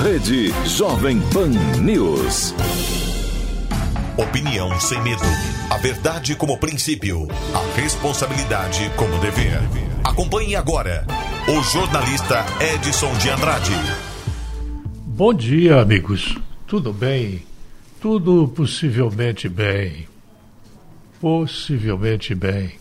Rede 0.00 0.52
Jovem 0.66 1.20
Pan 1.32 1.50
News. 1.80 2.54
Opinião 4.16 4.80
sem 4.80 5.00
medo. 5.02 5.22
A 5.70 5.76
verdade 5.76 6.34
como 6.34 6.58
princípio. 6.58 7.28
A 7.54 7.80
responsabilidade 7.80 8.90
como 8.96 9.16
dever. 9.18 9.60
Acompanhe 10.02 10.56
agora 10.56 11.06
o 11.46 11.62
jornalista 11.62 12.44
Edson 12.74 13.12
de 13.18 13.30
Andrade. 13.30 13.74
Bom 15.06 15.34
dia, 15.34 15.80
amigos. 15.80 16.36
Tudo 16.66 16.92
bem? 16.92 17.44
Tudo 18.00 18.48
possivelmente 18.48 19.48
bem. 19.48 20.08
Possivelmente 21.20 22.34
bem. 22.34 22.72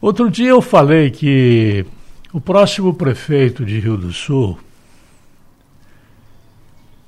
Outro 0.00 0.30
dia 0.30 0.50
eu 0.50 0.62
falei 0.62 1.10
que 1.10 1.84
o 2.32 2.40
próximo 2.40 2.94
prefeito 2.94 3.64
de 3.64 3.80
Rio 3.80 3.96
do 3.96 4.12
Sul 4.12 4.58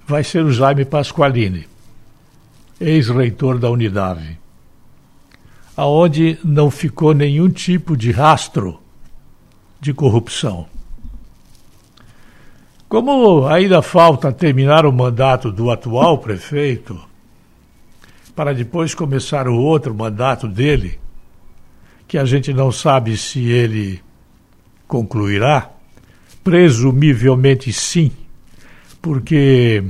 vai 0.04 0.24
ser 0.24 0.44
o 0.44 0.50
Jaime 0.50 0.84
Pasqualini, 0.84 1.66
ex-reitor 2.80 3.58
da 3.58 3.70
Unidade, 3.70 4.38
aonde 5.76 6.38
não 6.42 6.70
ficou 6.70 7.14
nenhum 7.14 7.48
tipo 7.48 7.96
de 7.96 8.10
rastro 8.10 8.80
de 9.80 9.94
corrupção. 9.94 10.66
Como 12.88 13.46
ainda 13.46 13.80
falta 13.80 14.32
terminar 14.32 14.84
o 14.84 14.92
mandato 14.92 15.52
do 15.52 15.70
atual 15.70 16.18
prefeito, 16.18 17.00
para 18.34 18.52
depois 18.52 18.92
começar 18.92 19.46
o 19.46 19.56
outro 19.56 19.94
mandato 19.94 20.48
dele, 20.48 20.98
que 22.08 22.18
a 22.18 22.24
gente 22.24 22.52
não 22.52 22.72
sabe 22.72 23.16
se 23.16 23.48
ele 23.48 24.02
concluirá, 24.86 25.70
presumivelmente 26.42 27.72
sim, 27.72 28.10
porque 29.00 29.84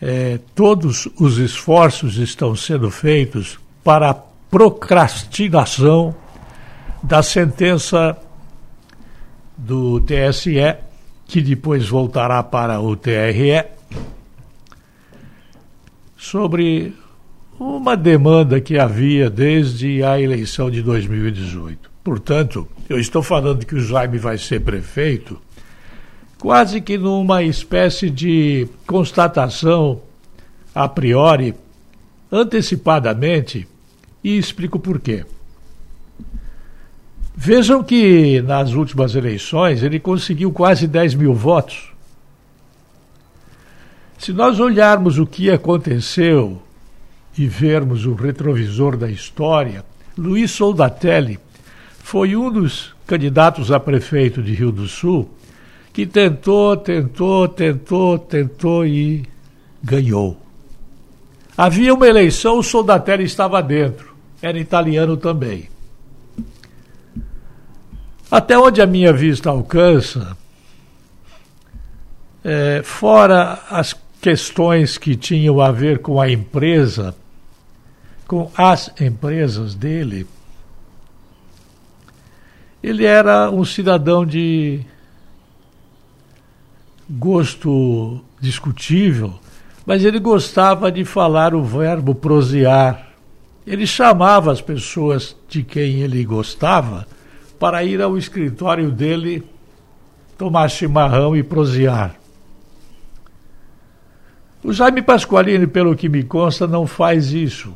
é, 0.00 0.38
todos 0.54 1.08
os 1.18 1.38
esforços 1.38 2.16
estão 2.16 2.54
sendo 2.54 2.90
feitos 2.90 3.58
para 3.82 4.10
a 4.10 4.14
procrastinação 4.14 6.14
da 7.02 7.22
sentença 7.22 8.16
do 9.56 10.00
TSE, 10.00 10.76
que 11.26 11.40
depois 11.40 11.88
voltará 11.88 12.42
para 12.42 12.80
o 12.80 12.96
TRE, 12.96 13.64
sobre 16.16 16.94
uma 17.58 17.96
demanda 17.96 18.60
que 18.60 18.78
havia 18.78 19.28
desde 19.28 20.02
a 20.02 20.20
eleição 20.20 20.70
de 20.70 20.82
2018. 20.82 21.90
Portanto, 22.02 22.66
eu 22.88 22.98
estou 22.98 23.22
falando 23.22 23.66
que 23.66 23.74
o 23.74 23.80
Jaime 23.80 24.18
vai 24.18 24.38
ser 24.38 24.60
prefeito 24.60 25.40
quase 26.38 26.80
que 26.80 26.96
numa 26.96 27.42
espécie 27.42 28.08
de 28.08 28.68
constatação 28.86 30.00
a 30.74 30.88
priori, 30.88 31.54
antecipadamente, 32.30 33.66
e 34.22 34.38
explico 34.38 34.78
por 34.78 35.00
quê. 35.00 35.24
Vejam 37.34 37.82
que 37.82 38.40
nas 38.42 38.72
últimas 38.72 39.14
eleições 39.14 39.82
ele 39.82 39.98
conseguiu 39.98 40.52
quase 40.52 40.86
10 40.86 41.14
mil 41.14 41.34
votos. 41.34 41.92
Se 44.18 44.32
nós 44.32 44.58
olharmos 44.58 45.18
o 45.18 45.26
que 45.26 45.50
aconteceu 45.50 46.60
e 47.36 47.46
vermos 47.46 48.04
o 48.04 48.14
retrovisor 48.14 48.96
da 48.96 49.08
história, 49.08 49.84
Luiz 50.16 50.50
Soldatelli 50.50 51.38
foi 52.08 52.34
um 52.34 52.50
dos 52.50 52.94
candidatos 53.06 53.70
a 53.70 53.78
prefeito 53.78 54.42
de 54.42 54.54
Rio 54.54 54.72
do 54.72 54.88
Sul 54.88 55.28
que 55.92 56.06
tentou, 56.06 56.74
tentou, 56.74 57.46
tentou, 57.46 58.18
tentou 58.18 58.86
e 58.86 59.26
ganhou. 59.84 60.40
Havia 61.54 61.92
uma 61.92 62.08
eleição, 62.08 62.56
o 62.56 62.62
Soldatelli 62.62 63.24
estava 63.24 63.62
dentro, 63.62 64.14
era 64.40 64.58
italiano 64.58 65.18
também. 65.18 65.68
Até 68.30 68.58
onde 68.58 68.80
a 68.80 68.86
minha 68.86 69.12
vista 69.12 69.50
alcança, 69.50 70.34
é, 72.42 72.80
fora 72.82 73.64
as 73.68 73.94
questões 74.18 74.96
que 74.96 75.14
tinham 75.14 75.60
a 75.60 75.70
ver 75.70 75.98
com 75.98 76.18
a 76.18 76.30
empresa, 76.30 77.14
com 78.26 78.50
as 78.56 78.90
empresas 78.98 79.74
dele, 79.74 80.26
ele 82.88 83.04
era 83.04 83.50
um 83.50 83.66
cidadão 83.66 84.24
de 84.24 84.80
gosto 87.08 88.20
discutível, 88.40 89.34
mas 89.84 90.04
ele 90.04 90.18
gostava 90.18 90.90
de 90.90 91.04
falar 91.04 91.54
o 91.54 91.62
verbo 91.62 92.14
prosear. 92.14 93.08
Ele 93.66 93.86
chamava 93.86 94.50
as 94.50 94.62
pessoas 94.62 95.36
de 95.48 95.62
quem 95.62 96.00
ele 96.00 96.24
gostava 96.24 97.06
para 97.58 97.84
ir 97.84 98.00
ao 98.00 98.16
escritório 98.16 98.90
dele 98.90 99.44
tomar 100.38 100.70
chimarrão 100.70 101.36
e 101.36 101.42
prosear. 101.42 102.14
O 104.64 104.72
Jaime 104.72 105.02
Pasqualini, 105.02 105.66
pelo 105.66 105.94
que 105.94 106.08
me 106.08 106.22
consta, 106.22 106.66
não 106.66 106.86
faz 106.86 107.34
isso. 107.34 107.74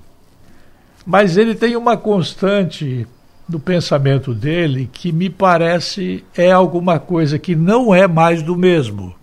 Mas 1.05 1.37
ele 1.37 1.55
tem 1.55 1.77
uma 1.77 1.99
constante 1.99 3.07
do 3.49 3.59
pensamento 3.59 4.35
dele 4.35 4.89
que 4.93 5.13
me 5.13 5.29
parece 5.29 6.25
é 6.35 6.51
alguma 6.51 6.99
coisa 6.99 7.39
que 7.39 7.55
não 7.55 7.95
é 7.95 8.07
mais 8.07 8.43
do 8.43 8.57
mesmo. 8.57 9.15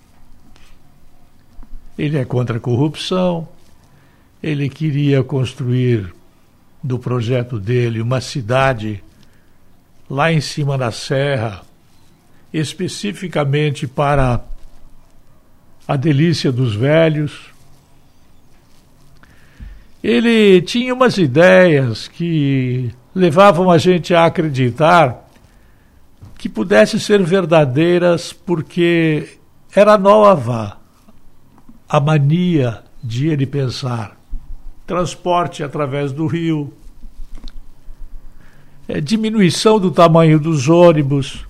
Ele 1.97 2.17
é 2.17 2.25
contra 2.25 2.57
a 2.57 2.61
corrupção, 2.61 3.47
ele 4.41 4.69
queria 4.69 5.23
construir 5.23 6.13
do 6.81 6.97
projeto 6.97 7.59
dele 7.59 8.01
uma 8.01 8.21
cidade 8.21 9.03
lá 10.09 10.31
em 10.31 10.41
cima 10.41 10.77
da 10.77 10.91
serra, 10.91 11.61
especificamente 12.53 13.85
para 13.85 14.41
a 15.87 15.95
delícia 15.95 16.51
dos 16.51 16.73
velhos. 16.73 17.47
Ele 20.01 20.61
tinha 20.61 20.93
umas 20.93 21.17
ideias 21.17 22.07
que 22.07 22.93
levavam 23.19 23.69
a 23.69 23.77
gente 23.77 24.13
a 24.15 24.25
acreditar 24.25 25.29
que 26.37 26.47
pudesse 26.47 26.99
ser 26.99 27.21
verdadeiras 27.21 28.31
porque 28.31 29.37
era 29.75 29.97
nova 29.97 30.77
a 31.87 31.99
mania 31.99 32.81
de 33.03 33.27
ele 33.27 33.45
pensar. 33.45 34.17
Transporte 34.87 35.63
através 35.63 36.11
do 36.11 36.25
rio, 36.25 36.73
é, 38.87 38.99
diminuição 38.99 39.79
do 39.79 39.91
tamanho 39.91 40.39
dos 40.39 40.67
ônibus. 40.67 41.45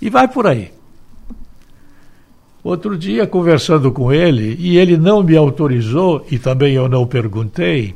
E 0.00 0.08
vai 0.08 0.28
por 0.28 0.46
aí. 0.46 0.72
Outro 2.62 2.96
dia, 2.96 3.26
conversando 3.26 3.90
com 3.90 4.12
ele, 4.12 4.54
e 4.58 4.76
ele 4.76 4.96
não 4.96 5.22
me 5.22 5.36
autorizou, 5.36 6.24
e 6.30 6.38
também 6.38 6.74
eu 6.74 6.88
não 6.88 7.06
perguntei, 7.06 7.94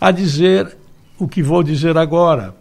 a 0.00 0.10
dizer 0.10 0.76
o 1.18 1.26
que 1.26 1.42
vou 1.42 1.62
dizer 1.62 1.96
agora. 1.96 2.54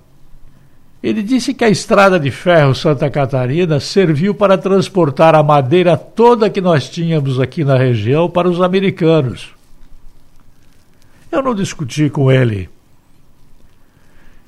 Ele 1.01 1.21
disse 1.21 1.53
que 1.53 1.63
a 1.63 1.69
estrada 1.69 2.19
de 2.19 2.31
ferro 2.31 2.73
Santa 2.73 3.09
Catarina 3.09 3.79
serviu 3.79 4.33
para 4.33 4.57
transportar 4.57 5.35
a 5.35 5.43
madeira 5.43 5.95
toda 5.95 6.49
que 6.49 6.59
nós 6.59 6.89
tínhamos 6.89 7.39
aqui 7.39 7.63
na 7.63 7.77
região 7.77 8.29
para 8.29 8.49
os 8.49 8.59
americanos. 8.61 9.49
Eu 11.31 11.43
não 11.43 11.53
discuti 11.53 12.09
com 12.09 12.31
ele. 12.31 12.67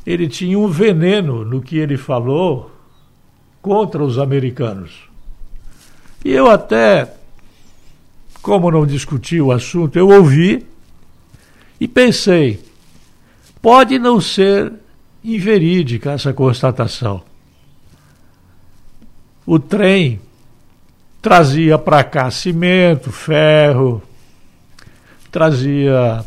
Ele 0.05 0.27
tinha 0.27 0.57
um 0.57 0.67
veneno 0.67 1.45
no 1.45 1.61
que 1.61 1.77
ele 1.77 1.97
falou 1.97 2.71
contra 3.61 4.03
os 4.03 4.17
americanos. 4.17 5.07
E 6.25 6.31
eu 6.31 6.49
até, 6.49 7.13
como 8.41 8.71
não 8.71 8.87
discuti 8.87 9.39
o 9.39 9.51
assunto, 9.51 9.97
eu 9.97 10.09
ouvi 10.09 10.65
e 11.79 11.87
pensei: 11.87 12.59
pode 13.61 13.99
não 13.99 14.21
ser 14.21 14.71
inverídica 15.23 16.11
essa 16.11 16.33
constatação. 16.33 17.21
O 19.45 19.59
trem 19.59 20.19
trazia 21.21 21.77
para 21.77 22.03
cá 22.03 22.29
cimento, 22.31 23.11
ferro, 23.11 24.01
trazia 25.31 26.25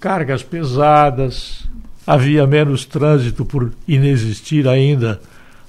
cargas 0.00 0.42
pesadas, 0.42 1.66
havia 2.06 2.46
menos 2.46 2.84
trânsito 2.84 3.44
por 3.44 3.72
inexistir 3.86 4.66
ainda 4.66 5.20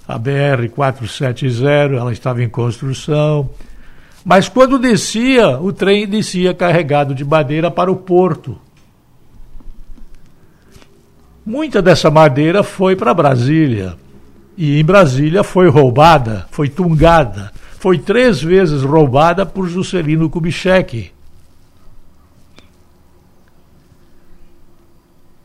a 0.07 0.17
BR 0.17 0.67
470, 0.73 1.95
ela 1.95 2.11
estava 2.11 2.43
em 2.43 2.49
construção. 2.49 3.49
Mas 4.25 4.47
quando 4.47 4.79
descia, 4.79 5.59
o 5.59 5.71
trem 5.71 6.07
descia 6.07 6.53
carregado 6.53 7.13
de 7.13 7.23
madeira 7.23 7.69
para 7.69 7.91
o 7.91 7.95
porto. 7.95 8.57
Muita 11.45 11.81
dessa 11.81 12.09
madeira 12.09 12.63
foi 12.63 12.95
para 12.95 13.13
Brasília. 13.13 13.95
E 14.57 14.79
em 14.79 14.83
Brasília 14.83 15.43
foi 15.43 15.67
roubada, 15.69 16.45
foi 16.51 16.69
tungada, 16.69 17.51
foi 17.79 17.97
três 17.97 18.41
vezes 18.41 18.83
roubada 18.83 19.45
por 19.45 19.67
Juscelino 19.67 20.29
Kubitschek, 20.29 21.11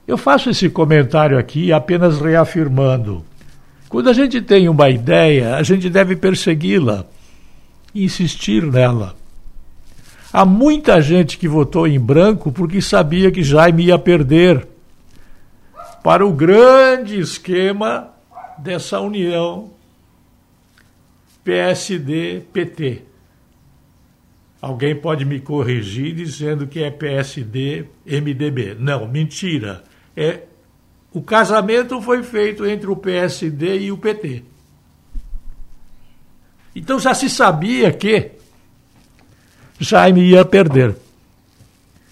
Eu 0.08 0.16
faço 0.16 0.48
esse 0.48 0.70
comentário 0.70 1.38
aqui 1.38 1.70
apenas 1.70 2.18
reafirmando. 2.18 3.22
Quando 3.90 4.08
a 4.08 4.14
gente 4.14 4.40
tem 4.40 4.66
uma 4.66 4.88
ideia, 4.88 5.56
a 5.56 5.62
gente 5.62 5.90
deve 5.90 6.16
persegui-la, 6.16 7.04
insistir 7.94 8.62
nela. 8.62 9.14
Há 10.32 10.46
muita 10.46 11.02
gente 11.02 11.36
que 11.36 11.46
votou 11.46 11.86
em 11.86 12.00
branco 12.00 12.50
porque 12.50 12.80
sabia 12.80 13.30
que 13.30 13.42
Jaime 13.42 13.84
ia 13.84 13.98
perder 13.98 14.66
para 16.02 16.26
o 16.26 16.32
grande 16.32 17.18
esquema 17.18 18.10
dessa 18.58 19.00
união 19.00 19.70
PSD-PT. 21.44 23.02
Alguém 24.60 24.94
pode 24.94 25.24
me 25.24 25.38
corrigir 25.40 26.14
dizendo 26.14 26.66
que 26.66 26.82
é 26.82 26.90
PSD-MDB. 26.90 28.74
Não, 28.78 29.06
mentira 29.06 29.84
é, 30.20 30.42
o 31.12 31.22
casamento 31.22 32.02
foi 32.02 32.24
feito 32.24 32.66
entre 32.66 32.90
o 32.90 32.96
PSD 32.96 33.82
e 33.82 33.92
o 33.92 33.96
PT. 33.96 34.42
Então 36.74 36.98
já 36.98 37.14
se 37.14 37.30
sabia 37.30 37.92
que 37.92 38.32
Jaime 39.78 40.22
ia 40.22 40.44
perder. 40.44 40.96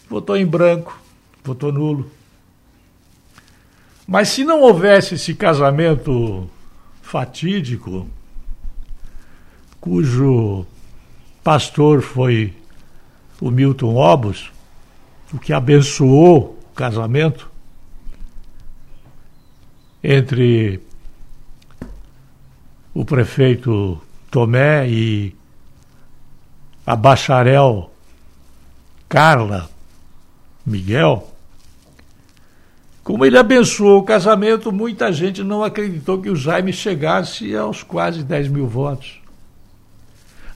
Votou 0.09 0.37
em 0.37 0.47
branco, 0.47 0.97
votou 1.43 1.73
nulo. 1.73 2.09
Mas 4.07 4.29
se 4.29 4.45
não 4.45 4.61
houvesse 4.61 5.17
esse 5.17 5.35
casamento 5.35 6.49
fatídico, 7.03 8.09
cujo 9.81 10.65
pastor 11.43 12.03
foi 12.03 12.55
o 13.41 13.51
Milton 13.51 13.97
Obos, 13.97 14.53
o 15.33 15.39
que 15.39 15.53
abençoou 15.53 16.59
o 16.71 16.75
casamento, 16.75 17.51
entre 20.03 20.81
o 22.95 23.05
prefeito 23.05 24.01
Tomé 24.31 24.89
e 24.89 25.35
a 26.87 26.95
bacharel 26.95 27.91
Carla 29.09 29.69
Miguel, 30.65 31.36
como 33.07 33.25
ele 33.25 33.39
abençoou 33.39 34.01
o 34.01 34.03
casamento, 34.03 34.73
muita 34.73 35.13
gente 35.13 35.45
não 35.45 35.63
acreditou 35.63 36.21
que 36.21 36.29
o 36.29 36.35
Jaime 36.35 36.73
chegasse 36.73 37.55
aos 37.55 37.81
quase 37.81 38.25
10 38.25 38.49
mil 38.49 38.67
votos. 38.67 39.21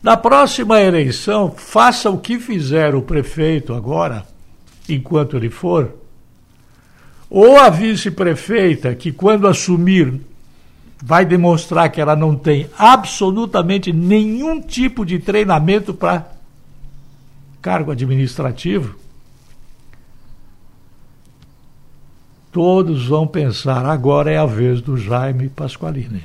Na 0.03 0.17
próxima 0.17 0.81
eleição, 0.81 1.55
faça 1.57 2.11
o 2.11 2.19
que 2.19 2.41
fizer 2.41 2.93
o 2.97 3.03
prefeito 3.03 3.73
agora, 3.73 4.27
enquanto 4.89 5.37
ele 5.37 5.49
for, 5.49 5.95
Ou 7.31 7.57
a 7.57 7.71
vice-prefeita, 7.71 8.97
que 8.97 9.13
quando 9.13 9.47
assumir 9.47 10.21
vai 11.01 11.25
demonstrar 11.25 11.89
que 11.89 12.01
ela 12.01 12.17
não 12.17 12.35
tem 12.35 12.69
absolutamente 12.77 13.93
nenhum 13.93 14.61
tipo 14.61 15.07
de 15.07 15.21
treinamento 15.21 15.95
para 15.95 16.27
cargo 17.63 17.93
administrativo, 17.93 18.97
todos 22.53 23.07
vão 23.07 23.27
pensar: 23.27 23.85
agora 23.87 24.31
é 24.31 24.37
a 24.37 24.47
vez 24.47 24.81
do 24.81 24.97
Jaime 24.97 25.49
Pasqualini. 25.49 26.25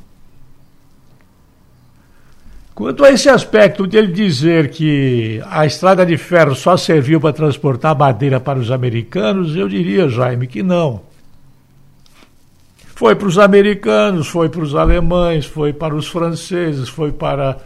Quanto 2.76 3.06
a 3.06 3.12
esse 3.12 3.30
aspecto 3.30 3.88
de 3.88 3.98
ele 3.98 4.12
dizer 4.12 4.70
que 4.70 5.42
a 5.50 5.66
estrada 5.66 6.06
de 6.06 6.18
ferro 6.18 6.54
só 6.54 6.76
serviu 6.76 7.22
para 7.22 7.32
transportar 7.32 7.98
madeira 7.98 8.38
para 8.38 8.60
os 8.60 8.70
americanos, 8.70 9.56
eu 9.56 9.70
diria, 9.70 10.10
Jaime, 10.10 10.46
que 10.46 10.62
não. 10.62 11.02
Foi 12.94 13.16
para 13.16 13.28
os 13.28 13.38
americanos, 13.38 14.28
foi 14.28 14.50
para 14.50 14.62
os 14.62 14.76
alemães, 14.76 15.46
foi 15.46 15.72
para 15.72 15.96
os 15.96 16.08
franceses, 16.08 16.90
foi 16.90 17.14
para 17.14 17.58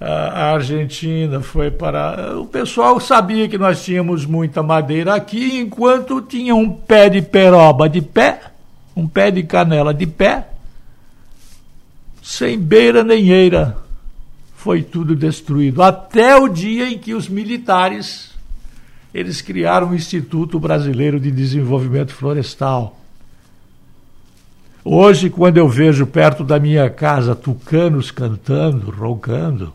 a 0.00 0.52
Argentina, 0.52 1.40
foi 1.40 1.70
para. 1.70 2.38
O 2.38 2.46
pessoal 2.46 3.00
sabia 3.00 3.48
que 3.48 3.56
nós 3.56 3.82
tínhamos 3.82 4.26
muita 4.26 4.62
madeira 4.62 5.14
aqui, 5.14 5.58
enquanto 5.58 6.20
tinha 6.20 6.54
um 6.54 6.70
pé 6.70 7.08
de 7.08 7.22
peroba 7.22 7.88
de 7.88 8.02
pé, 8.02 8.40
um 8.94 9.06
pé 9.06 9.30
de 9.30 9.42
canela 9.42 9.94
de 9.94 10.06
pé, 10.06 10.48
sem 12.22 12.58
beira 12.58 13.02
nem 13.02 13.28
eira. 13.28 13.76
Foi 14.54 14.82
tudo 14.82 15.14
destruído. 15.14 15.82
Até 15.82 16.36
o 16.36 16.48
dia 16.48 16.88
em 16.90 16.98
que 16.98 17.14
os 17.14 17.28
militares 17.28 18.36
eles 19.16 19.40
criaram 19.40 19.90
o 19.90 19.94
Instituto 19.94 20.60
Brasileiro 20.60 21.18
de 21.18 21.30
Desenvolvimento 21.30 22.12
Florestal. 22.12 23.00
Hoje, 24.84 25.30
quando 25.30 25.56
eu 25.56 25.66
vejo 25.66 26.06
perto 26.06 26.44
da 26.44 26.60
minha 26.60 26.90
casa 26.90 27.34
tucanos 27.34 28.10
cantando, 28.10 28.90
roncando, 28.90 29.72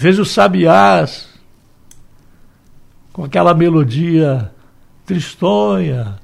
Vejo 0.00 0.24
sabiás 0.24 1.28
com 3.12 3.24
aquela 3.24 3.52
melodia 3.52 4.52
tristonha. 5.04 6.20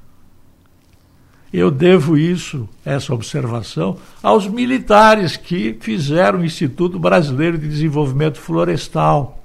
Eu 1.51 1.69
devo 1.69 2.17
isso, 2.17 2.69
essa 2.85 3.13
observação, 3.13 3.97
aos 4.23 4.47
militares 4.47 5.35
que 5.35 5.75
fizeram 5.81 6.39
o 6.39 6.45
Instituto 6.45 6.97
Brasileiro 6.97 7.57
de 7.57 7.67
Desenvolvimento 7.67 8.39
Florestal. 8.39 9.43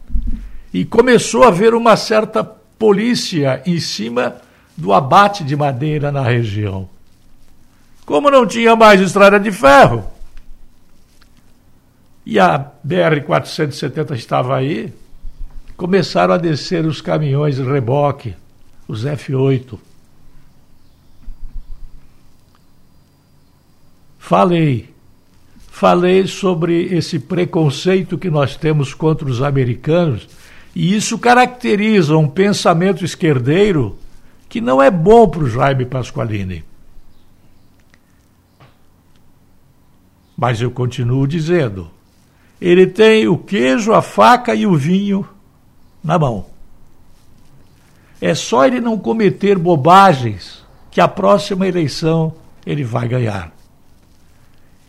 E 0.72 0.84
começou 0.84 1.42
a 1.42 1.48
haver 1.48 1.74
uma 1.74 1.96
certa 1.96 2.44
polícia 2.44 3.60
em 3.66 3.80
cima 3.80 4.36
do 4.76 4.92
abate 4.92 5.42
de 5.42 5.56
madeira 5.56 6.12
na 6.12 6.22
região. 6.22 6.88
Como 8.06 8.30
não 8.30 8.46
tinha 8.46 8.76
mais 8.76 9.00
estrada 9.00 9.40
de 9.40 9.50
ferro, 9.50 10.04
e 12.30 12.38
a 12.38 12.64
BR-470 12.86 14.14
estava 14.14 14.56
aí, 14.56 14.92
começaram 15.76 16.32
a 16.32 16.36
descer 16.38 16.86
os 16.86 17.00
caminhões 17.00 17.58
reboque, 17.58 18.36
os 18.86 19.04
F8. 19.04 19.76
Falei, 24.16 24.88
falei 25.72 26.28
sobre 26.28 26.94
esse 26.94 27.18
preconceito 27.18 28.16
que 28.16 28.30
nós 28.30 28.54
temos 28.54 28.94
contra 28.94 29.28
os 29.28 29.42
americanos, 29.42 30.28
e 30.72 30.94
isso 30.94 31.18
caracteriza 31.18 32.16
um 32.16 32.28
pensamento 32.28 33.04
esquerdeiro 33.04 33.98
que 34.48 34.60
não 34.60 34.80
é 34.80 34.88
bom 34.88 35.28
para 35.28 35.42
o 35.42 35.50
Jaime 35.50 35.84
Pasqualini. 35.84 36.64
Mas 40.36 40.60
eu 40.60 40.70
continuo 40.70 41.26
dizendo, 41.26 41.90
ele 42.60 42.86
tem 42.86 43.26
o 43.26 43.38
queijo, 43.38 43.92
a 43.92 44.02
faca 44.02 44.54
e 44.54 44.66
o 44.66 44.76
vinho 44.76 45.26
na 46.04 46.18
mão. 46.18 46.46
É 48.20 48.34
só 48.34 48.66
ele 48.66 48.80
não 48.80 48.98
cometer 48.98 49.58
bobagens 49.58 50.62
que 50.90 51.00
a 51.00 51.08
próxima 51.08 51.66
eleição 51.66 52.34
ele 52.66 52.84
vai 52.84 53.08
ganhar. 53.08 53.52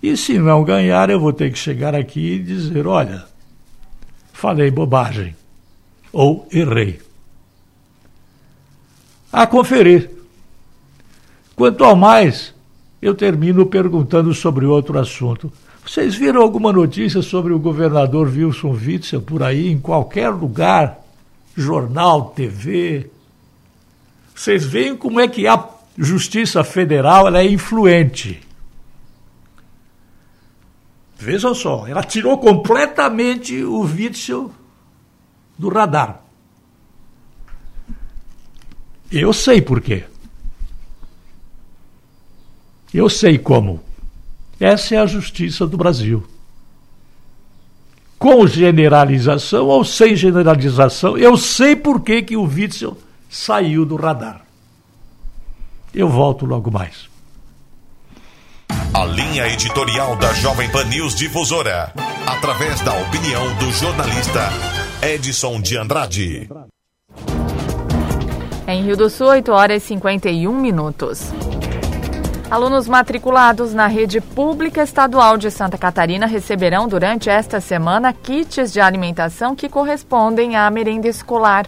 E 0.03 0.17
se 0.17 0.37
não 0.37 0.63
ganhar, 0.63 1.09
eu 1.09 1.19
vou 1.19 1.31
ter 1.31 1.51
que 1.51 1.57
chegar 1.57 1.95
aqui 1.95 2.33
e 2.33 2.39
dizer: 2.39 2.87
olha, 2.87 3.23
falei 4.33 4.69
bobagem 4.69 5.35
ou 6.11 6.47
errei. 6.51 6.99
A 9.31 9.47
conferir. 9.47 10.09
Quanto 11.55 11.83
ao 11.83 11.95
mais, 11.95 12.53
eu 13.01 13.13
termino 13.13 13.65
perguntando 13.65 14.33
sobre 14.33 14.65
outro 14.65 14.97
assunto. 14.99 15.51
Vocês 15.91 16.15
viram 16.15 16.41
alguma 16.41 16.71
notícia 16.71 17.21
sobre 17.21 17.51
o 17.51 17.59
governador 17.59 18.29
Wilson 18.29 18.71
Witzel 18.71 19.21
por 19.21 19.43
aí, 19.43 19.67
em 19.67 19.77
qualquer 19.77 20.29
lugar? 20.29 21.01
Jornal, 21.53 22.29
TV? 22.29 23.11
Vocês 24.33 24.63
veem 24.63 24.95
como 24.95 25.19
é 25.19 25.27
que 25.27 25.45
a 25.47 25.67
Justiça 25.97 26.63
Federal 26.63 27.27
ela 27.27 27.39
é 27.39 27.45
influente. 27.45 28.41
Vejam 31.17 31.53
só, 31.53 31.85
ela 31.85 32.05
tirou 32.05 32.37
completamente 32.37 33.61
o 33.61 33.81
Witzel 33.81 34.49
do 35.57 35.67
radar. 35.67 36.21
Eu 39.11 39.33
sei 39.33 39.61
por 39.61 39.81
quê. 39.81 40.05
Eu 42.93 43.09
sei 43.09 43.37
como. 43.37 43.90
Essa 44.61 44.93
é 44.93 44.97
a 44.99 45.07
justiça 45.07 45.65
do 45.65 45.75
Brasil. 45.75 46.23
Com 48.19 48.45
generalização 48.45 49.65
ou 49.65 49.83
sem 49.83 50.15
generalização, 50.15 51.17
eu 51.17 51.35
sei 51.35 51.75
por 51.75 52.01
que, 52.01 52.21
que 52.21 52.37
o 52.37 52.43
Witzel 52.43 52.95
saiu 53.27 53.83
do 53.83 53.95
radar. 53.95 54.45
Eu 55.91 56.07
volto 56.07 56.45
logo 56.45 56.69
mais. 56.69 57.09
A 58.93 59.03
linha 59.05 59.47
editorial 59.47 60.15
da 60.17 60.31
Jovem 60.33 60.69
Pan 60.69 60.83
News 60.83 61.15
Difusora, 61.15 61.91
através 62.27 62.79
da 62.81 62.93
opinião 63.01 63.55
do 63.55 63.71
jornalista 63.71 64.47
Edson 65.01 65.59
de 65.59 65.75
Andrade. 65.75 66.47
Em 68.67 68.83
Rio 68.83 68.95
do 68.95 69.09
Sul, 69.09 69.29
8 69.29 69.51
horas 69.51 69.83
e 69.83 69.87
51 69.87 70.53
minutos. 70.53 71.33
Alunos 72.51 72.85
matriculados 72.85 73.73
na 73.73 73.87
rede 73.87 74.19
pública 74.19 74.83
estadual 74.83 75.37
de 75.37 75.49
Santa 75.49 75.77
Catarina 75.77 76.25
receberão 76.25 76.85
durante 76.85 77.29
esta 77.29 77.61
semana 77.61 78.11
kits 78.11 78.73
de 78.73 78.81
alimentação 78.81 79.55
que 79.55 79.69
correspondem 79.69 80.57
à 80.57 80.69
merenda 80.69 81.07
escolar. 81.07 81.65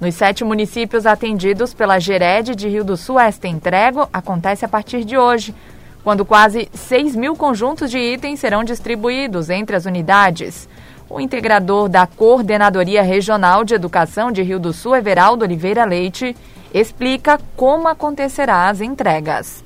Nos 0.00 0.14
sete 0.14 0.42
municípios 0.42 1.04
atendidos 1.04 1.74
pela 1.74 1.98
Gered 1.98 2.54
de 2.54 2.66
Rio 2.70 2.82
do 2.82 2.96
Sul, 2.96 3.20
esta 3.20 3.46
entrega 3.46 4.08
acontece 4.10 4.64
a 4.64 4.68
partir 4.68 5.04
de 5.04 5.18
hoje, 5.18 5.54
quando 6.02 6.24
quase 6.24 6.70
6 6.72 7.14
mil 7.14 7.36
conjuntos 7.36 7.90
de 7.90 7.98
itens 7.98 8.40
serão 8.40 8.64
distribuídos 8.64 9.50
entre 9.50 9.76
as 9.76 9.84
unidades. 9.84 10.66
O 11.06 11.20
integrador 11.20 11.86
da 11.86 12.06
Coordenadoria 12.06 13.02
Regional 13.02 13.62
de 13.62 13.74
Educação 13.74 14.32
de 14.32 14.40
Rio 14.40 14.58
do 14.58 14.72
Sul, 14.72 14.96
Everaldo 14.96 15.44
Oliveira 15.44 15.84
Leite, 15.84 16.34
explica 16.72 17.38
como 17.54 17.88
acontecerá 17.88 18.70
as 18.70 18.80
entregas 18.80 19.62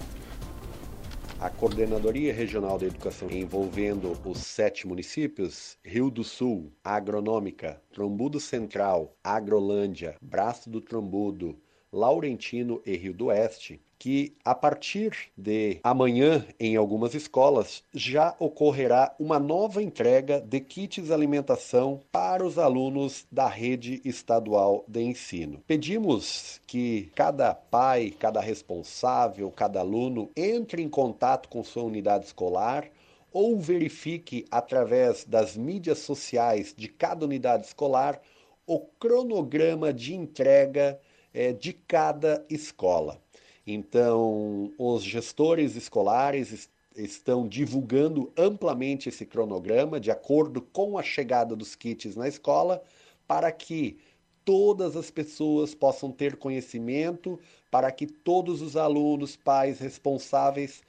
a 1.38 1.48
Coordenadoria 1.48 2.32
Regional 2.34 2.78
da 2.78 2.86
Educação, 2.86 3.30
envolvendo 3.30 4.18
os 4.24 4.38
sete 4.38 4.88
municípios, 4.88 5.78
Rio 5.84 6.10
do 6.10 6.24
Sul, 6.24 6.72
Agronômica, 6.82 7.80
Trombudo 7.92 8.40
Central, 8.40 9.16
Agrolândia, 9.22 10.16
Braço 10.20 10.68
do 10.68 10.80
Trombudo, 10.80 11.56
Laurentino 11.92 12.82
e 12.84 12.96
Rio 12.96 13.14
do 13.14 13.26
Oeste, 13.26 13.80
que 13.98 14.36
a 14.44 14.54
partir 14.54 15.12
de 15.36 15.80
amanhã, 15.82 16.46
em 16.60 16.76
algumas 16.76 17.14
escolas, 17.14 17.82
já 17.92 18.34
ocorrerá 18.38 19.14
uma 19.18 19.38
nova 19.38 19.82
entrega 19.82 20.40
de 20.40 20.60
kits 20.60 21.10
alimentação 21.10 22.00
para 22.12 22.44
os 22.44 22.58
alunos 22.58 23.26
da 23.30 23.48
rede 23.48 24.00
estadual 24.04 24.84
de 24.86 25.02
ensino. 25.02 25.60
Pedimos 25.66 26.60
que 26.66 27.10
cada 27.14 27.54
pai, 27.54 28.14
cada 28.16 28.40
responsável, 28.40 29.50
cada 29.50 29.80
aluno 29.80 30.30
entre 30.36 30.82
em 30.82 30.88
contato 30.88 31.48
com 31.48 31.64
sua 31.64 31.82
unidade 31.82 32.26
escolar 32.26 32.88
ou 33.32 33.58
verifique 33.58 34.44
através 34.50 35.24
das 35.24 35.56
mídias 35.56 35.98
sociais 35.98 36.72
de 36.76 36.88
cada 36.88 37.24
unidade 37.24 37.66
escolar 37.66 38.20
o 38.66 38.80
cronograma 38.80 39.92
de 39.92 40.14
entrega 40.14 41.00
é, 41.32 41.52
de 41.52 41.72
cada 41.72 42.44
escola. 42.48 43.20
Então, 43.66 44.72
os 44.78 45.02
gestores 45.02 45.76
escolares 45.76 46.70
estão 46.96 47.46
divulgando 47.46 48.32
amplamente 48.36 49.08
esse 49.08 49.24
cronograma 49.26 50.00
de 50.00 50.10
acordo 50.10 50.60
com 50.60 50.98
a 50.98 51.02
chegada 51.02 51.54
dos 51.54 51.74
kits 51.74 52.16
na 52.16 52.26
escola, 52.26 52.82
para 53.26 53.52
que 53.52 53.98
todas 54.44 54.96
as 54.96 55.10
pessoas 55.10 55.74
possam 55.74 56.10
ter 56.10 56.36
conhecimento, 56.36 57.38
para 57.70 57.92
que 57.92 58.06
todos 58.06 58.62
os 58.62 58.76
alunos, 58.76 59.36
pais 59.36 59.78
responsáveis 59.78 60.82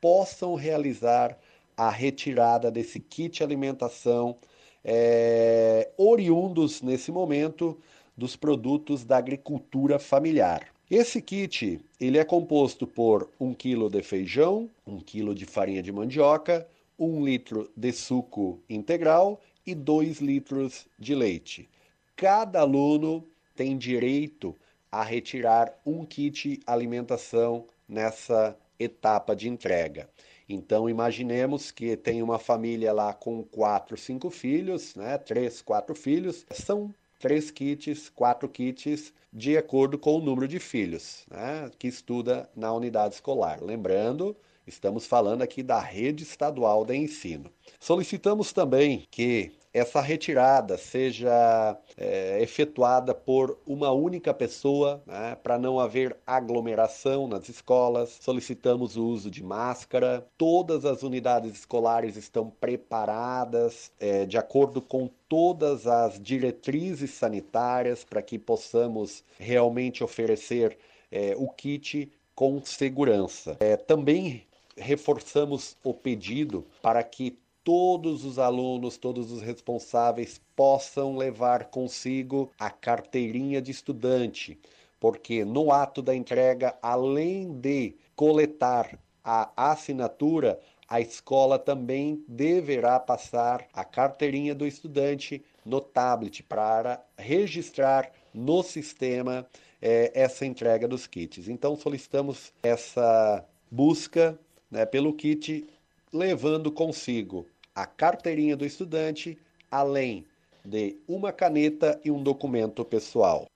possam 0.00 0.54
realizar 0.54 1.38
a 1.76 1.90
retirada 1.90 2.70
desse 2.70 3.00
kit 3.00 3.42
alimentação, 3.42 4.36
é, 4.84 5.90
oriundos 5.96 6.80
nesse 6.82 7.10
momento 7.10 7.78
dos 8.16 8.36
produtos 8.36 9.04
da 9.04 9.16
agricultura 9.18 9.98
familiar. 9.98 10.68
Esse 10.90 11.20
kit 11.20 11.80
ele 12.00 12.16
é 12.16 12.24
composto 12.24 12.86
por 12.86 13.28
um 13.40 13.52
quilo 13.52 13.90
de 13.90 14.02
feijão, 14.02 14.70
um 14.86 15.00
quilo 15.00 15.34
de 15.34 15.44
farinha 15.44 15.82
de 15.82 15.90
mandioca, 15.90 16.66
um 16.98 17.24
litro 17.24 17.70
de 17.76 17.92
suco 17.92 18.60
integral 18.70 19.40
e 19.66 19.74
dois 19.74 20.20
litros 20.20 20.86
de 20.98 21.14
leite. 21.14 21.68
Cada 22.14 22.60
aluno 22.60 23.26
tem 23.54 23.76
direito 23.76 24.54
a 24.90 25.02
retirar 25.02 25.74
um 25.84 26.04
kit 26.04 26.60
alimentação 26.66 27.66
nessa 27.88 28.56
etapa 28.78 29.34
de 29.34 29.48
entrega. 29.48 30.08
Então 30.48 30.88
imaginemos 30.88 31.72
que 31.72 31.96
tem 31.96 32.22
uma 32.22 32.38
família 32.38 32.92
lá 32.92 33.12
com 33.12 33.42
quatro, 33.42 33.96
cinco 33.96 34.30
filhos, 34.30 34.94
né? 34.94 35.18
Três, 35.18 35.60
quatro 35.60 35.94
filhos. 35.94 36.46
São 36.52 36.94
três 37.18 37.50
kits, 37.50 38.08
quatro 38.08 38.48
kits, 38.48 39.12
de 39.32 39.56
acordo 39.56 39.98
com 39.98 40.16
o 40.16 40.20
número 40.20 40.48
de 40.48 40.58
filhos 40.58 41.24
né? 41.30 41.70
que 41.78 41.86
estuda 41.88 42.48
na 42.54 42.72
unidade 42.72 43.14
escolar. 43.14 43.62
Lembrando, 43.62 44.36
estamos 44.66 45.06
falando 45.06 45.42
aqui 45.42 45.62
da 45.62 45.80
rede 45.80 46.22
estadual 46.22 46.84
de 46.84 46.96
ensino. 46.96 47.50
Solicitamos 47.78 48.52
também 48.52 49.06
que 49.10 49.52
essa 49.76 50.00
retirada 50.00 50.78
seja 50.78 51.76
é, 51.98 52.40
efetuada 52.40 53.14
por 53.14 53.58
uma 53.66 53.90
única 53.92 54.32
pessoa, 54.32 55.02
né, 55.06 55.36
para 55.42 55.58
não 55.58 55.78
haver 55.78 56.16
aglomeração 56.26 57.28
nas 57.28 57.48
escolas. 57.48 58.16
Solicitamos 58.20 58.96
o 58.96 59.04
uso 59.04 59.30
de 59.30 59.42
máscara. 59.42 60.26
Todas 60.38 60.86
as 60.86 61.02
unidades 61.02 61.52
escolares 61.52 62.16
estão 62.16 62.50
preparadas 62.50 63.92
é, 64.00 64.24
de 64.24 64.38
acordo 64.38 64.80
com 64.80 65.10
todas 65.28 65.86
as 65.86 66.18
diretrizes 66.18 67.10
sanitárias 67.10 68.02
para 68.02 68.22
que 68.22 68.38
possamos 68.38 69.22
realmente 69.38 70.02
oferecer 70.02 70.78
é, 71.12 71.34
o 71.36 71.48
kit 71.48 72.10
com 72.34 72.62
segurança. 72.64 73.56
É, 73.60 73.76
também 73.76 74.46
reforçamos 74.76 75.76
o 75.82 75.94
pedido 75.94 76.66
para 76.82 77.02
que 77.02 77.38
todos 77.66 78.24
os 78.24 78.38
alunos, 78.38 78.96
todos 78.96 79.32
os 79.32 79.42
responsáveis 79.42 80.40
possam 80.54 81.16
levar 81.16 81.64
consigo 81.64 82.52
a 82.56 82.70
carteirinha 82.70 83.60
de 83.60 83.72
estudante, 83.72 84.56
porque 85.00 85.44
no 85.44 85.72
ato 85.72 86.00
da 86.00 86.14
entrega, 86.14 86.78
além 86.80 87.52
de 87.54 87.96
coletar 88.14 88.96
a 89.24 89.72
assinatura, 89.72 90.60
a 90.88 91.00
escola 91.00 91.58
também 91.58 92.22
deverá 92.28 93.00
passar 93.00 93.66
a 93.72 93.84
carteirinha 93.84 94.54
do 94.54 94.64
estudante 94.64 95.44
no 95.64 95.80
tablet 95.80 96.44
para 96.44 97.04
registrar 97.18 98.12
no 98.32 98.62
sistema 98.62 99.44
eh, 99.82 100.12
essa 100.14 100.46
entrega 100.46 100.86
dos 100.86 101.08
kits. 101.08 101.48
Então 101.48 101.74
solicitamos 101.74 102.52
essa 102.62 103.44
busca 103.68 104.38
né, 104.70 104.86
pelo 104.86 105.12
kit, 105.12 105.66
levando 106.12 106.70
consigo 106.70 107.44
a 107.76 107.84
carteirinha 107.84 108.56
do 108.56 108.64
estudante, 108.64 109.38
além 109.70 110.24
de 110.64 110.96
uma 111.06 111.30
caneta 111.30 112.00
e 112.02 112.10
um 112.10 112.22
documento 112.22 112.82
pessoal. 112.86 113.46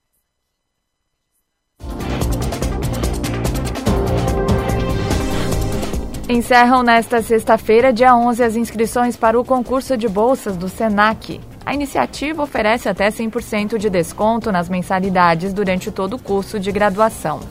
Encerram 6.29 6.83
nesta 6.83 7.21
sexta-feira, 7.21 7.91
dia 7.91 8.15
11, 8.15 8.43
as 8.43 8.55
inscrições 8.55 9.17
para 9.17 9.37
o 9.37 9.43
concurso 9.43 9.97
de 9.97 10.07
bolsas 10.07 10.55
do 10.55 10.69
SENAC. 10.69 11.41
A 11.65 11.73
iniciativa 11.73 12.43
oferece 12.43 12.87
até 12.87 13.09
100% 13.09 13.77
de 13.77 13.89
desconto 13.89 14.51
nas 14.51 14.69
mensalidades 14.69 15.51
durante 15.51 15.91
todo 15.91 16.15
o 16.15 16.21
curso 16.21 16.57
de 16.57 16.71
graduação. 16.71 17.41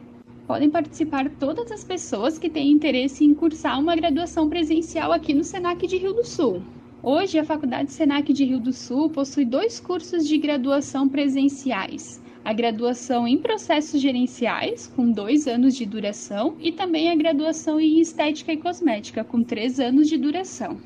Podem 0.48 0.68
participar 0.68 1.30
todas 1.40 1.72
as 1.72 1.84
pessoas 1.84 2.40
que 2.40 2.50
têm 2.50 2.72
interesse 2.72 3.24
em 3.24 3.36
cursar 3.36 3.80
uma 3.80 3.96
graduação 3.96 4.50
presencial 4.50 5.12
aqui 5.12 5.32
no 5.32 5.44
Senac 5.44 5.86
de 5.86 5.98
Rio 5.98 6.14
do 6.14 6.26
Sul. 6.26 6.64
Hoje, 7.04 7.38
a 7.38 7.46
Faculdade 7.46 7.92
Senac 7.92 8.34
de 8.34 8.46
Rio 8.46 8.60
do 8.60 8.74
Sul 8.74 9.12
possui 9.12 9.46
dois 9.46 9.80
cursos 9.80 10.28
de 10.28 10.40
graduação 10.40 11.08
presenciais 11.08 12.20
a 12.46 12.54
graduação 12.54 13.28
em 13.28 13.40
processos 13.40 14.00
gerenciais, 14.00 14.86
com 14.96 15.12
dois 15.12 15.48
anos 15.48 15.76
de 15.76 15.84
duração, 15.84 16.56
e 16.60 16.72
também 16.72 17.10
a 17.10 17.16
graduação 17.16 17.80
em 17.80 18.00
estética 18.00 18.54
e 18.54 18.58
cosmética, 18.58 19.24
com 19.24 19.42
três 19.44 19.80
anos 19.80 20.08
de 20.08 20.16
duração. 20.16 20.78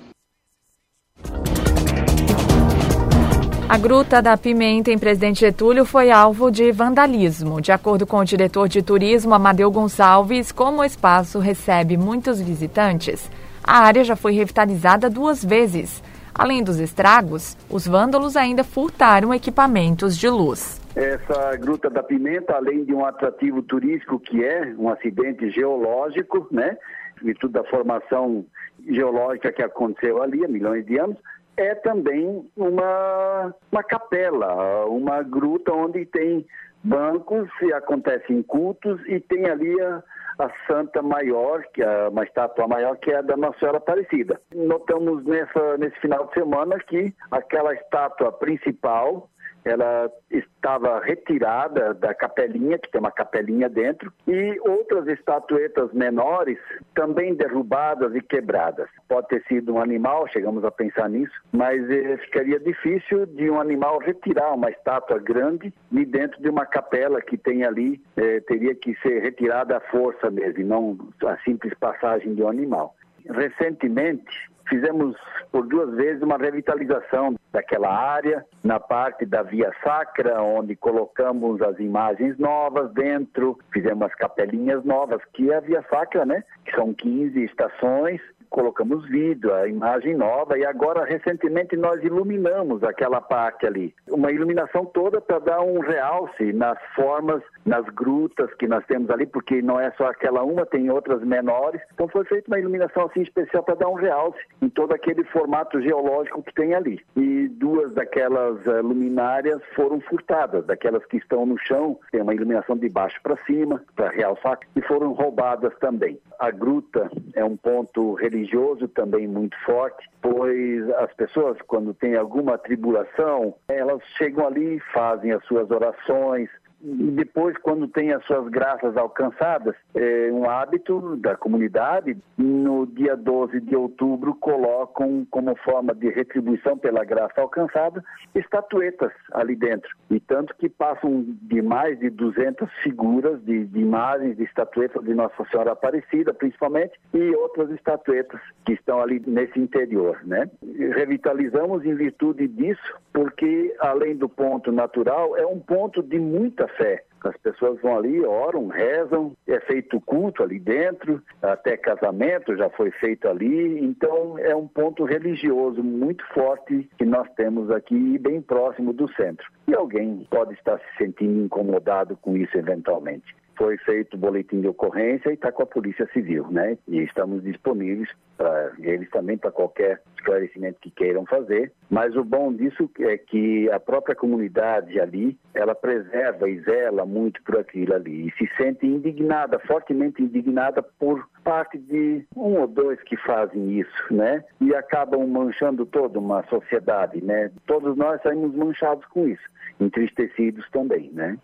A 3.74 3.76
Gruta 3.76 4.22
da 4.22 4.36
Pimenta 4.36 4.92
em 4.92 4.98
Presidente 5.00 5.40
Getúlio 5.40 5.84
foi 5.84 6.08
alvo 6.08 6.48
de 6.48 6.70
vandalismo. 6.70 7.60
De 7.60 7.72
acordo 7.72 8.06
com 8.06 8.18
o 8.18 8.24
diretor 8.24 8.68
de 8.68 8.80
turismo, 8.80 9.34
Amadeu 9.34 9.68
Gonçalves, 9.68 10.52
como 10.52 10.80
o 10.80 10.84
espaço 10.84 11.40
recebe 11.40 11.96
muitos 11.96 12.40
visitantes, 12.40 13.28
a 13.64 13.80
área 13.80 14.04
já 14.04 14.14
foi 14.14 14.32
revitalizada 14.32 15.10
duas 15.10 15.44
vezes. 15.44 16.00
Além 16.32 16.62
dos 16.62 16.78
estragos, 16.78 17.56
os 17.68 17.84
vândalos 17.84 18.36
ainda 18.36 18.62
furtaram 18.62 19.34
equipamentos 19.34 20.16
de 20.16 20.28
luz. 20.28 20.80
Essa 20.94 21.56
Gruta 21.56 21.90
da 21.90 22.04
Pimenta, 22.04 22.54
além 22.54 22.84
de 22.84 22.94
um 22.94 23.04
atrativo 23.04 23.60
turístico 23.60 24.20
que 24.20 24.44
é 24.44 24.72
um 24.78 24.88
acidente 24.88 25.50
geológico, 25.50 26.46
né, 26.48 26.76
virtude 27.20 27.54
da 27.54 27.64
formação 27.64 28.46
geológica 28.88 29.50
que 29.50 29.62
aconteceu 29.64 30.22
ali 30.22 30.44
há 30.44 30.48
milhões 30.48 30.86
de 30.86 30.96
anos, 30.96 31.16
é 31.56 31.74
também 31.76 32.48
uma, 32.56 33.54
uma 33.70 33.82
capela, 33.82 34.86
uma 34.86 35.22
gruta 35.22 35.72
onde 35.72 36.04
tem 36.06 36.46
bancos 36.82 37.48
e 37.62 37.72
acontecem 37.72 38.42
cultos 38.42 39.00
e 39.06 39.18
tem 39.20 39.46
ali 39.46 39.80
a, 39.80 40.02
a 40.38 40.50
Santa 40.66 41.02
Maior, 41.02 41.64
que 41.72 41.82
é 41.82 42.08
uma 42.08 42.24
estátua 42.24 42.68
maior, 42.68 42.96
que 42.98 43.10
é 43.10 43.18
a 43.18 43.22
da 43.22 43.36
Nossa 43.36 43.58
Senhora 43.58 43.78
Aparecida. 43.78 44.40
Notamos 44.54 45.24
nessa, 45.24 45.78
nesse 45.78 45.98
final 46.00 46.26
de 46.26 46.34
semana 46.34 46.78
que 46.78 47.14
aquela 47.30 47.72
estátua 47.74 48.32
principal 48.32 49.30
ela 49.64 50.10
estava 50.30 51.00
retirada 51.00 51.94
da 51.94 52.14
capelinha, 52.14 52.78
que 52.78 52.90
tem 52.90 53.00
uma 53.00 53.10
capelinha 53.10 53.68
dentro, 53.68 54.12
e 54.26 54.58
outras 54.60 55.06
estatuetas 55.08 55.92
menores 55.92 56.58
também 56.94 57.34
derrubadas 57.34 58.14
e 58.14 58.20
quebradas. 58.20 58.88
Pode 59.08 59.28
ter 59.28 59.42
sido 59.48 59.74
um 59.74 59.80
animal, 59.80 60.28
chegamos 60.28 60.64
a 60.64 60.70
pensar 60.70 61.08
nisso, 61.08 61.34
mas 61.52 61.78
eh, 61.90 62.16
ficaria 62.18 62.60
difícil 62.60 63.26
de 63.26 63.50
um 63.50 63.60
animal 63.60 63.98
retirar 63.98 64.52
uma 64.54 64.70
estátua 64.70 65.18
grande 65.18 65.72
de 65.90 66.04
dentro 66.04 66.40
de 66.42 66.48
uma 66.48 66.66
capela 66.66 67.20
que 67.20 67.36
tem 67.36 67.64
ali, 67.64 68.00
eh, 68.16 68.40
teria 68.40 68.74
que 68.74 68.94
ser 68.96 69.20
retirada 69.20 69.76
à 69.76 69.80
força 69.80 70.30
mesmo, 70.30 70.64
não 70.64 70.98
a 71.28 71.36
simples 71.38 71.72
passagem 71.74 72.34
de 72.34 72.42
um 72.42 72.48
animal. 72.48 72.94
Recentemente, 73.28 74.50
Fizemos 74.68 75.16
por 75.52 75.66
duas 75.66 75.94
vezes 75.94 76.22
uma 76.22 76.36
revitalização 76.36 77.34
daquela 77.52 77.88
área, 77.88 78.44
na 78.62 78.80
parte 78.80 79.24
da 79.24 79.42
Via 79.42 79.72
Sacra, 79.82 80.42
onde 80.42 80.74
colocamos 80.74 81.60
as 81.62 81.78
imagens 81.78 82.38
novas 82.38 82.92
dentro, 82.92 83.58
fizemos 83.72 84.02
as 84.06 84.14
capelinhas 84.14 84.84
novas, 84.84 85.20
que 85.32 85.50
é 85.50 85.56
a 85.56 85.60
Via 85.60 85.84
Sacra, 85.88 86.24
né? 86.24 86.42
Que 86.64 86.74
são 86.74 86.92
15 86.94 87.44
estações, 87.44 88.20
colocamos 88.54 89.04
vídeo, 89.08 89.52
a 89.52 89.66
imagem 89.66 90.14
nova 90.14 90.56
e 90.56 90.64
agora 90.64 91.04
recentemente 91.04 91.76
nós 91.76 92.00
iluminamos 92.04 92.84
aquela 92.84 93.20
parte 93.20 93.66
ali. 93.66 93.92
Uma 94.08 94.30
iluminação 94.30 94.86
toda 94.86 95.20
para 95.20 95.40
dar 95.40 95.60
um 95.60 95.80
realce 95.80 96.52
nas 96.52 96.78
formas, 96.94 97.42
nas 97.66 97.84
grutas 97.86 98.54
que 98.54 98.68
nós 98.68 98.86
temos 98.86 99.10
ali, 99.10 99.26
porque 99.26 99.60
não 99.60 99.80
é 99.80 99.90
só 99.96 100.06
aquela 100.06 100.44
uma, 100.44 100.64
tem 100.64 100.88
outras 100.88 101.20
menores. 101.24 101.80
Então 101.94 102.06
foi 102.06 102.24
feita 102.26 102.46
uma 102.46 102.60
iluminação 102.60 103.06
assim 103.06 103.22
especial 103.22 103.64
para 103.64 103.74
dar 103.74 103.88
um 103.88 103.94
realce 103.94 104.38
em 104.62 104.68
todo 104.68 104.94
aquele 104.94 105.24
formato 105.24 105.82
geológico 105.82 106.40
que 106.44 106.54
tem 106.54 106.74
ali. 106.74 107.00
E 107.16 107.48
duas 107.48 107.92
daquelas 107.92 108.64
uh, 108.66 108.80
luminárias 108.82 109.60
foram 109.74 110.00
furtadas, 110.02 110.64
daquelas 110.64 111.04
que 111.06 111.16
estão 111.16 111.44
no 111.44 111.58
chão, 111.58 111.98
tem 112.12 112.22
uma 112.22 112.34
iluminação 112.34 112.76
de 112.76 112.88
baixo 112.88 113.18
para 113.20 113.36
cima, 113.46 113.82
para 113.96 114.10
realçar, 114.10 114.60
e 114.76 114.82
foram 114.82 115.10
roubadas 115.10 115.72
também. 115.80 116.20
A 116.38 116.52
gruta 116.52 117.10
é 117.34 117.44
um 117.44 117.56
ponto 117.56 118.14
religioso 118.14 118.43
religioso 118.44 118.86
também 118.88 119.26
muito 119.26 119.56
forte, 119.64 120.08
pois 120.20 120.88
as 120.90 121.12
pessoas, 121.14 121.56
quando 121.66 121.94
têm 121.94 122.16
alguma 122.16 122.58
tribulação, 122.58 123.54
elas 123.68 124.02
chegam 124.18 124.46
ali, 124.46 124.80
fazem 124.92 125.32
as 125.32 125.44
suas 125.44 125.70
orações, 125.70 126.48
e 126.84 127.10
depois, 127.12 127.56
quando 127.58 127.88
tem 127.88 128.12
as 128.12 128.22
suas 128.26 128.46
graças 128.48 128.94
alcançadas, 128.96 129.74
é 129.94 130.30
um 130.30 130.48
hábito 130.48 131.16
da 131.16 131.34
comunidade, 131.34 132.16
no 132.36 132.86
dia 132.86 133.16
12 133.16 133.58
de 133.60 133.74
outubro, 133.74 134.34
colocam 134.34 135.26
como 135.30 135.56
forma 135.56 135.94
de 135.94 136.10
retribuição 136.10 136.76
pela 136.76 137.02
graça 137.02 137.40
alcançada 137.40 138.04
estatuetas 138.34 139.12
ali 139.32 139.56
dentro. 139.56 139.88
E 140.10 140.20
tanto 140.20 140.54
que 140.56 140.68
passam 140.68 141.24
de 141.42 141.62
mais 141.62 141.98
de 141.98 142.10
200 142.10 142.70
figuras 142.82 143.42
de, 143.44 143.64
de 143.64 143.80
imagens, 143.80 144.36
de 144.36 144.44
estatuetas 144.44 145.02
de 145.04 145.14
Nossa 145.14 145.42
Senhora 145.50 145.72
Aparecida, 145.72 146.34
principalmente, 146.34 146.92
e 147.14 147.34
outras 147.34 147.70
estatuetas 147.70 148.40
que 148.66 148.74
estão 148.74 149.00
ali 149.00 149.22
nesse 149.26 149.58
interior. 149.58 150.20
Né? 150.24 150.50
Revitalizamos 150.94 151.84
em 151.86 151.94
virtude 151.94 152.46
disso, 152.46 152.94
porque 153.12 153.74
além 153.78 154.16
do 154.16 154.28
ponto 154.28 154.70
natural, 154.70 155.34
é 155.36 155.46
um 155.46 155.60
ponto 155.60 156.02
de 156.02 156.18
muita 156.18 156.68
fé. 156.76 157.04
As 157.24 157.36
pessoas 157.38 157.80
vão 157.80 157.96
ali, 157.96 158.22
oram, 158.22 158.68
rezam, 158.68 159.34
é 159.48 159.58
feito 159.60 159.98
culto 160.02 160.42
ali 160.42 160.58
dentro, 160.58 161.22
até 161.40 161.74
casamento 161.74 162.54
já 162.54 162.68
foi 162.68 162.90
feito 162.90 163.26
ali, 163.26 163.82
então 163.82 164.38
é 164.38 164.54
um 164.54 164.68
ponto 164.68 165.04
religioso 165.04 165.82
muito 165.82 166.22
forte 166.34 166.88
que 166.98 167.04
nós 167.06 167.26
temos 167.34 167.70
aqui, 167.70 168.18
bem 168.18 168.42
próximo 168.42 168.92
do 168.92 169.10
centro. 169.14 169.50
E 169.66 169.74
alguém 169.74 170.26
pode 170.30 170.52
estar 170.52 170.78
se 170.78 170.98
sentindo 170.98 171.46
incomodado 171.46 172.14
com 172.18 172.36
isso 172.36 172.56
eventualmente 172.58 173.34
foi 173.56 173.76
feito 173.78 174.14
o 174.14 174.18
boletim 174.18 174.60
de 174.60 174.68
ocorrência 174.68 175.30
e 175.30 175.34
está 175.34 175.50
com 175.52 175.62
a 175.62 175.66
Polícia 175.66 176.08
Civil, 176.12 176.46
né? 176.50 176.76
E 176.88 177.00
estamos 177.00 177.42
disponíveis 177.42 178.08
para 178.36 178.72
eles 178.80 179.08
também 179.10 179.36
para 179.36 179.50
qualquer 179.50 180.02
esclarecimento 180.16 180.80
que 180.80 180.90
queiram 180.90 181.24
fazer. 181.26 181.72
Mas 181.88 182.16
o 182.16 182.24
bom 182.24 182.52
disso 182.52 182.90
é 183.00 183.16
que 183.16 183.70
a 183.70 183.78
própria 183.78 184.14
comunidade 184.14 184.98
ali, 185.00 185.38
ela 185.54 185.74
preserva 185.74 186.48
e 186.48 186.60
zela 186.60 187.04
muito 187.06 187.42
por 187.44 187.58
aquilo 187.58 187.94
ali 187.94 188.28
e 188.28 188.32
se 188.32 188.50
sente 188.56 188.86
indignada, 188.86 189.58
fortemente 189.60 190.22
indignada 190.22 190.82
por 190.82 191.28
parte 191.44 191.78
de 191.78 192.24
um 192.36 192.58
ou 192.60 192.66
dois 192.66 193.00
que 193.02 193.16
fazem 193.18 193.78
isso, 193.80 194.14
né? 194.14 194.42
E 194.60 194.74
acabam 194.74 195.26
manchando 195.26 195.86
toda 195.86 196.18
uma 196.18 196.42
sociedade, 196.48 197.22
né? 197.22 197.50
Todos 197.66 197.96
nós 197.96 198.20
saímos 198.22 198.54
manchados 198.54 199.04
com 199.06 199.28
isso, 199.28 199.44
entristecidos 199.78 200.68
também, 200.70 201.10
né? 201.12 201.38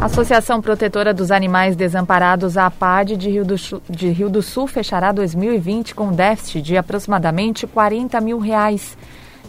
A 0.00 0.06
Associação 0.06 0.60
Protetora 0.62 1.12
dos 1.12 1.30
Animais 1.30 1.76
Desamparados, 1.76 2.56
a 2.56 2.64
APAD 2.64 3.18
de 3.18 3.28
Rio, 3.28 3.44
do, 3.44 3.56
de 3.86 4.08
Rio 4.08 4.30
do 4.30 4.40
Sul, 4.40 4.66
fechará 4.66 5.12
2020 5.12 5.94
com 5.94 6.10
déficit 6.10 6.62
de 6.62 6.78
aproximadamente 6.78 7.66
40 7.66 8.18
mil 8.18 8.38
reais. 8.38 8.96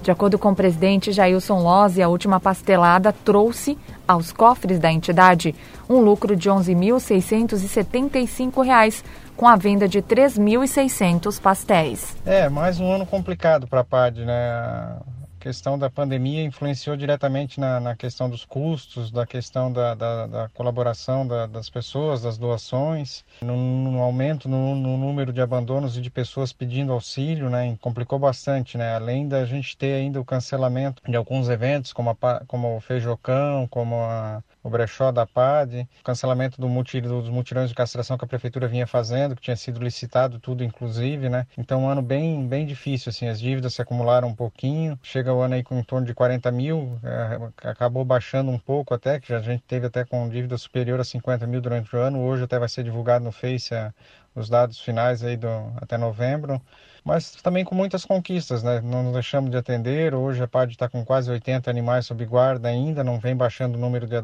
De 0.04 0.12
acordo 0.12 0.38
com 0.38 0.52
o 0.52 0.56
presidente 0.56 1.14
Jailson 1.14 1.60
Lozzi, 1.60 2.02
a 2.02 2.10
última 2.10 2.38
pastelada 2.38 3.14
trouxe 3.14 3.78
aos 4.06 4.34
cofres 4.34 4.78
da 4.78 4.91
entidade 4.91 5.56
um 5.89 6.02
lucro 6.02 6.36
de 6.36 6.49
R$ 6.49 6.56
11.675, 6.56 9.04
com 9.38 9.47
a 9.47 9.56
venda 9.56 9.88
de 9.88 10.02
3.600 10.02 11.39
pastéis. 11.39 12.18
É, 12.26 12.49
mais 12.49 12.78
um 12.78 12.91
ano 12.91 13.06
complicado 13.06 13.68
para 13.68 13.80
a 13.80 13.86
PAD, 13.86 14.26
né? 14.26 14.97
Questão 15.42 15.78
da 15.78 15.89
pandemia 15.89 16.44
influenciou 16.44 16.96
diretamente 16.96 17.60
na, 17.60 17.80
na 17.80 17.96
questão 17.96 18.30
dos 18.30 18.46
custos, 18.46 19.10
da 19.10 19.26
questão 19.26 19.74
da, 19.74 19.96
da, 19.96 20.28
da 20.28 20.50
colaboração 20.50 21.26
da, 21.26 21.48
das 21.48 21.68
pessoas, 21.68 22.22
das 22.22 22.38
doações, 22.38 23.26
no, 23.42 23.58
no 23.58 24.00
aumento 24.00 24.48
no, 24.48 24.76
no, 24.76 24.98
número 24.98 25.34
de 25.34 25.42
abandonos 25.42 25.98
e 25.98 26.02
de 26.02 26.12
pessoas 26.12 26.54
pedindo 26.54 26.94
auxílio, 26.94 27.50
né, 27.50 27.76
complicou 27.82 28.20
bastante, 28.20 28.78
né, 28.78 28.96
além 28.96 29.28
da 29.28 29.44
gente 29.44 29.76
ter 29.76 29.96
ainda 29.96 30.22
o 30.22 30.26
cancelamento 30.26 31.02
de 31.10 31.18
alguns 31.18 31.50
eventos, 31.50 31.92
como, 31.92 32.12
a, 32.12 32.44
como 32.46 32.78
o 32.78 32.80
Feijocão, 32.80 33.68
como 33.68 33.96
a, 33.96 34.44
o 34.64 34.70
brechó 34.70 35.12
da 35.12 35.26
PAD, 35.26 35.88
o 35.99 36.03
cancelamento 36.03 36.59
do 36.59 36.68
dos 37.01 37.30
mutirões 37.30 37.70
de 37.70 37.76
castração 37.76 38.18
que 38.18 38.26
a 38.26 38.28
prefeitura 38.28 38.68
vinha 38.68 38.88
fazendo, 38.88 39.36
que 39.36 39.41
tinha 39.41 39.55
sido 39.55 39.82
licitado 39.84 40.39
tudo 40.39 40.64
inclusive, 40.64 41.30
né? 41.30 41.47
Então 41.57 41.84
um 41.84 41.89
ano 41.89 42.01
bem, 42.01 42.47
bem 42.47 42.66
difícil, 42.66 43.09
assim, 43.09 43.28
as 43.28 43.39
dívidas 43.39 43.74
se 43.74 43.82
acumularam 43.82 44.28
um 44.28 44.36
pouquinho, 44.36 44.97
chega 45.03 45.34
o 45.34 45.41
ano 45.41 45.55
aí 45.55 45.64
com 45.64 45.78
em 45.80 45.84
torno 45.84 46.05
de 46.05 46.14
40 46.14 46.51
mil, 46.51 46.99
é, 47.03 47.70
acabou 47.70 48.05
baixando 48.05 48.51
um 48.51 48.59
pouco 48.59 48.93
até, 48.93 49.20
que 49.20 49.34
a 49.34 49.39
gente 49.39 49.64
teve 49.64 49.88
até 49.88 50.05
com 50.05 50.30
dívida 50.30 50.57
superior 50.57 50.99
a 50.99 51.03
50 51.03 51.47
mil 51.47 51.62
durante 51.62 51.95
o 51.95 51.99
ano, 51.99 52.22
hoje 52.22 52.43
até 52.43 52.59
vai 52.59 52.70
ser 52.70 52.84
divulgado 52.84 53.24
no 53.26 53.32
Face 53.32 53.74
a, 53.74 53.93
os 54.36 54.49
dados 54.49 54.80
finais 54.80 55.24
aí 55.24 55.38
do, 55.38 55.47
até 55.78 55.97
novembro, 55.97 56.62
mas 57.04 57.32
também 57.32 57.66
com 57.66 57.74
muitas 57.74 58.06
conquistas, 58.06 58.62
né? 58.62 58.80
Não 58.82 59.12
deixamos 59.12 59.49
de 59.49 59.58
atender. 59.58 60.14
Hoje 60.14 60.43
a 60.43 60.47
PAD 60.47 60.72
está 60.74 60.88
com 60.88 61.04
quase 61.04 61.32
80 61.32 61.70
animais 61.70 62.06
sob 62.06 62.24
guarda 62.26 62.70
ainda, 62.70 63.04
não 63.04 63.20
vem 63.20 63.36
baixando 63.36 63.78
o 63.78 63.82
número 63.82 64.08
de, 64.08 64.16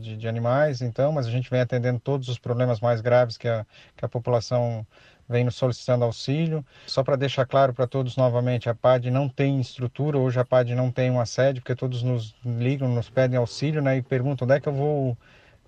de, 0.00 0.16
de, 0.16 0.28
animais, 0.28 0.80
então, 0.80 1.12
mas 1.12 1.26
a 1.26 1.30
gente 1.30 1.50
vem 1.50 1.60
atendendo 1.60 2.00
todos 2.00 2.28
os 2.28 2.38
problemas 2.38 2.80
mais 2.80 3.00
graves 3.00 3.36
que 3.36 3.46
a, 3.46 3.66
que 3.96 4.04
a 4.04 4.08
população 4.08 4.86
vem 5.28 5.44
nos 5.44 5.56
solicitando 5.56 6.04
auxílio. 6.04 6.64
Só 6.86 7.04
para 7.04 7.16
deixar 7.16 7.44
claro 7.44 7.74
para 7.74 7.86
todos 7.86 8.16
novamente, 8.16 8.70
a 8.70 8.74
PAD 8.74 9.10
não 9.10 9.28
tem 9.28 9.60
estrutura, 9.60 10.16
hoje 10.16 10.40
a 10.40 10.44
PAD 10.44 10.74
não 10.74 10.90
tem 10.90 11.10
uma 11.10 11.26
sede, 11.26 11.60
porque 11.60 11.74
todos 11.74 12.02
nos 12.02 12.34
ligam, 12.44 12.88
nos 12.88 13.10
pedem 13.10 13.36
auxílio 13.36 13.82
né, 13.82 13.98
e 13.98 14.02
perguntam 14.02 14.46
onde 14.46 14.56
é 14.56 14.60
que 14.60 14.68
eu 14.68 14.72
vou 14.72 15.16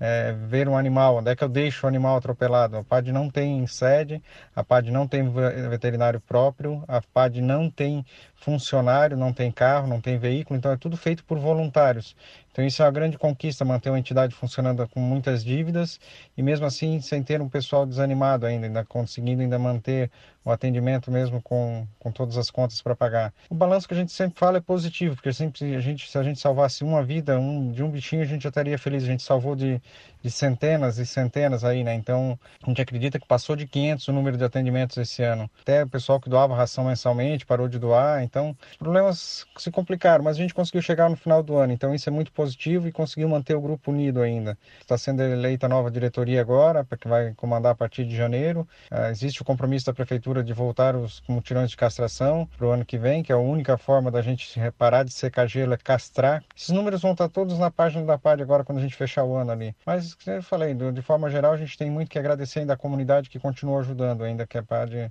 é, 0.01 0.33
ver 0.33 0.67
um 0.67 0.77
animal, 0.77 1.19
onde 1.19 1.31
é 1.31 1.37
que 1.37 1.45
eu 1.45 1.49
deixo 1.49 1.87
o 1.87 1.89
animal 1.89 2.17
atropelado. 2.17 2.79
A 2.79 2.83
PAD 2.83 3.13
não 3.13 3.29
tem 3.29 3.67
sede, 3.67 4.23
a 4.57 4.65
PAD 4.65 4.91
não 4.91 5.07
tem 5.07 5.31
veterinário 5.69 6.21
próprio, 6.21 6.83
a 6.89 7.03
PAD 7.03 7.43
não 7.43 7.71
tem 7.71 8.05
funcionário, 8.35 9.17
não 9.17 9.33
tem 9.33 9.53
carro, 9.53 9.87
não 9.87 10.01
tem 10.01 10.19
veículo, 10.19 10.59
então 10.59 10.73
é 10.73 10.77
tudo 10.77 10.97
feito 10.97 11.23
por 11.25 11.39
voluntários. 11.39 12.17
Então 12.53 12.65
isso 12.65 12.83
é 12.83 12.85
uma 12.85 12.91
grande 12.91 13.17
conquista, 13.17 13.65
manter 13.65 13.91
uma 13.91 13.99
entidade 13.99 14.35
funcionando 14.35 14.87
com 14.89 15.01
muitas 15.01 15.45
dívidas 15.45 16.01
e 16.37 16.43
mesmo 16.43 16.67
assim 16.67 17.01
sem 17.01 17.23
ter 17.23 17.41
um 17.41 17.49
pessoal 17.49 17.87
desanimado 17.87 18.47
ainda, 18.47 18.67
ainda 18.67 18.85
conseguindo 18.85 19.43
ainda 19.43 19.59
manter 19.59 20.11
o 20.45 20.51
atendimento 20.51 21.11
mesmo 21.11 21.41
com, 21.43 21.87
com 21.99 22.11
todas 22.11 22.37
as 22.37 22.51
contas 22.51 22.81
para 22.81 22.97
pagar. 22.97 23.33
O 23.49 23.55
balanço 23.55 23.87
que 23.87 23.95
a 23.95 23.97
gente 23.97 24.11
sempre 24.13 24.39
fala 24.39 24.59
é 24.59 24.61
positivo, 24.61 25.15
porque 25.15 25.33
sempre 25.33 25.77
a 25.77 25.81
gente, 25.81 26.11
se 26.11 26.17
a 26.17 26.23
gente 26.23 26.41
salvasse 26.41 26.83
uma 26.83 27.03
vida 27.03 27.39
um, 27.39 27.71
de 27.71 27.83
um 27.83 27.91
bichinho, 27.91 28.23
a 28.23 28.27
gente 28.27 28.43
já 28.43 28.49
estaria 28.49 28.79
feliz. 28.79 29.03
A 29.03 29.07
gente 29.07 29.23
salvou 29.23 29.55
de, 29.55 29.81
de 30.23 30.31
centenas 30.31 30.99
e 30.99 31.07
centenas 31.07 31.65
aí, 31.65 31.83
né? 31.83 31.95
Então 31.95 32.39
a 32.63 32.67
gente 32.67 32.81
acredita 32.81 33.19
que 33.19 33.27
passou 33.27 33.57
de 33.57 33.67
500 33.67 34.09
o 34.09 34.13
número 34.13 34.37
de 34.37 34.45
atendimentos 34.45 34.97
esse 34.97 35.23
ano. 35.23 35.51
Até 35.61 35.85
o 35.85 35.89
pessoal 35.89 36.21
que 36.21 36.29
doava 36.29 36.55
ração 36.55 36.85
mensalmente 36.85 37.47
parou 37.47 37.69
de 37.69 37.79
doar, 37.79 38.23
então 38.23 38.57
os 38.71 38.77
problemas 38.77 39.47
se 39.57 39.71
complicaram, 39.71 40.25
mas 40.25 40.37
a 40.37 40.41
gente 40.41 40.55
conseguiu 40.55 40.83
chegar 40.83 41.09
no 41.09 41.17
final 41.17 41.43
do 41.43 41.57
ano, 41.57 41.73
então 41.73 41.95
isso 41.95 42.09
é 42.09 42.13
muito 42.13 42.33
positivo 42.33 42.89
e 42.89 42.93
conseguiu 42.93 43.29
manter 43.29 43.55
o 43.55 43.61
grupo 43.61 43.91
unido 43.91 44.21
ainda. 44.23 44.57
Está 44.81 44.97
sendo 44.97 45.23
eleita 45.23 45.67
a 45.67 45.69
nova 45.69 45.91
diretoria 45.91 46.41
agora, 46.41 46.87
que 46.99 47.09
vai 47.09 47.33
comandar 47.35 47.73
a 47.73 47.75
partir 47.75 48.05
de 48.05 48.17
janeiro. 48.17 48.67
Uh, 48.91 49.11
existe 49.11 49.43
o 49.43 49.45
compromisso 49.45 49.87
da 49.87 49.93
prefeitura 49.93 50.43
de 50.43 50.53
voltar 50.53 50.95
os 50.97 51.23
mutirões 51.29 51.71
de 51.71 51.77
castração 51.77 52.49
para 52.57 52.67
o 52.67 52.71
ano 52.71 52.85
que 52.85 52.99
vem, 52.99 53.23
que 53.23 53.33
é 53.33 53.35
a 53.35 53.39
única 53.39 53.79
forma 53.79 54.11
da 54.11 54.23
gente 54.23 54.59
parar 54.77 55.05
de 55.05 55.13
secar 55.13 55.47
gelo, 55.47 55.75
é 55.75 55.77
castrar. 55.77 56.43
Esses 56.57 56.71
números 56.71 57.03
vão 57.03 57.13
estar 57.13 57.29
todos 57.29 57.59
na 57.59 57.71
página 57.71 58.05
da 58.05 58.19
PAD 58.19 58.43
agora, 58.43 58.65
quando 58.65 58.79
a 58.79 58.83
gente 58.83 58.95
fechar 58.95 59.25
o 59.25 59.35
ano 59.37 59.53
ali. 59.53 59.75
Mas, 59.85 60.10
como 60.15 60.37
eu 60.37 60.43
falei, 60.43 60.75
de 60.75 61.03
forma 61.03 61.31
geral, 61.31 61.53
a 61.53 61.57
gente 61.57 61.77
tem 61.77 61.91
muito 61.91 62.11
que 62.11 62.19
agradecer 62.19 62.61
ainda 62.61 62.75
a 62.75 62.77
comunidade 62.77 63.31
que 63.31 63.39
continua 63.39 63.81
ajudando, 63.81 64.25
ainda 64.25 64.47
que 64.47 64.59
a 64.59 64.63
PAD 64.63 65.11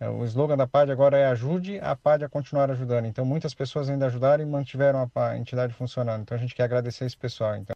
é, 0.00 0.08
o 0.08 0.24
slogan 0.24 0.56
da 0.56 0.66
PAD 0.66 0.92
agora 0.92 1.18
é 1.18 1.26
ajude 1.26 1.80
a 1.80 1.96
PAD 1.96 2.24
a 2.24 2.28
continuar 2.28 2.70
ajudando. 2.70 3.06
Então 3.06 3.24
muitas 3.24 3.52
pessoas 3.52 3.90
ainda 3.90 4.06
ajudaram 4.06 4.44
e 4.44 4.46
mantiveram 4.46 5.10
a 5.14 5.36
entidade 5.36 5.74
funcionando. 5.74 6.22
Então 6.22 6.36
a 6.36 6.40
gente 6.40 6.54
quer 6.54 6.62
agradecer 6.62 7.04
esse 7.04 7.16
pessoal. 7.16 7.56
Então. 7.56 7.74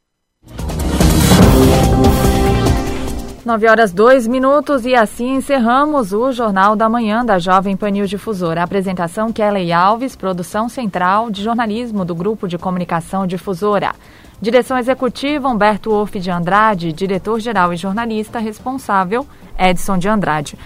9 3.45 3.69
horas 3.69 3.93
2 3.93 4.29
minutos 4.29 4.87
e 4.87 4.95
assim 4.95 5.35
encerramos 5.35 6.13
o 6.13 6.31
Jornal 6.31 6.77
da 6.77 6.89
Manhã 6.89 7.25
da 7.25 7.41
Jovem 7.41 7.77
Panil 7.77 8.07
Difusora. 8.07 8.63
Apresentação 8.63 9.33
Kelly 9.33 9.73
Alves, 9.73 10.15
produção 10.15 10.69
central 10.69 11.29
de 11.29 11.43
jornalismo 11.43 12.05
do 12.05 12.15
Grupo 12.15 12.47
de 12.47 12.57
Comunicação 12.57 13.27
Difusora. 13.27 13.97
Direção 14.43 14.77
executiva 14.77 15.49
Humberto 15.49 15.91
Wolff 15.91 16.19
de 16.19 16.29
Andrade, 16.29 16.93
diretor-geral 16.93 17.73
e 17.73 17.77
jornalista 17.77 18.41
responsável 18.41 19.25
Edson 19.57 19.97
de 19.97 20.09
Andrade. 20.09 20.59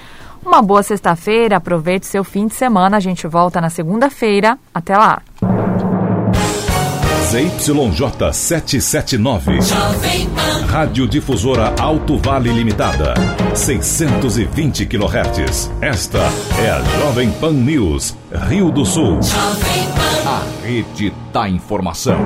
Uma 0.43 0.63
boa 0.63 0.83
sexta-feira, 0.83 1.59
aproveite 1.59 2.07
seu 2.07 2.25
fim 2.25 2.47
de 2.47 2.55
semana. 2.55 2.97
A 2.97 3.01
gente 3.01 3.27
volta 3.27 3.61
na 3.61 3.69
segunda-feira. 3.69 4.59
Até 4.73 4.97
lá. 4.97 5.21
ZYJ 7.27 8.33
779. 8.33 9.59
Rádio 10.71 11.07
Difusora 11.07 11.75
Alto 11.79 12.17
Vale 12.17 12.51
Limitada. 12.51 13.13
620 13.55 14.87
kHz. 14.87 15.71
Esta 15.83 16.21
é 16.65 16.71
a 16.71 16.81
Jovem 16.81 17.31
Pan 17.33 17.53
News, 17.53 18.17
Rio 18.49 18.71
do 18.71 18.87
Sul. 18.87 19.21
A 20.25 20.65
rede 20.65 21.13
da 21.31 21.47
informação. 21.47 22.25